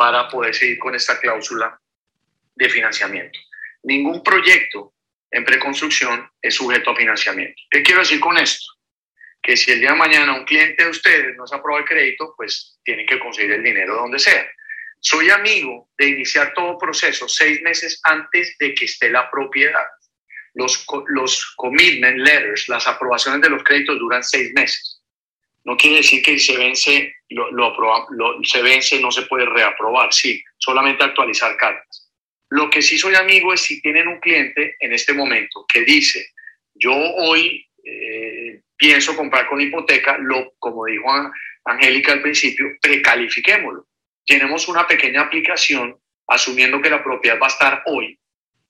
para 0.00 0.26
poder 0.28 0.54
seguir 0.54 0.78
con 0.78 0.94
esta 0.94 1.20
cláusula 1.20 1.78
de 2.54 2.70
financiamiento. 2.70 3.38
Ningún 3.82 4.22
proyecto 4.22 4.94
en 5.30 5.44
preconstrucción 5.44 6.26
es 6.40 6.54
sujeto 6.54 6.92
a 6.92 6.96
financiamiento. 6.96 7.60
¿Qué 7.70 7.82
quiero 7.82 8.00
decir 8.00 8.18
con 8.18 8.38
esto? 8.38 8.64
Que 9.42 9.58
si 9.58 9.72
el 9.72 9.80
día 9.80 9.90
de 9.90 9.98
mañana 9.98 10.32
un 10.32 10.46
cliente 10.46 10.84
de 10.84 10.88
ustedes 10.88 11.36
no 11.36 11.46
se 11.46 11.54
aprueba 11.54 11.80
el 11.80 11.84
crédito, 11.84 12.32
pues 12.34 12.78
tienen 12.82 13.04
que 13.04 13.18
conseguir 13.18 13.52
el 13.52 13.62
dinero 13.62 13.96
donde 13.96 14.18
sea. 14.18 14.50
Soy 15.00 15.28
amigo 15.28 15.90
de 15.98 16.08
iniciar 16.08 16.54
todo 16.54 16.78
proceso 16.78 17.28
seis 17.28 17.60
meses 17.60 18.00
antes 18.04 18.56
de 18.58 18.72
que 18.72 18.86
esté 18.86 19.10
la 19.10 19.30
propiedad. 19.30 19.84
Los, 20.54 20.86
los 21.08 21.52
commitment 21.56 22.16
letters, 22.16 22.70
las 22.70 22.86
aprobaciones 22.86 23.42
de 23.42 23.50
los 23.50 23.62
créditos 23.64 23.98
duran 23.98 24.24
seis 24.24 24.50
meses. 24.54 24.89
No 25.64 25.76
quiere 25.76 25.98
decir 25.98 26.22
que 26.22 26.38
se 26.38 26.56
vence, 26.56 27.16
lo, 27.28 27.50
lo, 27.50 27.74
se 28.42 28.62
vence, 28.62 29.00
no 29.00 29.10
se 29.10 29.22
puede 29.22 29.46
reaprobar, 29.46 30.12
sí, 30.12 30.42
solamente 30.58 31.04
actualizar 31.04 31.56
cartas. 31.56 32.10
Lo 32.48 32.68
que 32.68 32.82
sí 32.82 32.98
soy 32.98 33.14
amigo 33.14 33.52
es 33.52 33.60
si 33.60 33.80
tienen 33.80 34.08
un 34.08 34.18
cliente 34.18 34.76
en 34.80 34.92
este 34.92 35.12
momento 35.12 35.64
que 35.72 35.82
dice, 35.82 36.30
yo 36.74 36.92
hoy 36.92 37.66
eh, 37.84 38.62
pienso 38.76 39.14
comprar 39.14 39.46
con 39.46 39.60
hipoteca, 39.60 40.18
lo, 40.18 40.54
como 40.58 40.86
dijo 40.86 41.06
Angélica 41.64 42.12
al 42.12 42.22
principio, 42.22 42.66
precalifiquémoslo. 42.80 43.86
Tenemos 44.26 44.66
una 44.68 44.86
pequeña 44.86 45.22
aplicación 45.22 45.96
asumiendo 46.26 46.80
que 46.80 46.90
la 46.90 47.02
propiedad 47.02 47.38
va 47.40 47.46
a 47.46 47.50
estar 47.50 47.82
hoy 47.86 48.18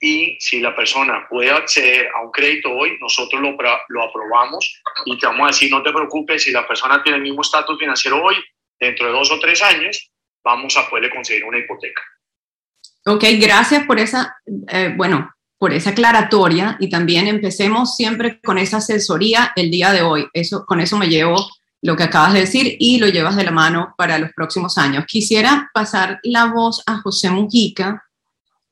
y 0.00 0.36
si 0.40 0.60
la 0.60 0.74
persona 0.74 1.26
puede 1.28 1.50
acceder 1.50 2.08
a 2.16 2.22
un 2.22 2.30
crédito 2.30 2.72
hoy, 2.72 2.96
nosotros 3.00 3.40
lo, 3.42 3.54
lo 3.88 4.02
aprobamos 4.02 4.80
y 5.04 5.18
te 5.18 5.26
vamos 5.26 5.44
a 5.44 5.46
decir, 5.48 5.70
no 5.70 5.82
te 5.82 5.92
preocupes, 5.92 6.42
si 6.42 6.50
la 6.50 6.66
persona 6.66 7.02
tiene 7.02 7.18
el 7.18 7.22
mismo 7.22 7.42
estatus 7.42 7.78
financiero 7.78 8.22
hoy, 8.22 8.36
dentro 8.78 9.06
de 9.06 9.12
dos 9.12 9.30
o 9.30 9.38
tres 9.38 9.62
años, 9.62 10.10
vamos 10.42 10.76
a 10.78 10.88
poderle 10.88 11.10
conseguir 11.10 11.44
una 11.44 11.58
hipoteca. 11.58 12.02
Ok, 13.06 13.24
gracias 13.38 13.84
por 13.84 13.98
esa, 13.98 14.36
eh, 14.68 14.94
bueno, 14.96 15.30
por 15.58 15.74
esa 15.74 15.90
aclaratoria 15.90 16.78
y 16.80 16.88
también 16.88 17.26
empecemos 17.26 17.94
siempre 17.94 18.40
con 18.40 18.56
esa 18.56 18.78
asesoría 18.78 19.52
el 19.54 19.70
día 19.70 19.92
de 19.92 20.00
hoy. 20.00 20.26
Eso, 20.32 20.64
con 20.64 20.80
eso 20.80 20.96
me 20.96 21.08
llevo 21.08 21.36
lo 21.82 21.96
que 21.96 22.04
acabas 22.04 22.32
de 22.32 22.40
decir 22.40 22.76
y 22.78 22.98
lo 22.98 23.08
llevas 23.08 23.36
de 23.36 23.44
la 23.44 23.50
mano 23.50 23.94
para 23.98 24.18
los 24.18 24.32
próximos 24.32 24.78
años. 24.78 25.04
Quisiera 25.06 25.70
pasar 25.74 26.20
la 26.22 26.46
voz 26.46 26.82
a 26.86 26.98
José 26.98 27.30
Mujica, 27.30 28.02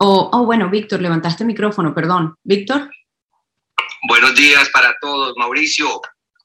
Oh, 0.01 0.31
oh, 0.33 0.45
bueno, 0.45 0.71
Víctor, 0.71 1.03
levantaste 1.03 1.43
el 1.43 1.49
micrófono, 1.49 1.93
perdón. 1.93 2.37
Víctor. 2.45 2.89
Buenos 4.07 4.37
días 4.37 4.69
para 4.69 4.97
todos. 5.01 5.35
Mauricio, 5.37 6.01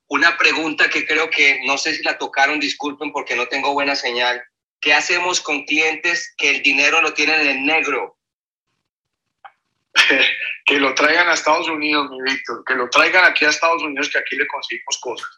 una 0.08 0.36
pregunta 0.38 0.90
que 0.90 1.06
creo 1.06 1.30
que 1.30 1.60
no 1.66 1.78
sé 1.78 1.94
si 1.94 2.02
la 2.02 2.18
tocaron, 2.18 2.60
disculpen 2.60 3.12
porque 3.12 3.36
no 3.36 3.46
tengo 3.46 3.74
buena 3.74 3.96
señal. 3.96 4.42
¿Qué 4.82 4.92
hacemos 4.92 5.40
con 5.40 5.66
clientes 5.66 6.34
que 6.36 6.50
el 6.50 6.64
dinero 6.64 7.00
lo 7.04 7.14
tienen 7.14 7.46
en 7.46 7.66
negro? 7.68 8.18
que 10.66 10.80
lo 10.80 10.96
traigan 10.96 11.30
a 11.30 11.34
Estados 11.34 11.70
Unidos, 11.70 12.10
mi 12.10 12.24
Víctor, 12.24 12.64
que 12.66 12.74
lo 12.74 12.90
traigan 12.90 13.24
aquí 13.26 13.46
a 13.46 13.50
Estados 13.50 13.84
Unidos, 13.84 14.10
que 14.10 14.18
aquí 14.18 14.36
le 14.36 14.48
conseguimos 14.48 14.98
cosas. 15.00 15.30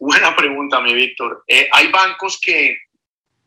Buena 0.00 0.34
pregunta, 0.34 0.80
mi 0.80 0.92
Víctor. 0.92 1.44
Eh, 1.46 1.68
hay 1.70 1.86
bancos 1.92 2.40
que, 2.40 2.76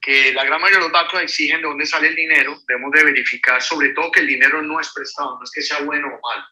que 0.08 0.32
la 0.34 0.46
gran 0.46 0.62
mayoría 0.62 0.78
de 0.78 0.84
los 0.86 0.92
bancos 0.94 1.22
exigen 1.22 1.58
de 1.58 1.68
dónde 1.68 1.86
sale 1.86 2.08
el 2.08 2.16
dinero. 2.16 2.58
Debemos 2.66 2.92
de 2.94 3.04
verificar, 3.04 3.62
sobre 3.62 3.90
todo, 3.90 4.10
que 4.10 4.22
el 4.22 4.28
dinero 4.28 4.62
no 4.62 4.80
es 4.80 4.90
prestado, 4.94 5.38
no 5.38 5.44
es 5.44 5.52
que 5.52 5.62
sea 5.62 5.80
bueno 5.80 6.08
o 6.08 6.12
malo, 6.12 6.46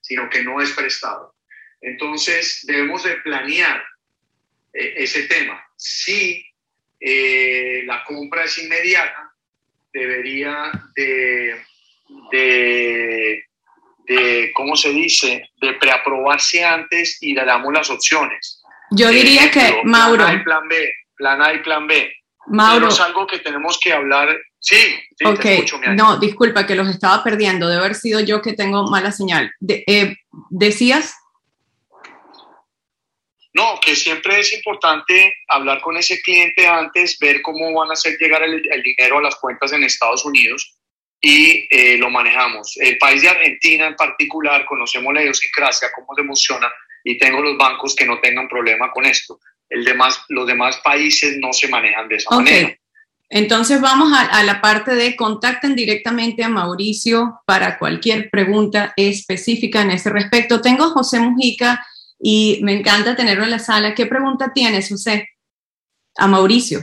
sino 0.00 0.30
que 0.30 0.42
no 0.42 0.62
es 0.62 0.70
prestado. 0.70 1.34
Entonces, 1.82 2.60
debemos 2.62 3.04
de 3.04 3.16
planear 3.16 3.84
eh, 4.72 4.94
ese 4.96 5.24
tema. 5.24 5.62
Si 5.76 6.42
eh, 6.98 7.82
la 7.84 8.02
compra 8.04 8.44
es 8.44 8.56
inmediata, 8.56 9.30
debería 9.92 10.72
de, 10.96 11.62
de, 12.30 13.44
de, 14.06 14.52
¿cómo 14.54 14.74
se 14.74 14.90
dice?, 14.90 15.50
de 15.60 15.74
preaprobarse 15.74 16.64
antes 16.64 17.22
y 17.22 17.34
le 17.34 17.44
damos 17.44 17.74
las 17.74 17.90
opciones. 17.90 18.62
Yo 18.90 19.10
diría 19.10 19.50
que, 19.50 19.82
Mauro. 19.84 20.24
Plan 20.24 20.30
A 20.30 20.40
y 20.40 20.44
plan 20.44 20.68
B, 20.68 20.94
plan 21.14 21.42
A 21.42 21.52
y 21.52 21.58
plan 21.58 21.86
B. 21.86 22.21
Mauro. 22.46 22.88
es 22.88 23.00
algo 23.00 23.26
que 23.26 23.38
tenemos 23.38 23.78
que 23.78 23.92
hablar. 23.92 24.36
Sí, 24.58 24.76
sí 25.18 25.24
ok, 25.24 25.46
no, 25.94 26.18
disculpa 26.18 26.66
que 26.66 26.74
los 26.74 26.88
estaba 26.88 27.22
perdiendo. 27.22 27.68
Debe 27.68 27.80
haber 27.80 27.94
sido 27.94 28.20
yo 28.20 28.42
que 28.42 28.52
tengo 28.52 28.88
mala 28.88 29.12
señal. 29.12 29.52
Eh, 29.68 30.16
¿Decías? 30.50 31.14
No, 33.54 33.78
que 33.84 33.94
siempre 33.94 34.40
es 34.40 34.52
importante 34.54 35.34
hablar 35.48 35.82
con 35.82 35.96
ese 35.96 36.20
cliente 36.22 36.66
antes, 36.66 37.18
ver 37.18 37.42
cómo 37.42 37.72
van 37.74 37.90
a 37.90 37.92
hacer 37.92 38.16
llegar 38.18 38.42
el, 38.42 38.62
dinero 38.82 39.18
a 39.18 39.22
las 39.22 39.36
cuentas 39.36 39.72
en 39.72 39.84
Estados 39.84 40.24
Unidos 40.24 40.74
y 41.20 41.68
eh, 41.70 41.98
lo 41.98 42.08
manejamos. 42.08 42.76
El 42.78 42.96
país 42.96 43.20
de 43.20 43.28
Argentina 43.28 43.86
en 43.86 43.94
particular, 43.94 44.64
conocemos 44.64 45.12
la 45.12 45.22
idiosincrasia, 45.22 45.92
cómo 45.94 46.14
se 46.14 46.22
emociona 46.22 46.72
y 47.04 47.18
tengo 47.18 47.42
los 47.42 47.58
bancos 47.58 47.94
que 47.94 48.06
no 48.06 48.20
tengan 48.20 48.48
problema 48.48 48.90
con 48.90 49.04
esto. 49.04 49.38
El 49.72 49.84
demás, 49.84 50.20
los 50.28 50.46
demás 50.46 50.80
países 50.84 51.36
no 51.38 51.52
se 51.52 51.68
manejan 51.68 52.08
de 52.08 52.16
esa 52.16 52.34
okay. 52.34 52.44
manera. 52.44 52.78
Entonces 53.30 53.80
vamos 53.80 54.12
a, 54.12 54.26
a, 54.26 54.42
la 54.42 54.60
parte 54.60 54.94
de 54.94 55.16
contacten 55.16 55.74
directamente 55.74 56.44
a 56.44 56.50
Mauricio 56.50 57.40
para 57.46 57.78
cualquier 57.78 58.28
pregunta 58.28 58.92
específica 58.96 59.80
en 59.80 59.92
ese 59.92 60.10
respecto. 60.10 60.60
Tengo 60.60 60.84
a 60.84 60.90
José 60.90 61.18
Mujica 61.18 61.82
y 62.20 62.60
me 62.62 62.74
encanta 62.74 63.16
tenerlo 63.16 63.44
en 63.44 63.50
la 63.50 63.58
sala. 63.58 63.94
¿Qué 63.94 64.06
pregunta 64.06 64.52
tienes, 64.54 64.88
José? 64.88 65.30
A 66.16 66.28
Mauricio. 66.28 66.80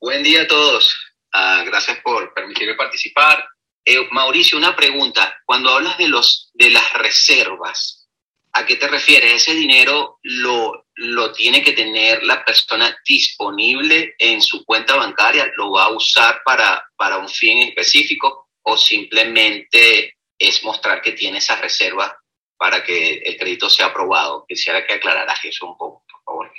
Buen 0.00 0.22
día 0.22 0.42
a 0.42 0.46
todos. 0.46 0.94
Uh, 1.34 1.64
gracias 1.64 1.98
por 2.00 2.34
permitirme 2.34 2.74
participar. 2.74 3.44
Eh, 3.84 4.06
Mauricio, 4.10 4.58
una 4.58 4.76
pregunta. 4.76 5.34
Cuando 5.44 5.70
hablas 5.70 5.98
de, 5.98 6.08
los, 6.08 6.50
de 6.54 6.70
las 6.70 6.92
reservas, 6.92 8.08
¿a 8.52 8.64
qué 8.64 8.76
te 8.76 8.86
refieres? 8.86 9.42
¿Ese 9.42 9.54
dinero 9.54 10.18
lo, 10.22 10.81
lo 10.94 11.32
tiene 11.32 11.62
que 11.62 11.72
tener 11.72 12.22
la 12.22 12.44
persona 12.44 12.96
disponible 13.06 14.14
en 14.18 14.40
su 14.42 14.64
cuenta 14.64 14.96
bancaria? 14.96 15.50
¿Lo 15.56 15.72
va 15.72 15.84
a 15.84 15.90
usar 15.92 16.42
para, 16.44 16.84
para 16.96 17.18
un 17.18 17.28
fin 17.28 17.58
específico 17.58 18.50
o 18.62 18.76
simplemente 18.76 20.16
es 20.38 20.62
mostrar 20.64 21.00
que 21.00 21.12
tiene 21.12 21.38
esa 21.38 21.56
reserva 21.56 22.18
para 22.56 22.84
que 22.84 23.14
el 23.14 23.36
crédito 23.36 23.68
sea 23.68 23.86
aprobado. 23.86 24.44
Quisiera 24.48 24.86
que 24.86 24.94
aclararas 24.94 25.44
eso 25.44 25.66
un 25.66 25.76
poco, 25.76 26.04
por 26.08 26.22
favor. 26.22 26.52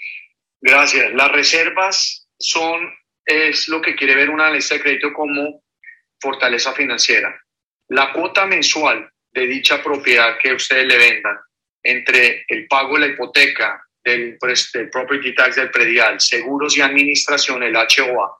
Gracias. 0.60 1.14
Las 1.14 1.32
reservas 1.32 2.28
son, 2.38 2.94
es 3.26 3.68
lo 3.68 3.82
que 3.82 3.96
quiere 3.96 4.16
ver 4.16 4.30
una 4.30 4.52
lista 4.52 4.76
de 4.76 4.82
crédito 4.82 5.14
como 5.14 5.64
fortaleza 6.20 6.74
financiera. 6.74 7.34
La 7.90 8.12
cuota 8.12 8.46
mensual 8.46 9.10
de 9.32 9.48
dicha 9.48 9.82
propiedad 9.82 10.38
que 10.42 10.54
ustedes 10.54 10.88
le 10.88 10.98
vendan 10.98 11.38
entre 11.82 12.46
el 12.48 12.68
pago 12.68 12.96
de 12.96 13.00
la 13.00 13.08
hipoteca, 13.08 13.86
del, 14.04 14.38
del 14.74 14.89
property 14.89 15.34
tax 15.34 15.56
del 15.56 15.72
predial, 15.72 16.20
seguros 16.20 16.78
y 16.78 16.82
administración, 16.82 17.64
el 17.64 17.76
HOA, 17.76 18.38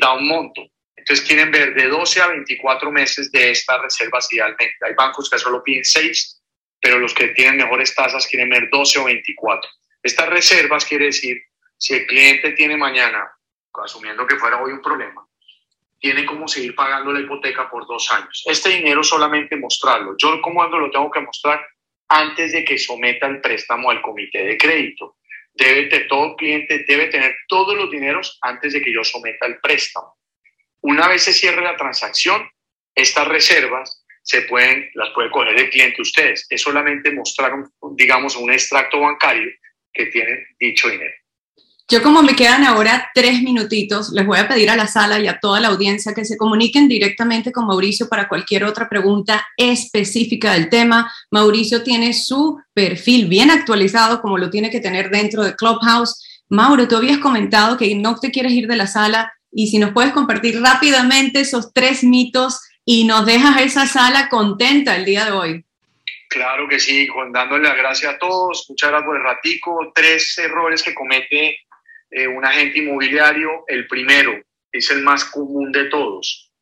da 0.00 0.12
un 0.14 0.28
monto. 0.28 0.62
Entonces 0.96 1.26
quieren 1.26 1.50
ver 1.50 1.74
de 1.74 1.88
12 1.88 2.20
a 2.20 2.28
24 2.28 2.90
meses 2.90 3.30
de 3.32 3.50
estas 3.50 3.80
reservas 3.80 4.30
idealmente. 4.32 4.76
Hay 4.82 4.94
bancos 4.94 5.30
que 5.30 5.38
solo 5.38 5.62
piden 5.62 5.84
6, 5.84 6.42
pero 6.80 6.98
los 6.98 7.14
que 7.14 7.28
tienen 7.28 7.56
mejores 7.56 7.94
tasas 7.94 8.26
quieren 8.26 8.50
ver 8.50 8.68
12 8.70 8.98
o 8.98 9.04
24. 9.04 9.70
Estas 10.02 10.28
reservas 10.28 10.84
quiere 10.84 11.06
decir, 11.06 11.40
si 11.76 11.94
el 11.94 12.06
cliente 12.06 12.52
tiene 12.52 12.76
mañana, 12.76 13.30
asumiendo 13.82 14.26
que 14.26 14.36
fuera 14.36 14.60
hoy 14.60 14.72
un 14.72 14.82
problema, 14.82 15.26
tiene 15.98 16.24
como 16.24 16.46
seguir 16.46 16.74
pagando 16.74 17.12
la 17.12 17.20
hipoteca 17.20 17.68
por 17.70 17.86
dos 17.86 18.10
años. 18.10 18.44
Este 18.46 18.70
dinero 18.70 19.02
solamente 19.02 19.56
mostrarlo. 19.56 20.14
Yo 20.16 20.40
como 20.40 20.64
lo 20.64 20.90
tengo 20.90 21.10
que 21.10 21.20
mostrar 21.20 21.60
antes 22.08 22.52
de 22.52 22.64
que 22.64 22.78
someta 22.78 23.26
el 23.26 23.40
préstamo 23.40 23.90
al 23.90 24.02
comité 24.02 24.44
de 24.44 24.56
crédito. 24.56 25.16
Debe 25.52 25.86
de, 25.86 26.00
todo 26.00 26.36
cliente 26.36 26.84
debe 26.86 27.08
tener 27.08 27.36
todos 27.48 27.76
los 27.76 27.90
dineros 27.90 28.38
antes 28.42 28.72
de 28.72 28.80
que 28.80 28.92
yo 28.92 29.02
someta 29.02 29.46
el 29.46 29.58
préstamo. 29.58 30.16
Una 30.80 31.08
vez 31.08 31.22
se 31.22 31.32
cierre 31.32 31.62
la 31.62 31.76
transacción, 31.76 32.48
estas 32.94 33.26
reservas 33.26 34.04
se 34.22 34.42
pueden, 34.42 34.90
las 34.94 35.10
puede 35.10 35.30
coger 35.30 35.58
el 35.58 35.70
cliente 35.70 36.02
ustedes. 36.02 36.46
Es 36.48 36.62
solamente 36.62 37.10
mostrar, 37.10 37.52
digamos, 37.92 38.36
un 38.36 38.52
extracto 38.52 39.00
bancario 39.00 39.50
que 39.92 40.06
tiene 40.06 40.46
dicho 40.58 40.88
dinero. 40.88 41.14
Yo 41.90 42.02
como 42.02 42.22
me 42.22 42.36
quedan 42.36 42.64
ahora 42.64 43.10
tres 43.14 43.40
minutitos, 43.40 44.10
les 44.12 44.26
voy 44.26 44.38
a 44.38 44.46
pedir 44.46 44.68
a 44.68 44.76
la 44.76 44.86
sala 44.86 45.20
y 45.20 45.26
a 45.26 45.38
toda 45.40 45.58
la 45.58 45.68
audiencia 45.68 46.12
que 46.12 46.26
se 46.26 46.36
comuniquen 46.36 46.86
directamente 46.86 47.50
con 47.50 47.66
Mauricio 47.66 48.10
para 48.10 48.28
cualquier 48.28 48.64
otra 48.64 48.90
pregunta 48.90 49.48
específica 49.56 50.52
del 50.52 50.68
tema. 50.68 51.10
Mauricio 51.30 51.82
tiene 51.82 52.12
su 52.12 52.60
perfil 52.74 53.26
bien 53.26 53.50
actualizado 53.50 54.20
como 54.20 54.36
lo 54.36 54.50
tiene 54.50 54.68
que 54.68 54.80
tener 54.80 55.08
dentro 55.08 55.42
de 55.42 55.56
Clubhouse. 55.56 56.22
Mauro, 56.50 56.86
tú 56.88 56.96
habías 56.96 57.16
comentado 57.18 57.78
que 57.78 57.94
no 57.94 58.16
te 58.16 58.30
quieres 58.30 58.52
ir 58.52 58.66
de 58.66 58.76
la 58.76 58.86
sala 58.86 59.32
y 59.50 59.68
si 59.68 59.78
nos 59.78 59.92
puedes 59.92 60.12
compartir 60.12 60.60
rápidamente 60.60 61.40
esos 61.40 61.72
tres 61.72 62.04
mitos 62.04 62.60
y 62.84 63.04
nos 63.04 63.24
dejas 63.24 63.62
esa 63.62 63.86
sala 63.86 64.28
contenta 64.28 64.94
el 64.94 65.06
día 65.06 65.24
de 65.24 65.32
hoy. 65.32 65.64
Claro 66.28 66.68
que 66.68 66.78
sí, 66.78 67.06
Juan, 67.06 67.32
dándole 67.32 67.66
las 67.66 67.78
gracias 67.78 68.12
a 68.12 68.18
todos, 68.18 68.66
muchas 68.68 68.90
gracias 68.90 69.06
por 69.06 69.16
el 69.16 69.22
ratico. 69.22 69.92
Tres 69.94 70.36
errores 70.36 70.82
que 70.82 70.92
comete 70.92 71.60
eh, 72.10 72.26
un 72.26 72.44
agente 72.44 72.78
inmobiliario. 72.78 73.64
El 73.66 73.86
primero 73.86 74.40
es 74.72 74.90
el 74.90 75.02
más 75.02 75.24
común 75.24 75.72
de 75.72 75.84
todos. 75.86 76.52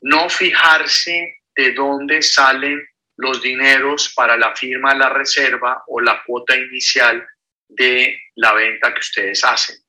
No 0.00 0.28
fijarse 0.28 1.42
de 1.54 1.72
dónde 1.72 2.22
salen 2.22 2.82
los 3.16 3.42
dineros 3.42 4.12
para 4.14 4.36
la 4.36 4.54
firma 4.56 4.92
de 4.92 4.98
la 4.98 5.08
reserva 5.08 5.84
o 5.86 6.00
la 6.00 6.22
cuota 6.24 6.56
inicial 6.56 7.26
de 7.68 8.18
la 8.34 8.52
venta 8.52 8.92
que 8.92 9.00
ustedes 9.00 9.44
hacen 9.44 9.84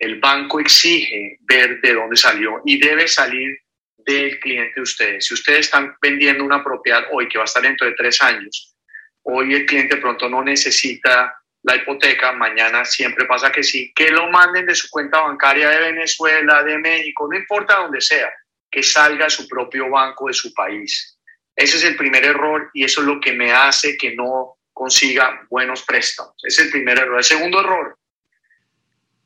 el 0.00 0.18
banco 0.18 0.58
exige 0.58 1.36
ver 1.42 1.80
de 1.82 1.94
dónde 1.94 2.16
salió 2.16 2.62
y 2.64 2.80
debe 2.80 3.06
salir 3.06 3.60
del 3.98 4.40
cliente 4.40 4.72
de 4.76 4.80
ustedes. 4.80 5.26
Si 5.26 5.34
ustedes 5.34 5.60
están 5.60 5.94
vendiendo 6.00 6.42
una 6.42 6.64
propiedad 6.64 7.04
hoy 7.12 7.28
que 7.28 7.36
va 7.36 7.44
a 7.44 7.46
estar 7.46 7.62
dentro 7.62 7.86
de 7.86 7.92
tres 7.92 8.20
años, 8.22 8.74
hoy 9.22 9.54
el 9.54 9.66
cliente 9.66 9.98
pronto 9.98 10.28
no 10.28 10.42
necesita 10.42 11.36
la 11.62 11.76
hipoteca, 11.76 12.32
mañana 12.32 12.84
siempre 12.84 13.26
pasa 13.26 13.52
que 13.52 13.62
sí, 13.62 13.92
que 13.94 14.10
lo 14.10 14.30
manden 14.30 14.66
de 14.66 14.74
su 14.74 14.88
cuenta 14.88 15.20
bancaria 15.20 15.68
de 15.68 15.92
Venezuela, 15.92 16.62
de 16.62 16.78
México, 16.78 17.28
no 17.30 17.36
importa 17.36 17.76
dónde 17.76 18.00
sea, 18.00 18.32
que 18.70 18.82
salga 18.82 19.28
su 19.28 19.46
propio 19.46 19.90
banco 19.90 20.28
de 20.28 20.32
su 20.32 20.54
país. 20.54 21.18
Ese 21.54 21.76
es 21.76 21.84
el 21.84 21.96
primer 21.96 22.24
error 22.24 22.70
y 22.72 22.84
eso 22.84 23.02
es 23.02 23.06
lo 23.06 23.20
que 23.20 23.32
me 23.32 23.52
hace 23.52 23.98
que 23.98 24.14
no 24.14 24.56
consiga 24.72 25.46
buenos 25.50 25.82
préstamos. 25.82 26.34
Es 26.42 26.58
el 26.58 26.70
primer 26.70 26.98
error. 26.98 27.18
El 27.18 27.24
segundo 27.24 27.60
error, 27.60 27.98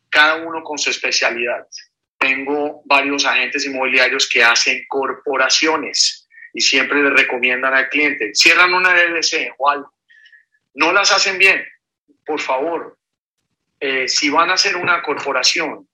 cada 0.08 0.36
uno 0.36 0.64
con 0.64 0.78
su 0.78 0.90
especialidad. 0.90 1.66
Tengo 2.18 2.82
varios 2.86 3.24
agentes 3.24 3.66
inmobiliarios 3.66 4.28
que 4.28 4.42
hacen 4.42 4.84
corporaciones 4.88 6.26
y 6.52 6.60
siempre 6.60 7.02
le 7.02 7.10
recomiendan 7.10 7.74
al 7.74 7.88
cliente, 7.88 8.30
cierran 8.34 8.74
una 8.74 8.94
LLC 8.94 9.54
o 9.58 9.68
algo. 9.68 9.92
No 10.74 10.92
las 10.92 11.12
hacen 11.12 11.38
bien, 11.38 11.64
por 12.24 12.40
favor. 12.40 12.98
Eh, 13.80 14.08
si 14.08 14.30
van 14.30 14.50
a 14.50 14.54
hacer 14.54 14.76
una 14.76 15.02
corporación, 15.02 15.88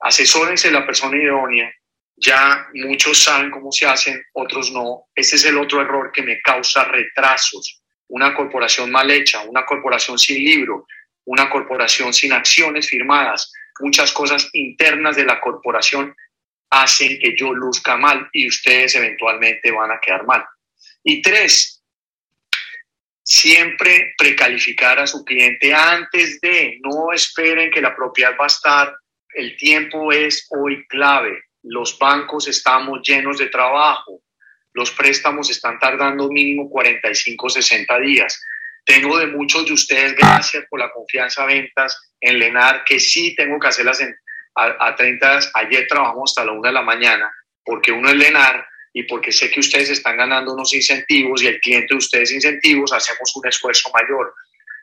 asesórense 0.00 0.70
la 0.70 0.86
persona 0.86 1.16
idónea. 1.16 1.72
Ya 2.16 2.68
muchos 2.72 3.22
saben 3.22 3.50
cómo 3.50 3.70
se 3.70 3.86
hacen, 3.86 4.22
otros 4.32 4.72
no. 4.72 5.08
Ese 5.14 5.36
es 5.36 5.44
el 5.44 5.58
otro 5.58 5.82
error 5.82 6.10
que 6.12 6.22
me 6.22 6.40
causa 6.40 6.84
retrasos. 6.84 7.82
Una 8.08 8.34
corporación 8.34 8.90
mal 8.90 9.10
hecha, 9.10 9.42
una 9.42 9.66
corporación 9.66 10.18
sin 10.18 10.42
libro, 10.42 10.86
una 11.26 11.50
corporación 11.50 12.14
sin 12.14 12.32
acciones 12.32 12.88
firmadas, 12.88 13.52
muchas 13.80 14.12
cosas 14.12 14.48
internas 14.52 15.16
de 15.16 15.24
la 15.24 15.40
corporación 15.40 16.14
hacen 16.70 17.18
que 17.18 17.36
yo 17.36 17.52
luzca 17.52 17.96
mal 17.96 18.28
y 18.32 18.48
ustedes 18.48 18.94
eventualmente 18.94 19.70
van 19.70 19.90
a 19.90 20.00
quedar 20.00 20.24
mal. 20.24 20.44
Y 21.02 21.22
tres, 21.22 21.75
siempre 23.26 24.14
precalificar 24.16 25.00
a 25.00 25.06
su 25.06 25.24
cliente 25.24 25.74
antes 25.74 26.40
de, 26.40 26.78
no 26.80 27.12
esperen 27.12 27.72
que 27.72 27.80
la 27.80 27.94
propiedad 27.94 28.36
va 28.40 28.44
a 28.44 28.46
estar, 28.46 28.94
el 29.34 29.56
tiempo 29.56 30.12
es 30.12 30.46
hoy 30.50 30.86
clave, 30.86 31.42
los 31.64 31.98
bancos 31.98 32.46
estamos 32.46 33.00
llenos 33.02 33.38
de 33.38 33.48
trabajo, 33.48 34.20
los 34.72 34.92
préstamos 34.92 35.50
están 35.50 35.76
tardando 35.80 36.28
mínimo 36.28 36.70
45, 36.70 37.48
60 37.48 37.98
días. 37.98 38.40
Tengo 38.84 39.18
de 39.18 39.26
muchos 39.26 39.66
de 39.66 39.72
ustedes, 39.72 40.14
gracias 40.14 40.64
por 40.70 40.78
la 40.78 40.92
confianza 40.92 41.44
ventas 41.46 42.12
en 42.20 42.38
Lenar, 42.38 42.84
que 42.84 43.00
sí 43.00 43.34
tengo 43.34 43.58
que 43.58 43.66
hacerlas 43.66 44.00
en, 44.02 44.14
a, 44.54 44.86
a 44.86 44.94
30 44.94 45.40
Ayer 45.54 45.88
trabajamos 45.88 46.30
hasta 46.30 46.44
la 46.44 46.52
1 46.52 46.62
de 46.62 46.72
la 46.72 46.82
mañana, 46.82 47.32
porque 47.64 47.90
uno 47.90 48.08
es 48.08 48.14
Lenar 48.14 48.64
y 48.96 49.02
porque 49.02 49.30
sé 49.30 49.50
que 49.50 49.60
ustedes 49.60 49.90
están 49.90 50.16
ganando 50.16 50.54
unos 50.54 50.72
incentivos 50.72 51.42
y 51.42 51.48
el 51.48 51.60
cliente 51.60 51.88
de 51.90 51.98
ustedes 51.98 52.32
incentivos, 52.32 52.94
hacemos 52.94 53.36
un 53.36 53.46
esfuerzo 53.46 53.90
mayor. 53.92 54.32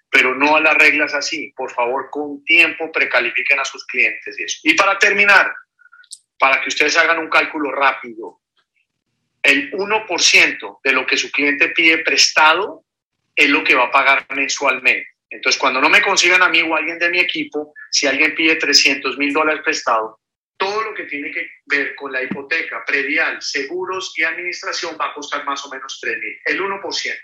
Pero 0.08 0.36
no 0.36 0.56
a 0.56 0.62
las 0.62 0.76
reglas 0.76 1.16
así. 1.16 1.52
Por 1.56 1.72
favor, 1.72 2.12
con 2.12 2.46
tiempo 2.46 2.92
precalifiquen 2.92 3.60
a 3.60 3.66
sus 3.66 3.84
clientes 3.88 4.40
y 4.40 4.44
eso. 4.44 4.60
Y 4.66 4.76
para 4.76 5.00
terminar, 5.00 5.52
para 6.38 6.62
que 6.62 6.70
ustedes 6.70 6.96
hagan 6.96 7.18
un 7.18 7.28
cálculo 7.28 7.72
rápido, 7.72 8.42
el 9.42 9.72
1% 9.72 10.80
de 10.84 10.92
lo 10.92 11.08
que 11.08 11.18
su 11.18 11.32
cliente 11.32 11.70
pide 11.70 11.98
prestado 12.04 12.86
es 13.36 13.50
lo 13.50 13.64
que 13.64 13.74
va 13.74 13.86
a 13.86 13.92
pagar 13.92 14.28
mensualmente. 14.30 15.08
Entonces, 15.32 15.60
cuando 15.60 15.82
no 15.82 15.90
me 15.90 16.04
consigan 16.04 16.44
a 16.44 16.50
mí 16.50 16.62
o 16.62 16.76
a 16.76 16.78
alguien 16.78 17.00
de 17.00 17.10
mi 17.10 17.20
equipo, 17.20 17.74
si 17.90 18.06
alguien 18.06 18.36
pide 18.36 18.58
300 18.58 19.18
mil 19.18 19.34
dólares 19.34 19.64
prestado, 19.66 20.20
todo 20.64 20.82
lo 20.82 20.94
que 20.94 21.04
tiene 21.04 21.32
que 21.32 21.50
ver 21.66 21.94
con 21.96 22.12
la 22.12 22.24
hipoteca, 22.24 22.84
predial, 22.86 23.42
seguros 23.42 24.14
y 24.18 24.24
administración 24.24 24.98
va 25.00 25.08
a 25.08 25.14
costar 25.14 25.44
más 25.46 25.66
o 25.66 25.70
menos 25.70 26.00
3 26.02 26.18
mil, 26.20 26.40
el 26.46 26.62
1%. 26.62 27.16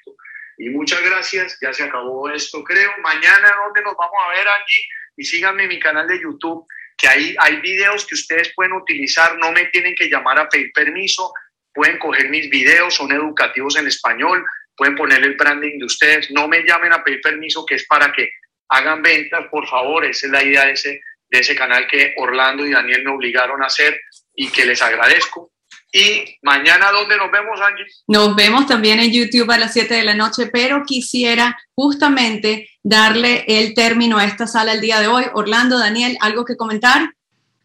Y 0.58 0.70
muchas 0.70 1.02
gracias, 1.04 1.58
ya 1.62 1.72
se 1.72 1.84
acabó 1.84 2.30
esto, 2.30 2.64
creo. 2.64 2.92
Mañana, 3.02 3.54
¿dónde 3.64 3.82
nos 3.82 3.96
vamos 3.96 4.18
a 4.26 4.32
ver, 4.32 4.46
Angie? 4.46 4.88
Y 5.16 5.24
síganme 5.24 5.64
en 5.64 5.70
mi 5.70 5.80
canal 5.80 6.06
de 6.08 6.20
YouTube, 6.20 6.66
que 6.98 7.08
ahí 7.08 7.36
hay 7.40 7.62
videos 7.62 8.06
que 8.06 8.16
ustedes 8.16 8.52
pueden 8.54 8.74
utilizar, 8.74 9.38
no 9.38 9.54
me 9.54 9.66
tienen 9.68 9.96
que 9.96 10.10
llamar 10.10 10.38
a 10.38 10.50
pedir 10.50 10.72
permiso, 10.74 11.32
pueden 11.74 11.98
coger 11.98 12.30
mis 12.30 12.50
videos, 12.50 12.96
son 12.96 13.12
educativos 13.14 13.78
en 13.78 13.88
español, 13.88 14.46
pueden 14.76 14.96
poner 14.96 15.24
el 15.24 15.36
branding 15.36 15.80
de 15.80 15.86
ustedes, 15.86 16.30
no 16.32 16.50
me 16.50 16.64
llamen 16.64 16.92
a 16.92 17.04
pedir 17.04 17.22
permiso, 17.22 17.66
que 17.66 17.76
es 17.76 17.86
para 17.88 18.12
que 18.12 18.30
hagan 18.68 19.02
ventas, 19.02 19.48
por 19.50 19.66
favor, 19.68 20.06
esa 20.06 20.26
es 20.26 20.32
la 20.32 20.44
idea 20.44 20.66
de 20.66 20.74
ese, 20.74 21.02
de 21.30 21.40
ese 21.40 21.56
canal 21.56 21.88
que 21.88 22.14
Orlando 22.18 22.66
y 22.66 22.72
Daniel 22.72 23.04
me 23.04 23.12
obligaron 23.12 23.62
a 23.64 23.68
hacer 23.68 24.00
y 24.34 24.50
que 24.50 24.66
les 24.66 24.82
agradezco. 24.82 25.52
Y 25.92 26.38
mañana, 26.44 26.92
¿dónde 26.92 27.18
nos 27.18 27.32
vemos, 27.32 27.60
Angie? 27.62 27.86
Nos 28.08 28.36
vemos 28.36 28.68
también 28.68 29.00
en 29.00 29.12
YouTube 29.12 29.50
a 29.50 29.58
las 29.58 29.74
7 29.74 29.94
de 29.94 30.04
la 30.04 30.14
noche, 30.14 30.48
pero 30.52 30.84
quisiera 30.86 31.58
justamente 31.74 32.70
darle 32.84 33.44
el 33.48 33.74
término 33.74 34.18
a 34.18 34.26
esta 34.26 34.46
sala 34.46 34.74
el 34.74 34.82
día 34.82 35.00
de 35.00 35.08
hoy. 35.08 35.26
Orlando, 35.34 35.80
Daniel, 35.80 36.18
¿algo 36.22 36.46
que 36.46 36.58
comentar? 36.58 37.10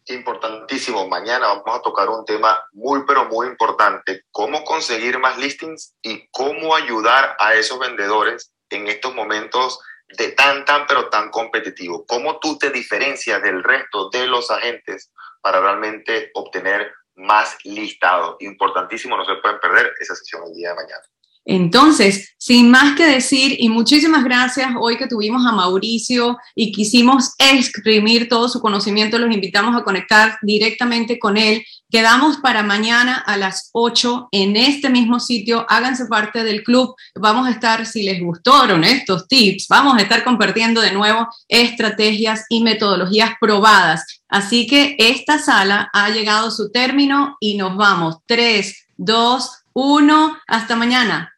importantísimo. 0.07 1.09
Mañana 1.09 1.47
vamos 1.47 1.79
a 1.79 1.83
tocar 1.83 2.09
un 2.09 2.25
tema 2.25 2.63
muy, 2.73 3.05
pero 3.07 3.27
muy 3.27 3.47
importante. 3.47 4.25
Cómo 4.31 4.65
conseguir 4.65 5.19
más 5.19 5.39
listings 5.39 5.95
y 6.03 6.29
cómo 6.31 6.75
ayudar 6.77 7.37
a 7.39 7.55
esos 7.55 7.79
vendedores 7.79 8.53
en 8.71 8.89
estos 8.89 9.15
momentos 9.15 9.81
de 10.17 10.33
tan, 10.33 10.65
tan, 10.65 10.87
pero 10.87 11.09
tan 11.09 11.31
competitivo. 11.31 12.05
Cómo 12.07 12.39
tú 12.39 12.59
te 12.59 12.71
diferencias 12.71 13.43
del 13.43 13.63
resto 13.63 14.11
de 14.11 14.27
los 14.27 14.51
agentes 14.51 15.11
para 15.41 15.61
realmente 15.61 16.31
obtener 16.35 16.93
más 17.17 17.57
listado. 17.65 18.37
Importantísimo, 18.41 19.17
no 19.17 19.25
se 19.25 19.37
pueden 19.37 19.61
perder 19.61 19.93
esa 20.01 20.15
sesión 20.15 20.43
el 20.47 20.55
día 20.55 20.71
de 20.71 20.75
mañana. 20.75 21.03
Entonces, 21.47 22.35
sin 22.39 22.71
más 22.71 22.97
que 22.97 23.05
decir, 23.05 23.57
y 23.59 23.69
muchísimas 23.69 24.25
gracias 24.25 24.71
hoy 24.81 24.97
que 24.97 25.07
tuvimos 25.07 25.45
a 25.47 25.53
Mauricio 25.53 26.39
y 26.55 26.73
quisimos 26.73 27.35
exprimir 27.39 28.29
todo 28.31 28.49
su 28.49 28.61
conocimiento, 28.61 29.19
los 29.19 29.31
invitamos 29.33 29.77
a 29.77 29.85
conectar 29.85 30.39
directamente 30.41 31.19
con 31.19 31.37
él. 31.37 31.63
Quedamos 31.91 32.39
para 32.39 32.63
mañana 32.63 33.19
a 33.19 33.37
las 33.37 33.71
8 33.73 34.29
en 34.33 34.57
este 34.57 34.91
mismo 34.91 35.21
sitio. 35.21 35.65
Háganse 35.69 36.07
parte 36.07 36.43
del 36.43 36.65
club. 36.65 36.95
Vamos 37.15 37.47
a 37.47 37.51
estar, 37.51 37.87
si 37.87 38.03
les 38.03 38.21
gustaron 38.21 38.85
estos 38.85 39.29
tips, 39.29 39.69
vamos 39.69 39.97
a 39.97 40.03
estar 40.03 40.25
compartiendo 40.25 40.81
de 40.81 40.93
nuevo 40.93 41.29
estrategias 41.49 42.47
y 42.49 42.63
metodologías 42.63 43.33
probadas. 43.41 44.23
Así 44.29 44.67
que 44.67 44.97
esta 44.99 45.39
sala 45.39 45.91
ha 45.93 46.11
llegado 46.11 46.49
a 46.49 46.51
su 46.51 46.73
término 46.73 47.37
y 47.39 47.57
nos 47.57 47.77
vamos. 47.77 48.17
3, 48.27 48.87
2, 48.97 49.51
1. 49.75 50.39
Hasta 50.47 50.77
mañana. 50.77 51.34